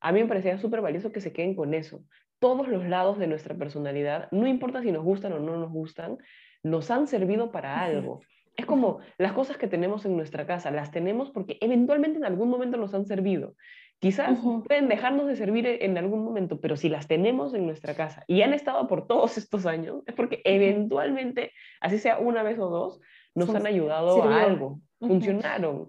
a 0.00 0.12
mí 0.12 0.20
me 0.20 0.28
parecía 0.28 0.58
súper 0.58 0.80
valioso 0.80 1.12
que 1.12 1.20
se 1.20 1.32
queden 1.32 1.54
con 1.54 1.74
eso. 1.74 2.04
Todos 2.38 2.68
los 2.68 2.86
lados 2.86 3.18
de 3.18 3.26
nuestra 3.26 3.54
personalidad, 3.54 4.28
no 4.30 4.46
importa 4.46 4.82
si 4.82 4.92
nos 4.92 5.04
gustan 5.04 5.32
o 5.32 5.40
no 5.40 5.56
nos 5.56 5.72
gustan, 5.72 6.18
nos 6.62 6.90
han 6.90 7.06
servido 7.06 7.50
para 7.50 7.82
algo. 7.82 8.20
Es 8.56 8.66
como 8.66 9.00
las 9.18 9.32
cosas 9.32 9.56
que 9.56 9.68
tenemos 9.68 10.04
en 10.04 10.16
nuestra 10.16 10.46
casa, 10.46 10.70
las 10.70 10.90
tenemos 10.90 11.30
porque 11.30 11.58
eventualmente 11.60 12.18
en 12.18 12.24
algún 12.24 12.48
momento 12.48 12.76
nos 12.76 12.94
han 12.94 13.06
servido. 13.06 13.54
Quizás 13.98 14.38
pueden 14.66 14.88
dejarnos 14.88 15.26
de 15.26 15.36
servir 15.36 15.66
en 15.66 15.96
algún 15.96 16.22
momento, 16.22 16.60
pero 16.60 16.76
si 16.76 16.88
las 16.88 17.08
tenemos 17.08 17.54
en 17.54 17.66
nuestra 17.66 17.94
casa 17.94 18.24
y 18.26 18.42
han 18.42 18.52
estado 18.52 18.86
por 18.88 19.06
todos 19.06 19.38
estos 19.38 19.64
años, 19.64 20.02
es 20.06 20.14
porque 20.14 20.42
eventualmente, 20.44 21.52
así 21.80 21.98
sea 21.98 22.18
una 22.18 22.42
vez 22.42 22.58
o 22.58 22.68
dos, 22.68 23.00
nos 23.34 23.54
han 23.54 23.66
ayudado 23.66 24.22
a 24.22 24.42
algo, 24.42 24.80
funcionaron. 24.98 25.88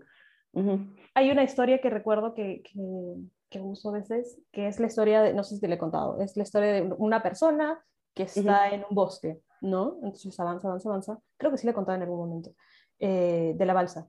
Hay 1.13 1.31
una 1.31 1.43
historia 1.43 1.79
que 1.79 1.89
recuerdo 1.89 2.33
que, 2.33 2.63
que 3.49 3.61
uso 3.61 3.89
a 3.89 3.93
veces, 3.93 4.41
que 4.51 4.67
es 4.67 4.79
la 4.79 4.87
historia 4.87 5.21
de, 5.21 5.33
no 5.33 5.43
sé 5.43 5.55
si 5.55 5.61
te 5.61 5.67
le 5.67 5.75
he 5.75 5.79
contado, 5.79 6.21
es 6.21 6.37
la 6.37 6.43
historia 6.43 6.71
de 6.71 6.81
una 6.97 7.21
persona 7.21 7.83
que 8.13 8.23
está 8.23 8.69
en 8.69 8.85
un 8.89 8.95
bosque, 8.95 9.41
¿no? 9.61 9.97
Entonces 10.01 10.39
avanza, 10.39 10.69
avanza, 10.69 10.89
avanza. 10.89 11.19
Creo 11.37 11.51
que 11.51 11.57
sí 11.57 11.67
le 11.67 11.71
he 11.71 11.75
contado 11.75 11.97
en 11.97 12.03
algún 12.03 12.19
momento. 12.19 12.51
Eh, 12.99 13.53
de 13.55 13.65
la 13.65 13.73
balsa. 13.73 14.07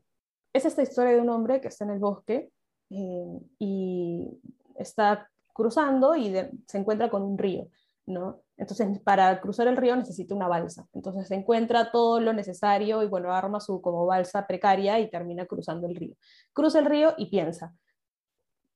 Es 0.53 0.65
esta 0.65 0.83
historia 0.83 1.13
de 1.13 1.21
un 1.21 1.29
hombre 1.29 1.61
que 1.61 1.69
está 1.69 1.85
en 1.85 1.91
el 1.91 1.99
bosque 1.99 2.51
eh, 2.91 3.41
y 3.59 4.41
está 4.77 5.29
cruzando 5.53 6.17
y 6.17 6.35
se 6.67 6.79
encuentra 6.79 7.11
con 7.11 7.23
un 7.23 7.37
río, 7.37 7.69
¿no? 8.07 8.41
Entonces, 8.57 8.99
para 9.01 9.41
cruzar 9.41 9.69
el 9.69 9.77
río 9.77 9.95
necesita 9.97 10.35
una 10.35 10.49
balsa. 10.49 10.87
Entonces, 10.93 11.29
se 11.29 11.35
encuentra 11.35 11.91
todo 11.91 12.21
lo 12.21 12.33
necesario 12.33 13.03
y, 13.03 13.07
bueno, 13.07 13.33
arma 13.33 13.61
su 13.61 13.81
como 13.81 14.07
balsa 14.07 14.47
precaria 14.47 14.99
y 15.01 15.11
termina 15.11 15.47
cruzando 15.47 15.87
el 15.87 15.95
río. 15.95 16.15
Cruza 16.53 16.79
el 16.81 16.87
río 16.87 17.15
y 17.17 17.27
piensa, 17.27 17.75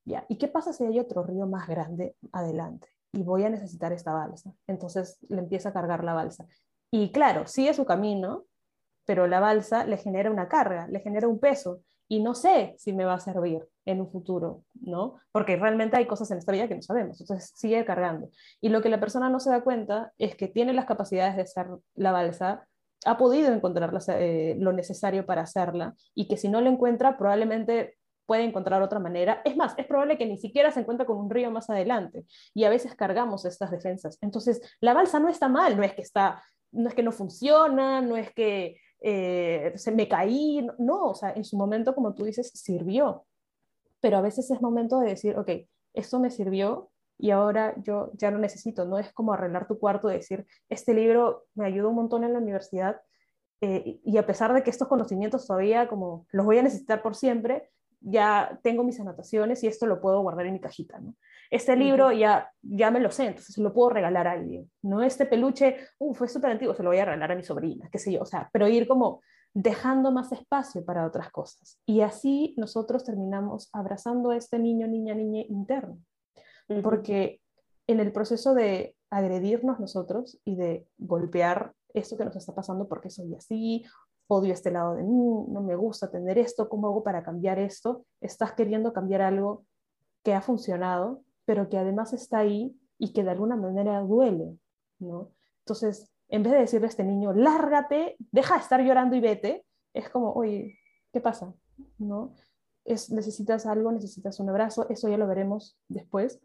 ¿Ya? 0.05 0.25
¿Y 0.29 0.37
qué 0.37 0.49
pasa 0.49 0.73
si 0.73 0.85
hay 0.85 0.99
otro 0.99 1.23
río 1.23 1.47
más 1.47 1.69
grande 1.69 2.17
adelante? 2.33 2.89
Y 3.13 3.23
voy 3.23 3.45
a 3.45 3.51
necesitar 3.51 3.93
esta 3.93 4.13
balsa. 4.13 4.53
Entonces 4.67 5.19
le 5.29 5.39
empieza 5.39 5.69
a 5.69 5.73
cargar 5.73 6.03
la 6.03 6.15
balsa. 6.15 6.47
Y 6.91 7.13
claro, 7.13 7.47
sigue 7.47 7.73
su 7.75 7.85
camino, 7.85 8.45
pero 9.05 9.27
la 9.27 9.41
balsa 9.41 9.85
le 9.85 9.97
genera 9.97 10.31
una 10.31 10.49
carga, 10.49 10.89
le 10.89 11.01
genera 11.01 11.29
un 11.29 11.39
peso. 11.39 11.83
Y 12.13 12.21
no 12.21 12.35
sé 12.35 12.75
si 12.77 12.93
me 12.93 13.07
va 13.07 13.15
a 13.15 13.21
servir 13.21 13.67
en 13.87 14.03
un 14.03 14.11
futuro, 14.11 14.65
¿no? 14.75 15.19
Porque 15.33 15.57
realmente 15.57 15.97
hay 15.97 16.05
cosas 16.05 16.31
en 16.31 16.37
esta 16.37 16.53
vida 16.53 16.69
que 16.69 16.75
no 16.75 16.83
sabemos. 16.83 17.19
Entonces 17.19 17.55
sigue 17.55 17.87
cargando. 17.87 18.29
Y 18.61 18.69
lo 18.69 18.83
que 18.83 18.91
la 18.91 19.01
persona 19.01 19.31
no 19.31 19.41
se 19.41 19.49
da 19.49 19.65
cuenta 19.65 20.13
es 20.19 20.37
que 20.37 20.47
tiene 20.47 20.75
las 20.75 20.85
capacidades 20.85 21.37
de 21.37 21.43
hacer 21.45 21.69
la 21.95 22.13
balsa, 22.13 22.69
ha 23.07 23.17
podido 23.17 23.51
encontrar 23.55 23.99
eh, 24.09 24.57
lo 24.59 24.75
necesario 24.75 25.25
para 25.25 25.41
hacerla 25.41 25.95
y 26.15 26.29
que 26.29 26.37
si 26.37 26.51
no 26.51 26.61
lo 26.61 26.69
encuentra 26.69 27.17
probablemente 27.17 27.97
puede 28.27 28.45
encontrar 28.45 28.83
otra 28.83 28.99
manera. 28.99 29.41
Es 29.47 29.57
más, 29.57 29.73
es 29.79 29.87
probable 29.87 30.19
que 30.19 30.27
ni 30.27 30.37
siquiera 30.37 30.71
se 30.71 30.81
encuentre 30.81 31.07
con 31.07 31.17
un 31.17 31.31
río 31.31 31.51
más 31.51 31.71
adelante 31.71 32.27
y 32.53 32.65
a 32.65 32.69
veces 32.69 32.95
cargamos 32.95 33.47
estas 33.47 33.71
defensas. 33.71 34.19
Entonces, 34.21 34.61
la 34.83 34.93
balsa 34.93 35.19
no 35.19 35.31
está 35.31 35.49
mal, 35.49 35.79
no 35.79 35.83
es 35.83 35.95
que 35.95 36.03
está, 36.03 36.43
no 36.73 36.89
es 36.89 36.95
que 36.95 37.03
no 37.03 37.13
funciona, 37.13 38.01
no 38.01 38.17
es 38.17 38.33
que 38.33 38.79
eh, 39.01 39.73
se 39.77 39.93
me 39.93 40.09
caí, 40.09 40.67
no, 40.79 41.11
o 41.11 41.15
sea, 41.15 41.33
en 41.33 41.45
su 41.45 41.57
momento, 41.57 41.95
como 41.95 42.15
tú 42.15 42.25
dices, 42.25 42.51
sirvió. 42.55 43.27
Pero 44.01 44.17
a 44.17 44.21
veces 44.21 44.51
es 44.51 44.61
momento 44.61 44.99
de 45.01 45.11
decir, 45.11 45.39
ok, 45.39 45.51
esto 45.95 46.19
me 46.19 46.31
sirvió 46.31 46.91
y 47.19 47.31
ahora 47.31 47.75
yo 47.83 48.11
ya 48.15 48.31
lo 48.31 48.39
necesito. 48.39 48.85
No 48.85 48.99
es 48.99 49.13
como 49.13 49.33
arreglar 49.33 49.69
tu 49.69 49.79
cuarto 49.79 50.11
y 50.11 50.15
decir, 50.15 50.47
este 50.69 50.95
libro 50.95 51.47
me 51.55 51.67
ayudó 51.67 51.91
un 51.91 51.97
montón 51.97 52.25
en 52.25 52.33
la 52.33 52.39
universidad 52.39 53.01
eh, 53.61 54.01
y 54.05 54.17
a 54.17 54.27
pesar 54.27 54.53
de 54.55 54.65
que 54.65 54.71
estos 54.71 54.89
conocimientos 54.89 55.47
todavía 55.47 55.89
como 55.89 56.27
los 56.33 56.45
voy 56.45 56.59
a 56.59 56.63
necesitar 56.63 57.01
por 57.03 57.15
siempre, 57.15 57.71
ya 58.03 58.59
tengo 58.63 58.85
mis 58.85 59.01
anotaciones 59.01 59.63
y 59.63 59.67
esto 59.67 59.87
lo 59.87 60.01
puedo 60.01 60.21
guardar 60.21 60.47
en 60.47 60.55
mi 60.55 60.61
cajita, 60.61 60.99
¿no? 60.99 61.15
Este 61.51 61.77
libro 61.77 62.13
ya, 62.13 62.51
ya 62.63 62.91
me 62.91 62.99
lo 62.99 63.11
sé, 63.11 63.27
entonces 63.27 63.59
lo 63.59 63.75
puedo 63.75 63.91
regalar 63.91 64.27
a 64.27 64.33
alguien, 64.33 64.71
¿no? 64.83 65.03
Este 65.03 65.27
peluche, 65.27 65.77
uh, 65.99 66.15
fue 66.15 66.27
súper 66.27 66.51
antiguo, 66.51 66.75
se 66.75 66.83
lo 66.83 66.89
voy 66.89 66.99
a 66.99 67.05
regalar 67.05 67.33
a 67.33 67.37
mi 67.37 67.43
sobrina, 67.43 67.89
qué 67.93 67.99
sé 67.99 68.13
yo, 68.13 68.23
o 68.23 68.27
sea, 68.27 68.49
pero 68.53 68.69
ir 68.69 68.89
como 68.89 69.21
dejando 69.55 70.11
más 70.13 70.33
espacio 70.33 70.83
para 70.85 71.07
otras 71.07 71.31
cosas. 71.31 71.79
Y 71.85 72.01
así 72.01 72.55
nosotros 72.57 73.05
terminamos 73.05 73.69
abrazando 73.73 74.31
a 74.31 74.37
este 74.37 74.59
niño, 74.59 74.87
niña, 74.87 75.15
niña 75.15 75.43
interno, 75.47 75.99
porque 76.83 77.41
en 77.87 78.01
el 78.01 78.13
proceso 78.13 78.55
de 78.55 78.97
agredirnos 79.11 79.79
nosotros 79.79 80.41
y 80.45 80.57
de 80.57 80.87
golpear 80.97 81.75
esto 81.93 82.17
que 82.17 82.25
nos 82.25 82.37
está 82.37 82.55
pasando 82.55 82.89
porque 82.89 83.11
soy 83.11 83.35
así 83.35 83.85
odio 84.29 84.53
este 84.53 84.71
lado 84.71 84.95
de 84.95 85.03
mí, 85.03 85.45
no 85.49 85.63
me 85.63 85.77
gusta 85.77 86.11
tener 86.11 86.39
esto, 86.39 86.69
¿cómo 86.69 86.87
hago 86.89 87.03
para 87.03 87.23
cambiar 87.23 87.59
esto? 87.59 88.05
Estás 88.21 88.53
queriendo 88.53 88.93
cambiar 88.93 89.23
algo 89.23 89.65
que 90.23 90.35
ha 90.35 90.41
funcionado, 90.41 91.23
pero 91.45 91.69
que 91.69 91.79
además 91.79 92.13
está 92.13 92.39
ahí 92.39 92.75
y 92.99 93.13
que 93.13 93.25
de 93.25 93.31
alguna 93.31 93.57
manera 93.57 94.01
duele, 94.01 94.59
¿no? 94.99 95.33
Entonces, 95.61 96.11
en 96.29 96.43
vez 96.43 96.53
de 96.53 96.61
decirle 96.61 96.87
a 96.87 96.91
este 96.91 97.05
niño, 97.05 97.33
lárgate, 97.33 98.17
deja 98.31 98.55
de 98.55 98.61
estar 98.61 98.81
llorando 98.81 99.17
y 99.17 99.21
vete, 99.21 99.67
es 99.93 100.09
como, 100.09 100.33
oye, 100.33 100.79
¿qué 101.13 101.21
pasa? 101.21 101.53
¿No? 101.99 102.35
Es, 102.85 103.11
necesitas 103.11 103.67
algo, 103.67 103.93
necesitas 103.93 104.41
un 104.41 104.49
abrazo, 104.49 104.89
eso 104.89 105.09
ya 105.09 105.19
lo 105.19 105.27
veremos 105.27 105.79
después, 105.89 106.41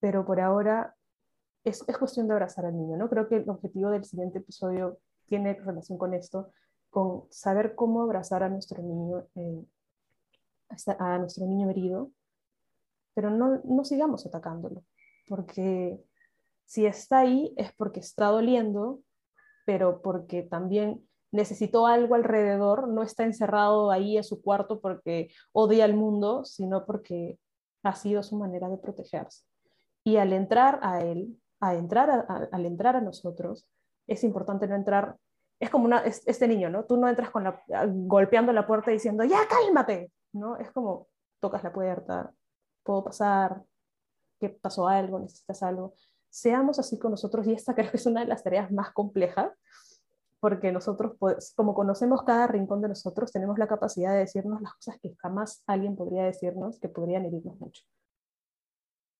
pero 0.00 0.24
por 0.24 0.40
ahora 0.40 0.96
es, 1.62 1.84
es 1.88 1.96
cuestión 1.96 2.26
de 2.26 2.34
abrazar 2.34 2.66
al 2.66 2.76
niño, 2.76 2.96
¿no? 2.96 3.08
Creo 3.08 3.28
que 3.28 3.36
el 3.36 3.48
objetivo 3.48 3.90
del 3.90 4.04
siguiente 4.04 4.38
episodio 4.38 4.98
tiene 5.26 5.54
relación 5.54 5.96
con 5.96 6.12
esto, 6.12 6.50
con 6.94 7.24
saber 7.28 7.74
cómo 7.74 8.02
abrazar 8.02 8.44
a 8.44 8.48
nuestro 8.48 8.80
niño, 8.80 9.26
eh, 9.34 9.64
a 10.96 11.18
nuestro 11.18 11.44
niño 11.44 11.68
herido, 11.68 12.12
pero 13.14 13.30
no, 13.30 13.60
no 13.64 13.84
sigamos 13.84 14.24
atacándolo, 14.26 14.84
porque 15.28 16.00
si 16.66 16.86
está 16.86 17.18
ahí 17.18 17.52
es 17.56 17.72
porque 17.74 17.98
está 17.98 18.26
doliendo, 18.26 19.00
pero 19.66 20.02
porque 20.02 20.44
también 20.44 21.04
necesitó 21.32 21.88
algo 21.88 22.14
alrededor, 22.14 22.86
no 22.86 23.02
está 23.02 23.24
encerrado 23.24 23.90
ahí 23.90 24.16
en 24.16 24.22
su 24.22 24.40
cuarto 24.40 24.80
porque 24.80 25.30
odia 25.50 25.86
al 25.86 25.94
mundo, 25.94 26.44
sino 26.44 26.86
porque 26.86 27.40
ha 27.82 27.96
sido 27.96 28.22
su 28.22 28.36
manera 28.38 28.68
de 28.68 28.78
protegerse. 28.78 29.44
Y 30.04 30.18
al 30.18 30.32
entrar 30.32 30.78
a 30.80 31.02
él, 31.02 31.42
a 31.58 31.74
entrar 31.74 32.24
al 32.52 32.66
entrar 32.66 32.94
a 32.94 33.00
nosotros, 33.00 33.66
es 34.06 34.22
importante 34.22 34.68
no 34.68 34.76
entrar 34.76 35.16
es 35.60 35.70
como 35.70 35.84
una, 35.84 36.00
este 36.04 36.48
niño, 36.48 36.70
¿no? 36.70 36.84
Tú 36.84 36.96
no 36.96 37.08
entras 37.08 37.30
con 37.30 37.44
la, 37.44 37.62
golpeando 37.86 38.52
la 38.52 38.66
puerta 38.66 38.90
diciendo, 38.90 39.24
ya 39.24 39.46
cálmate, 39.48 40.12
¿no? 40.32 40.56
Es 40.56 40.70
como, 40.72 41.08
tocas 41.40 41.62
la 41.62 41.72
puerta, 41.72 42.32
puedo 42.82 43.04
pasar, 43.04 43.62
¿qué 44.40 44.48
pasó 44.50 44.88
algo? 44.88 45.20
¿Necesitas 45.20 45.62
algo? 45.62 45.94
Seamos 46.28 46.78
así 46.78 46.98
con 46.98 47.12
nosotros 47.12 47.46
y 47.46 47.52
esta 47.52 47.74
creo 47.74 47.90
que 47.90 47.96
es 47.96 48.06
una 48.06 48.20
de 48.20 48.26
las 48.26 48.42
tareas 48.42 48.70
más 48.72 48.92
complejas, 48.92 49.52
porque 50.40 50.72
nosotros, 50.72 51.14
pues, 51.18 51.54
como 51.56 51.72
conocemos 51.72 52.22
cada 52.22 52.46
rincón 52.46 52.82
de 52.82 52.88
nosotros, 52.88 53.32
tenemos 53.32 53.58
la 53.58 53.66
capacidad 53.66 54.12
de 54.12 54.18
decirnos 54.18 54.60
las 54.60 54.74
cosas 54.74 54.98
que 55.00 55.14
jamás 55.16 55.62
alguien 55.66 55.96
podría 55.96 56.24
decirnos, 56.24 56.78
que 56.80 56.90
podrían 56.90 57.24
herirnos 57.24 57.58
mucho. 57.58 57.82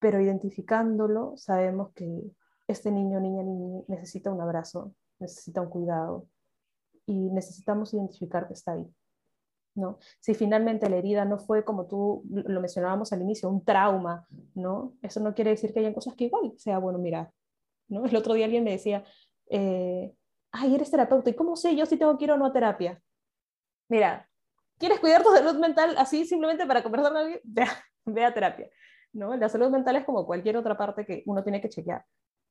Pero 0.00 0.20
identificándolo, 0.20 1.34
sabemos 1.36 1.92
que 1.94 2.30
este 2.68 2.90
niño, 2.90 3.20
niña, 3.20 3.42
niña 3.42 3.82
necesita 3.88 4.30
un 4.30 4.42
abrazo, 4.42 4.92
necesita 5.18 5.60
un 5.60 5.68
cuidado 5.68 6.26
y 7.06 7.30
necesitamos 7.30 7.92
identificar 7.94 8.46
que 8.46 8.54
está 8.54 8.72
ahí. 8.72 8.86
¿no? 9.74 9.98
Si 10.20 10.34
finalmente 10.34 10.88
la 10.88 10.96
herida 10.96 11.24
no 11.24 11.38
fue 11.38 11.64
como 11.64 11.86
tú 11.86 12.22
lo 12.30 12.60
mencionábamos 12.60 13.12
al 13.12 13.22
inicio, 13.22 13.48
un 13.48 13.64
trauma, 13.64 14.26
¿no? 14.54 14.94
Eso 15.02 15.20
no 15.20 15.34
quiere 15.34 15.50
decir 15.50 15.72
que 15.72 15.80
hayan 15.80 15.94
cosas 15.94 16.14
que 16.14 16.24
igual 16.24 16.52
sea 16.56 16.78
bueno 16.78 16.98
mirar, 16.98 17.32
¿no? 17.88 18.04
El 18.04 18.14
otro 18.14 18.34
día 18.34 18.44
alguien 18.44 18.64
me 18.64 18.70
decía, 18.70 19.04
eh, 19.50 20.14
ay, 20.52 20.74
eres 20.74 20.90
terapeuta, 20.90 21.30
¿y 21.30 21.34
cómo 21.34 21.56
sé 21.56 21.74
yo 21.74 21.86
si 21.86 21.96
tengo 21.96 22.16
que 22.16 22.24
ir 22.24 22.30
o 22.30 22.36
no 22.36 22.46
a 22.46 22.52
terapia? 22.52 23.00
Mira, 23.88 24.28
¿quieres 24.78 25.00
cuidar 25.00 25.22
tu 25.22 25.30
salud 25.30 25.58
mental 25.58 25.94
así 25.98 26.24
simplemente 26.24 26.66
para 26.66 26.82
conversar 26.82 27.12
con 27.12 27.20
alguien? 27.22 27.40
Ve 28.06 28.24
a, 28.24 28.34
terapia, 28.34 28.68
¿no? 29.12 29.34
La 29.36 29.48
salud 29.48 29.70
mental 29.70 29.96
es 29.96 30.04
como 30.04 30.26
cualquier 30.26 30.56
otra 30.56 30.76
parte 30.76 31.04
que 31.04 31.22
uno 31.26 31.42
tiene 31.42 31.60
que 31.60 31.70
chequear, 31.70 32.04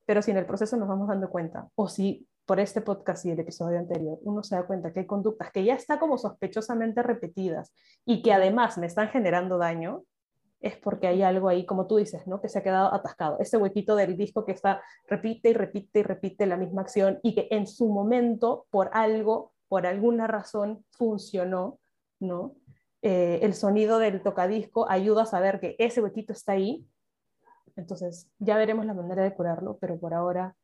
pero 0.06 0.22
si 0.22 0.32
en 0.32 0.38
el 0.38 0.46
proceso 0.46 0.76
nos 0.76 0.90
vamos 0.90 1.08
dando 1.08 1.30
cuenta, 1.30 1.70
o 1.76 1.88
si 1.88 2.28
por 2.46 2.60
este 2.60 2.82
podcast 2.82 3.26
y 3.26 3.32
el 3.32 3.40
episodio 3.40 3.80
anterior, 3.80 4.20
uno 4.24 4.44
se 4.44 4.56
da 4.56 4.66
cuenta 4.66 4.92
que 4.92 5.02
hay 5.02 5.06
conductas 5.06 5.52
que 5.52 5.64
ya 5.64 5.76
están 5.76 6.00
como 6.00 6.18
sospechosamente 6.18 7.02
repetidas 7.02 7.74
y 8.06 8.22
que 8.22 8.34
además 8.34 8.78
me 8.78 8.88
están 8.88 9.10
generando 9.10 9.58
daño, 9.58 10.04
es 10.60 10.78
porque 10.78 11.08
hay 11.08 11.22
algo 11.24 11.50
ahí, 11.50 11.66
como 11.66 11.88
tú 11.88 11.98
dices, 11.98 12.26
¿no? 12.26 12.42
que 12.42 12.48
se 12.48 12.60
ha 12.60 12.64
quedado 12.64 12.94
atascado. 12.94 13.38
Ese 13.40 13.58
huequito 13.58 13.96
del 13.96 14.16
disco 14.16 14.46
que 14.46 14.54
está, 14.54 14.82
repite 15.08 15.50
y 15.50 15.54
repite 15.54 16.00
y 16.00 16.04
repite 16.04 16.46
la 16.46 16.56
misma 16.58 16.82
acción 16.82 17.20
y 17.22 17.36
que 17.36 17.48
en 17.52 17.68
su 17.68 17.90
momento, 17.90 18.66
por 18.70 18.90
algo, 18.94 19.52
por 19.68 19.86
alguna 19.86 20.26
razón, 20.28 20.86
funcionó, 20.92 21.80
¿no? 22.20 22.56
Eh, 23.02 23.40
el 23.42 23.54
sonido 23.54 24.00
del 24.00 24.24
tocadisco 24.24 24.90
ayuda 24.90 25.24
a 25.24 25.26
saber 25.26 25.60
que 25.60 25.76
ese 25.80 26.02
huequito 26.02 26.32
está 26.32 26.54
ahí. 26.54 26.88
Entonces, 27.76 28.30
ya 28.40 28.56
veremos 28.56 28.86
la 28.86 28.94
manera 28.94 29.24
de 29.24 29.34
curarlo, 29.34 29.78
pero 29.82 30.00
por 30.00 30.14
ahora 30.14 30.56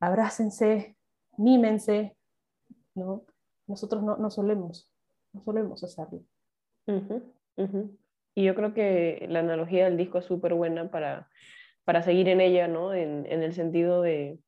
abrácense, 0.00 0.96
mímense, 1.36 2.16
¿no? 2.94 3.24
Nosotros 3.66 4.02
no, 4.02 4.16
no 4.16 4.30
solemos, 4.30 4.90
no 5.32 5.42
solemos 5.42 5.84
hacerlo. 5.84 6.22
Y 8.34 8.44
yo 8.44 8.54
creo 8.54 8.72
que 8.72 9.26
la 9.28 9.40
analogía 9.40 9.84
del 9.84 9.96
disco 9.96 10.18
es 10.18 10.24
súper 10.24 10.54
buena 10.54 10.90
para, 10.90 11.28
para 11.84 12.02
seguir 12.02 12.28
en 12.28 12.40
ella, 12.40 12.68
¿no? 12.68 12.94
En, 12.94 13.26
en 13.26 13.42
el 13.42 13.52
sentido 13.52 14.00
de, 14.00 14.38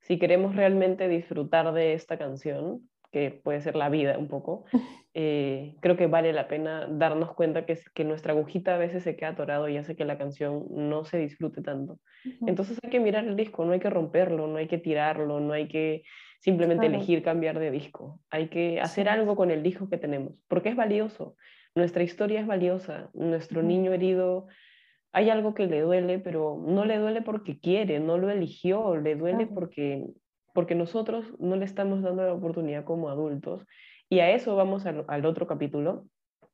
si 0.00 0.18
queremos 0.18 0.54
realmente 0.54 1.08
disfrutar 1.08 1.72
de 1.72 1.94
esta 1.94 2.18
canción, 2.18 2.88
que 3.10 3.30
puede 3.30 3.60
ser 3.60 3.76
la 3.76 3.88
vida 3.88 4.18
un 4.18 4.28
poco, 4.28 4.64
eh, 5.14 5.76
creo 5.80 5.96
que 5.96 6.06
vale 6.06 6.32
la 6.32 6.48
pena 6.48 6.86
darnos 6.88 7.34
cuenta 7.34 7.66
que, 7.66 7.78
que 7.94 8.04
nuestra 8.04 8.32
agujita 8.32 8.74
a 8.74 8.78
veces 8.78 9.02
se 9.02 9.14
queda 9.14 9.30
atorado 9.30 9.68
y 9.68 9.76
hace 9.76 9.94
que 9.94 10.06
la 10.06 10.16
canción 10.16 10.64
no 10.70 11.04
se 11.04 11.18
disfrute 11.18 11.62
tanto. 11.62 11.98
Entonces 12.46 12.78
hay 12.82 12.90
que 12.90 13.00
mirar 13.00 13.24
el 13.24 13.36
disco, 13.36 13.64
no 13.64 13.72
hay 13.72 13.80
que 13.80 13.90
romperlo, 13.90 14.46
no 14.46 14.56
hay 14.56 14.68
que 14.68 14.78
tirarlo, 14.78 15.40
no 15.40 15.52
hay 15.52 15.68
que 15.68 16.02
simplemente 16.40 16.86
elegir 16.86 17.22
cambiar 17.22 17.58
de 17.58 17.70
disco. 17.70 18.20
Hay 18.30 18.48
que 18.48 18.80
hacer 18.80 19.08
algo 19.08 19.36
con 19.36 19.50
el 19.50 19.62
disco 19.62 19.88
que 19.88 19.98
tenemos, 19.98 20.34
porque 20.48 20.70
es 20.70 20.76
valioso. 20.76 21.36
Nuestra 21.74 22.02
historia 22.02 22.40
es 22.40 22.46
valiosa. 22.46 23.10
Nuestro 23.12 23.62
niño 23.62 23.92
herido, 23.92 24.46
hay 25.12 25.28
algo 25.28 25.52
que 25.52 25.66
le 25.66 25.82
duele, 25.82 26.18
pero 26.20 26.62
no 26.66 26.84
le 26.84 26.98
duele 26.98 27.20
porque 27.22 27.58
quiere, 27.58 28.00
no 28.00 28.16
lo 28.16 28.30
eligió, 28.30 28.96
le 28.96 29.14
duele 29.14 29.46
porque 29.46 30.06
porque 30.54 30.74
nosotros 30.74 31.26
no 31.38 31.56
le 31.56 31.64
estamos 31.64 32.02
dando 32.02 32.24
la 32.24 32.34
oportunidad 32.34 32.84
como 32.84 33.08
adultos. 33.08 33.66
Y 34.12 34.20
a 34.20 34.30
eso 34.30 34.54
vamos 34.56 34.84
al, 34.84 35.24
otro 35.24 35.46
capítulo, 35.46 36.04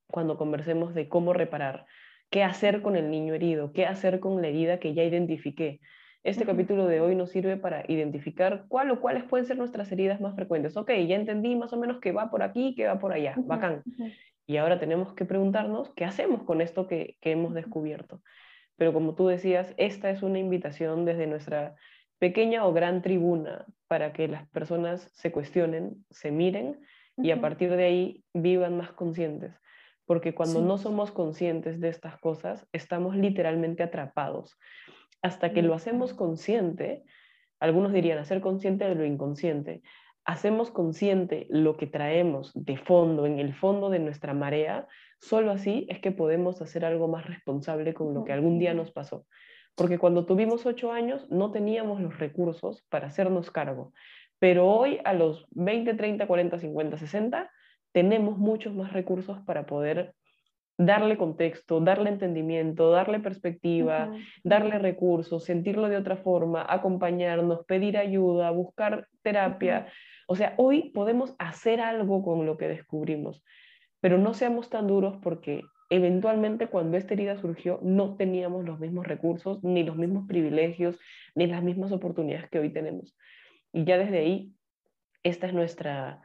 cuando 0.07 0.39
conversemos 0.39 0.95
de 0.95 1.09
cómo 1.09 1.33
reparar, 1.33 1.87
qué 2.31 2.45
hacer 2.45 2.83
con 2.83 2.95
el 2.95 3.11
niño 3.11 3.35
herido, 3.35 3.73
qué 3.73 3.85
hacer 3.85 4.21
con 4.21 4.41
la 4.41 4.47
herida 4.47 4.79
que 4.79 4.95
ya 4.95 5.03
identifiqué. 5.03 5.81
Este 6.23 6.47
capítulo 6.47 6.87
de 6.87 7.01
hoy 7.01 7.17
nos 7.17 7.33
sirve 7.33 7.57
para 7.57 7.85
identificar 7.89 8.67
cuál 8.69 8.93
o 8.93 9.01
cuáles 9.01 9.25
pueden 9.25 9.45
ser 9.45 9.59
nuestras 9.59 9.91
heridas 9.91 10.21
más 10.21 10.37
frecuentes. 10.37 10.77
Ok, 10.77 10.93
ya 11.09 11.17
entendí 11.17 11.57
más 11.57 11.73
o 11.73 11.79
menos 11.79 11.99
que 11.99 12.13
va 12.13 12.31
por 12.31 12.45
aquí, 12.45 12.77
que 12.77 12.87
va 12.87 13.01
por 13.01 13.13
allá, 13.13 13.35
bacán. 13.37 13.83
Y 14.47 14.59
ahora 14.59 14.79
tenemos 14.79 15.13
que 15.15 15.25
preguntarnos 15.25 15.93
qué 15.97 16.05
hacemos 16.05 16.45
con 16.45 16.61
esto 16.61 16.87
que, 16.87 17.17
que 17.21 17.33
hemos 17.33 17.55
descubierto. 17.55 18.23
Pero 18.77 18.93
como 18.93 19.17
tú 19.17 19.27
decías, 19.27 19.75
esta 19.79 20.11
es 20.11 20.23
una 20.23 20.39
invitación 20.39 21.05
desde 21.05 21.27
nuestra 21.27 21.75
pequeña 22.21 22.65
o 22.65 22.73
gran 22.73 23.03
tribuna 23.03 23.67
para 23.89 24.13
que 24.13 24.29
las 24.29 24.47
personas 24.51 25.11
se 25.13 25.33
cuestionen, 25.33 26.05
se 26.09 26.31
miren 26.31 26.79
y 27.23 27.31
a 27.31 27.41
partir 27.41 27.75
de 27.75 27.85
ahí 27.85 28.25
vivan 28.33 28.77
más 28.77 28.93
conscientes. 28.93 29.53
Porque 30.07 30.35
cuando 30.35 30.63
no 30.63 30.79
somos 30.79 31.11
conscientes 31.11 31.81
de 31.81 31.89
estas 31.89 32.19
cosas, 32.19 32.67
estamos 32.73 33.17
literalmente 33.17 33.83
atrapados. 33.83 34.59
Hasta 35.21 35.53
que 35.53 35.63
lo 35.63 35.75
hacemos 35.75 36.15
consciente, 36.15 37.05
algunos 37.61 37.93
dirían 37.93 38.19
hacer 38.19 38.41
consciente 38.41 38.85
de 38.87 38.95
lo 38.95 39.05
inconsciente, 39.05 39.83
hacemos 40.25 40.71
consciente 40.71 41.47
lo 41.51 41.77
que 41.77 41.87
traemos 41.87 42.53
de 42.55 42.77
fondo, 42.77 43.27
en 43.27 43.39
el 43.39 43.55
fondo 43.55 43.91
de 43.91 43.99
nuestra 43.99 44.35
marea, 44.35 44.87
solo 45.21 45.51
así 45.51 45.87
es 45.89 46.01
que 46.01 46.13
podemos 46.13 46.63
hacer 46.63 46.85
algo 46.85 47.09
más 47.09 47.27
responsable 47.27 47.95
con 47.95 48.15
lo 48.15 48.25
que 48.25 48.33
algún 48.33 48.59
día 48.59 48.75
nos 48.75 48.93
pasó. 48.93 49.27
Porque 49.75 49.99
cuando 49.99 50.27
tuvimos 50.27 50.67
ocho 50.67 50.93
años 50.93 51.29
no 51.31 51.51
teníamos 51.51 52.01
los 52.01 52.19
recursos 52.19 52.85
para 52.89 53.07
hacernos 53.07 53.51
cargo. 53.51 53.93
Pero 54.39 54.67
hoy 54.67 55.01
a 55.05 55.13
los 55.13 55.47
20, 55.51 55.95
30, 55.95 56.27
40, 56.27 56.59
50, 56.59 56.99
60 56.99 57.51
tenemos 57.93 58.39
muchos 58.39 58.75
más 58.75 58.93
recursos 58.93 59.39
para 59.41 59.67
poder 59.67 60.15
darle 60.79 61.19
contexto, 61.19 61.81
darle 61.81 62.11
entendimiento, 62.11 62.91
darle 62.93 63.19
perspectiva, 63.19 64.13
darle 64.45 64.79
recursos, 64.79 65.45
sentirlo 65.45 65.89
de 65.89 65.97
otra 65.97 66.17
forma, 66.17 66.65
acompañarnos, 66.69 67.65
pedir 67.67 67.99
ayuda, 67.99 68.51
buscar 68.53 69.09
terapia. 69.23 69.89
O 70.29 70.37
sea, 70.37 70.55
hoy 70.57 70.91
podemos 70.91 71.35
hacer 71.41 71.81
algo 71.81 72.23
con 72.23 72.47
lo 72.47 72.57
que 72.57 72.69
descubrimos, 72.69 73.43
pero 74.01 74.19
no 74.19 74.35
seamos 74.35 74.71
tan 74.71 74.87
duros 74.87 75.19
porque 75.21 75.63
eventualmente 75.91 76.69
cuando 76.69 76.97
esta 76.97 77.15
herida 77.15 77.37
surgió 77.39 77.81
no 77.83 78.17
teníamos 78.17 78.65
los 78.65 78.79
mismos 78.79 79.05
recursos, 79.05 79.65
ni 79.65 79.83
los 79.83 79.97
mismos 79.97 80.29
privilegios, 80.29 80.97
ni 81.35 81.49
las 81.49 81.63
mismas 81.63 81.91
oportunidades 81.91 82.49
que 82.51 82.61
hoy 82.61 82.73
tenemos. 82.73 83.17
Y 83.73 83.85
ya 83.85 83.99
desde 83.99 84.19
ahí, 84.19 84.55
esta 85.23 85.47
es 85.47 85.55
nuestra, 85.55 86.23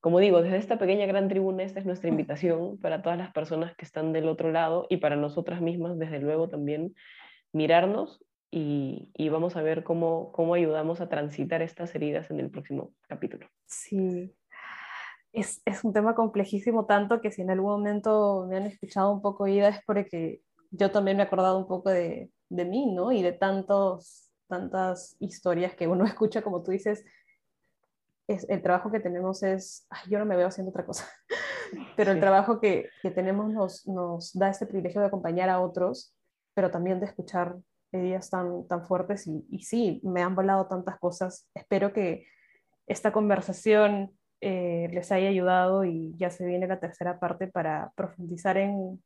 como 0.00 0.18
digo, 0.18 0.42
desde 0.42 0.56
esta 0.56 0.78
pequeña 0.78 1.06
gran 1.06 1.28
tribuna, 1.28 1.62
esta 1.62 1.80
es 1.80 1.86
nuestra 1.86 2.08
invitación 2.08 2.78
para 2.78 3.02
todas 3.02 3.18
las 3.18 3.32
personas 3.32 3.74
que 3.76 3.84
están 3.84 4.12
del 4.12 4.28
otro 4.28 4.50
lado 4.50 4.86
y 4.90 4.98
para 4.98 5.16
nosotras 5.16 5.60
mismas, 5.60 5.98
desde 5.98 6.18
luego, 6.18 6.48
también 6.48 6.94
mirarnos 7.52 8.24
y, 8.50 9.10
y, 9.14 9.28
vamos 9.30 9.56
a 9.56 9.62
ver 9.62 9.82
cómo, 9.82 10.30
cómo 10.32 10.54
ayudamos 10.54 11.00
a 11.00 11.08
transitar 11.08 11.62
estas 11.62 11.94
heridas 11.94 12.30
en 12.30 12.38
el 12.38 12.50
próximo 12.50 12.92
capítulo. 13.08 13.48
Sí, 13.64 14.34
es, 15.32 15.62
es, 15.64 15.84
un 15.84 15.94
tema 15.94 16.14
complejísimo 16.14 16.84
tanto 16.84 17.22
que 17.22 17.30
si 17.30 17.40
en 17.40 17.50
algún 17.50 17.70
momento 17.70 18.46
me 18.48 18.56
han 18.58 18.64
escuchado 18.64 19.10
un 19.10 19.22
poco 19.22 19.44
oída 19.44 19.68
es 19.68 19.80
porque 19.86 20.42
yo 20.70 20.90
también 20.90 21.16
me 21.16 21.22
he 21.22 21.26
acordado 21.26 21.58
un 21.58 21.66
poco 21.66 21.88
de, 21.88 22.30
de 22.50 22.64
mí, 22.66 22.92
¿no? 22.94 23.12
Y 23.12 23.22
de 23.22 23.32
tantos, 23.32 24.31
tantas 24.52 25.16
historias 25.18 25.74
que 25.74 25.88
uno 25.88 26.04
escucha, 26.12 26.42
como 26.42 26.62
tú 26.62 26.72
dices, 26.72 27.04
es, 28.28 28.46
el 28.50 28.62
trabajo 28.62 28.92
que 28.92 29.00
tenemos 29.00 29.42
es, 29.42 29.86
ay, 29.88 30.10
yo 30.10 30.18
no 30.18 30.26
me 30.26 30.36
veo 30.36 30.46
haciendo 30.46 30.70
otra 30.70 30.84
cosa, 30.84 31.08
pero 31.96 32.12
el 32.12 32.20
trabajo 32.20 32.60
que, 32.60 32.90
que 33.02 33.10
tenemos 33.10 33.50
nos, 33.50 33.86
nos, 33.88 34.32
da 34.34 34.50
este 34.50 34.66
privilegio 34.66 35.00
de 35.00 35.06
acompañar 35.06 35.48
a 35.48 35.60
otros, 35.60 36.14
pero 36.54 36.70
también 36.70 37.00
de 37.00 37.06
escuchar 37.06 37.56
heridas 37.92 38.28
tan, 38.28 38.68
tan 38.68 38.84
fuertes 38.84 39.26
y, 39.26 39.46
y 39.48 39.62
sí, 39.62 40.00
me 40.04 40.22
han 40.22 40.34
volado 40.34 40.66
tantas 40.66 40.98
cosas. 40.98 41.48
Espero 41.54 41.94
que 41.94 42.26
esta 42.86 43.10
conversación 43.12 44.12
eh, 44.42 44.88
les 44.92 45.12
haya 45.12 45.28
ayudado 45.28 45.84
y 45.84 46.14
ya 46.16 46.28
se 46.30 46.44
viene 46.44 46.66
la 46.66 46.80
tercera 46.80 47.18
parte 47.18 47.46
para 47.46 47.92
profundizar 47.96 48.58
en, 48.58 49.02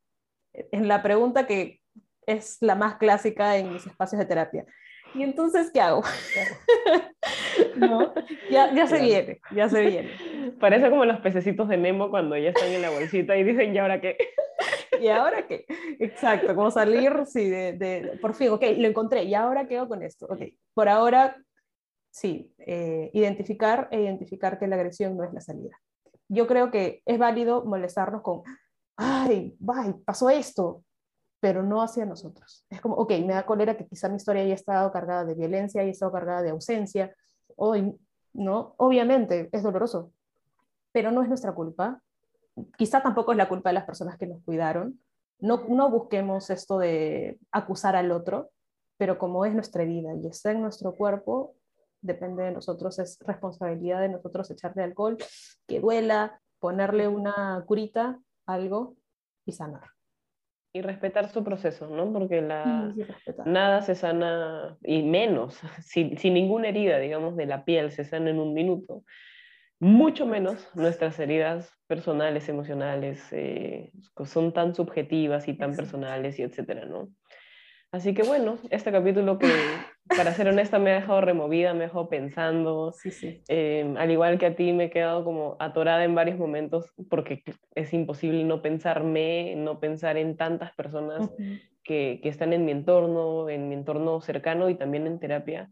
en 0.53 0.87
la 0.87 1.01
pregunta 1.01 1.47
que 1.47 1.79
es 2.25 2.57
la 2.61 2.75
más 2.75 2.95
clásica 2.95 3.57
en 3.57 3.71
mis 3.71 3.87
espacios 3.87 4.19
de 4.19 4.25
terapia. 4.25 4.65
¿Y 5.17 5.23
entonces 5.23 5.71
qué 5.73 5.81
hago? 5.81 6.03
¿No? 7.75 8.13
Ya, 8.51 8.71
ya 8.73 8.85
se 8.85 9.01
viene, 9.01 9.41
ya 9.55 9.67
se 9.67 9.81
viene. 9.81 10.11
Parece 10.59 10.91
como 10.91 11.05
los 11.05 11.19
pececitos 11.21 11.67
de 11.67 11.77
Nemo 11.77 12.11
cuando 12.11 12.37
ya 12.37 12.49
están 12.49 12.69
en 12.69 12.83
la 12.83 12.91
bolsita 12.91 13.35
y 13.35 13.43
dicen, 13.43 13.73
¿y 13.73 13.77
ahora 13.79 13.99
qué? 13.99 14.15
¿Y 15.01 15.07
ahora 15.07 15.47
qué? 15.47 15.65
Exacto, 15.99 16.55
como 16.55 16.69
salir, 16.69 17.11
sí, 17.25 17.49
de, 17.49 17.73
de, 17.73 18.17
por 18.21 18.35
fin, 18.35 18.49
ok, 18.49 18.63
lo 18.77 18.87
encontré, 18.87 19.23
¿y 19.23 19.33
ahora 19.33 19.67
qué 19.67 19.77
hago 19.77 19.89
con 19.89 20.03
esto? 20.03 20.27
Ok, 20.29 20.41
por 20.75 20.87
ahora 20.87 21.35
sí, 22.11 22.53
eh, 22.59 23.09
identificar 23.13 23.87
e 23.91 24.01
identificar 24.01 24.59
que 24.59 24.67
la 24.67 24.75
agresión 24.75 25.17
no 25.17 25.23
es 25.23 25.33
la 25.33 25.41
salida. 25.41 25.77
Yo 26.29 26.45
creo 26.45 26.69
que 26.69 27.01
es 27.05 27.17
válido 27.17 27.65
molestarnos 27.65 28.21
con, 28.21 28.43
ay, 28.97 29.55
bye, 29.59 29.95
pasó 30.05 30.29
esto, 30.29 30.83
pero 31.39 31.63
no 31.63 31.81
hacia 31.81 32.05
nosotros. 32.05 32.65
Es 32.69 32.81
como, 32.81 32.95
ok, 32.95 33.11
me 33.25 33.33
da 33.33 33.45
cólera 33.45 33.77
que 33.77 33.87
quizá 33.87 34.09
mi 34.09 34.15
historia 34.15 34.43
haya 34.43 34.55
estado 34.55 34.91
cargada 34.91 35.25
de 35.25 35.35
violencia, 35.35 35.81
haya 35.81 35.91
estado 35.91 36.11
cargada 36.11 36.41
de 36.41 36.49
ausencia, 36.49 37.15
hoy, 37.55 37.95
¿no? 38.33 38.73
Obviamente 38.77 39.49
es 39.51 39.63
doloroso, 39.63 40.11
pero 40.91 41.11
no 41.11 41.21
es 41.21 41.29
nuestra 41.29 41.53
culpa. 41.53 42.01
Quizá 42.77 43.01
tampoco 43.01 43.31
es 43.31 43.37
la 43.37 43.49
culpa 43.49 43.69
de 43.69 43.75
las 43.75 43.85
personas 43.85 44.17
que 44.17 44.27
nos 44.27 44.43
cuidaron. 44.43 44.99
No, 45.39 45.65
no 45.67 45.91
busquemos 45.91 46.49
esto 46.49 46.79
de 46.79 47.39
acusar 47.51 47.95
al 47.95 48.11
otro, 48.11 48.49
pero 48.97 49.19
como 49.19 49.45
es 49.45 49.53
nuestra 49.53 49.83
vida 49.83 50.13
y 50.15 50.27
está 50.27 50.51
en 50.51 50.61
nuestro 50.61 50.95
cuerpo, 50.95 51.55
depende 52.01 52.43
de 52.43 52.51
nosotros, 52.51 52.97
es 52.99 53.19
responsabilidad 53.19 54.01
de 54.01 54.09
nosotros 54.09 54.49
echarle 54.49 54.83
alcohol, 54.83 55.17
que 55.67 55.79
duela, 55.79 56.41
ponerle 56.59 57.07
una 57.07 57.63
curita, 57.67 58.19
algo, 58.47 58.95
y 59.45 59.51
sanar. 59.51 59.96
Y 60.77 60.81
respetar 60.81 61.29
su 61.29 61.43
proceso, 61.43 61.87
¿no? 61.87 62.11
Porque 62.13 62.41
la, 62.41 62.93
nada 63.45 63.81
se 63.81 63.95
sana, 63.95 64.77
y 64.83 65.01
menos, 65.01 65.59
sin, 65.81 66.17
sin 66.17 66.33
ninguna 66.33 66.69
herida, 66.69 66.99
digamos, 66.99 67.35
de 67.35 67.45
la 67.45 67.65
piel 67.65 67.91
se 67.91 68.03
sana 68.03 68.29
en 68.29 68.39
un 68.39 68.53
minuto 68.53 69.03
mucho 69.79 70.25
menos 70.25 70.69
nuestras 70.75 71.19
heridas 71.19 71.71
personales, 71.87 72.49
emocionales, 72.49 73.21
eh, 73.31 73.91
son 74.25 74.51
tan 74.53 74.73
subjetivas 74.73 75.47
y 75.47 75.53
tan 75.53 75.75
personales 75.75 76.39
y 76.39 76.43
etcétera, 76.43 76.85
¿no? 76.85 77.09
Así 77.91 78.13
que 78.13 78.23
bueno, 78.23 78.57
este 78.69 78.91
capítulo 78.91 79.37
que, 79.37 79.47
para 80.07 80.33
ser 80.33 80.47
honesta, 80.47 80.79
me 80.79 80.91
ha 80.91 80.95
dejado 80.95 81.21
removida, 81.21 81.73
me 81.73 81.85
ha 81.85 81.87
dejado 81.87 82.09
pensando. 82.09 82.93
Sí, 82.93 83.11
sí. 83.11 83.41
Eh, 83.47 83.93
al 83.97 84.11
igual 84.11 84.37
que 84.37 84.45
a 84.45 84.55
ti, 84.55 84.73
me 84.73 84.85
he 84.85 84.89
quedado 84.89 85.23
como 85.23 85.55
atorada 85.59 86.03
en 86.03 86.15
varios 86.15 86.37
momentos 86.37 86.93
porque 87.09 87.43
es 87.75 87.93
imposible 87.93 88.43
no 88.43 88.61
pensarme, 88.61 89.55
no 89.57 89.79
pensar 89.79 90.17
en 90.17 90.37
tantas 90.37 90.73
personas 90.73 91.29
que, 91.83 92.19
que, 92.21 92.29
están 92.29 92.53
en 92.53 92.65
mi 92.65 92.71
entorno, 92.71 93.49
en 93.49 93.69
mi 93.69 93.75
entorno 93.75 94.21
cercano 94.21 94.69
y 94.69 94.75
también 94.75 95.07
en 95.07 95.19
terapia. 95.19 95.69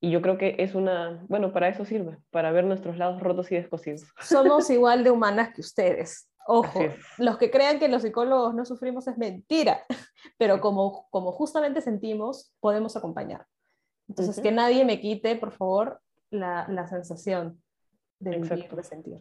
Y 0.00 0.10
yo 0.10 0.22
creo 0.22 0.38
que 0.38 0.56
es 0.58 0.74
una, 0.74 1.24
bueno, 1.28 1.52
para 1.52 1.68
eso 1.68 1.84
sirve, 1.84 2.16
para 2.30 2.50
ver 2.52 2.64
nuestros 2.64 2.96
lados 2.96 3.20
rotos 3.20 3.52
y 3.52 3.56
descosidos. 3.56 4.06
Somos 4.20 4.70
igual 4.70 5.04
de 5.04 5.10
humanas 5.10 5.52
que 5.54 5.60
ustedes. 5.60 6.30
Ojo, 6.46 6.80
los 7.18 7.36
que 7.36 7.50
crean 7.50 7.78
que 7.78 7.88
los 7.88 8.02
psicólogos 8.02 8.54
no 8.54 8.64
sufrimos 8.64 9.06
es 9.06 9.18
mentira, 9.18 9.84
pero 10.38 10.60
como, 10.60 11.06
como 11.10 11.32
justamente 11.32 11.80
sentimos, 11.80 12.52
podemos 12.60 12.96
acompañar. 12.96 13.46
Entonces, 14.10 14.40
que 14.40 14.52
nadie 14.52 14.84
me 14.84 15.00
quite, 15.00 15.36
por 15.36 15.52
favor, 15.52 16.00
la, 16.30 16.66
la 16.68 16.86
sensación 16.86 17.62
de 18.18 18.38
vivir, 18.38 18.68
de 18.70 18.82
sentir. 18.82 19.18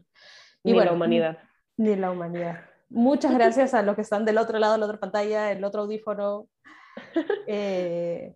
Y 0.64 0.74
ni 0.74 0.80
la 0.80 0.92
humanidad. 0.92 1.38
Ni 1.78 1.96
la 1.96 2.12
humanidad. 2.12 2.66
Muchas 2.90 3.34
gracias 3.34 3.74
a 3.74 3.84
los 3.84 3.96
que 3.96 4.02
están 4.02 4.26
del 4.26 4.38
otro 4.38 4.60
lado 4.60 4.74
de 4.74 4.80
la 4.80 4.86
otra 4.86 5.00
pantalla, 5.00 5.52
el 5.52 5.64
otro 5.64 5.84
audífono, 5.84 6.50
eh, 7.48 8.36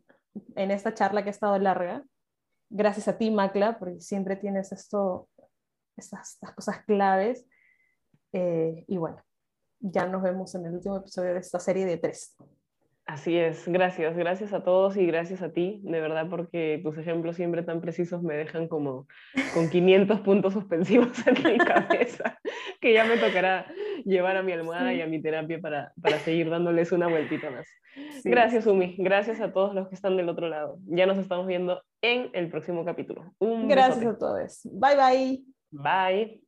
en 0.55 0.71
esta 0.71 0.93
charla 0.93 1.23
que 1.23 1.29
ha 1.29 1.31
estado 1.31 1.59
larga 1.59 2.03
gracias 2.73 3.07
a 3.07 3.17
ti, 3.17 3.29
Macla, 3.29 3.77
porque 3.77 4.01
siempre 4.01 4.35
tienes 4.35 4.71
esto, 4.71 5.29
estas, 5.95 6.39
cosas 6.55 6.83
claves. 6.85 7.45
Eh, 8.33 8.83
y 8.87 8.97
bueno, 8.97 9.23
ya 9.79 10.07
nos 10.07 10.23
vemos 10.23 10.53
en 10.55 10.65
el 10.65 10.73
último 10.73 10.97
episodio 10.97 11.33
de 11.33 11.39
esta 11.39 11.59
serie 11.59 11.85
de 11.85 11.97
tres. 11.97 12.35
Así 13.05 13.37
es, 13.37 13.67
gracias, 13.67 14.15
gracias 14.15 14.53
a 14.53 14.63
todos 14.63 14.95
y 14.95 15.05
gracias 15.05 15.41
a 15.41 15.51
ti, 15.51 15.81
de 15.83 15.99
verdad, 15.99 16.27
porque 16.29 16.79
tus 16.83 16.97
ejemplos 16.97 17.35
siempre 17.35 17.61
tan 17.61 17.81
precisos 17.81 18.23
me 18.23 18.35
dejan 18.35 18.69
como 18.69 19.07
con 19.53 19.69
500 19.69 20.21
puntos 20.21 20.53
suspensivos 20.53 21.09
en 21.27 21.33
mi 21.43 21.57
cabeza, 21.57 22.39
que 22.79 22.93
ya 22.93 23.03
me 23.03 23.17
tocará 23.17 23.65
llevar 24.05 24.37
a 24.37 24.41
mi 24.41 24.53
almohada 24.53 24.93
y 24.93 25.01
a 25.01 25.07
mi 25.07 25.21
terapia 25.21 25.59
para, 25.59 25.91
para 26.01 26.17
seguir 26.19 26.49
dándoles 26.49 26.93
una 26.93 27.07
vueltita 27.07 27.51
más. 27.51 27.67
Gracias, 28.23 28.65
Umi, 28.67 28.95
gracias 28.97 29.41
a 29.41 29.51
todos 29.51 29.75
los 29.75 29.89
que 29.89 29.95
están 29.95 30.15
del 30.15 30.29
otro 30.29 30.47
lado. 30.47 30.77
Ya 30.85 31.05
nos 31.05 31.17
estamos 31.17 31.45
viendo 31.45 31.83
en 32.01 32.29
el 32.33 32.49
próximo 32.49 32.85
capítulo. 32.85 33.33
Un 33.39 33.67
gracias 33.67 34.05
a 34.05 34.17
todos. 34.17 34.61
Bye, 34.63 34.95
bye. 34.95 35.43
Bye. 35.71 36.42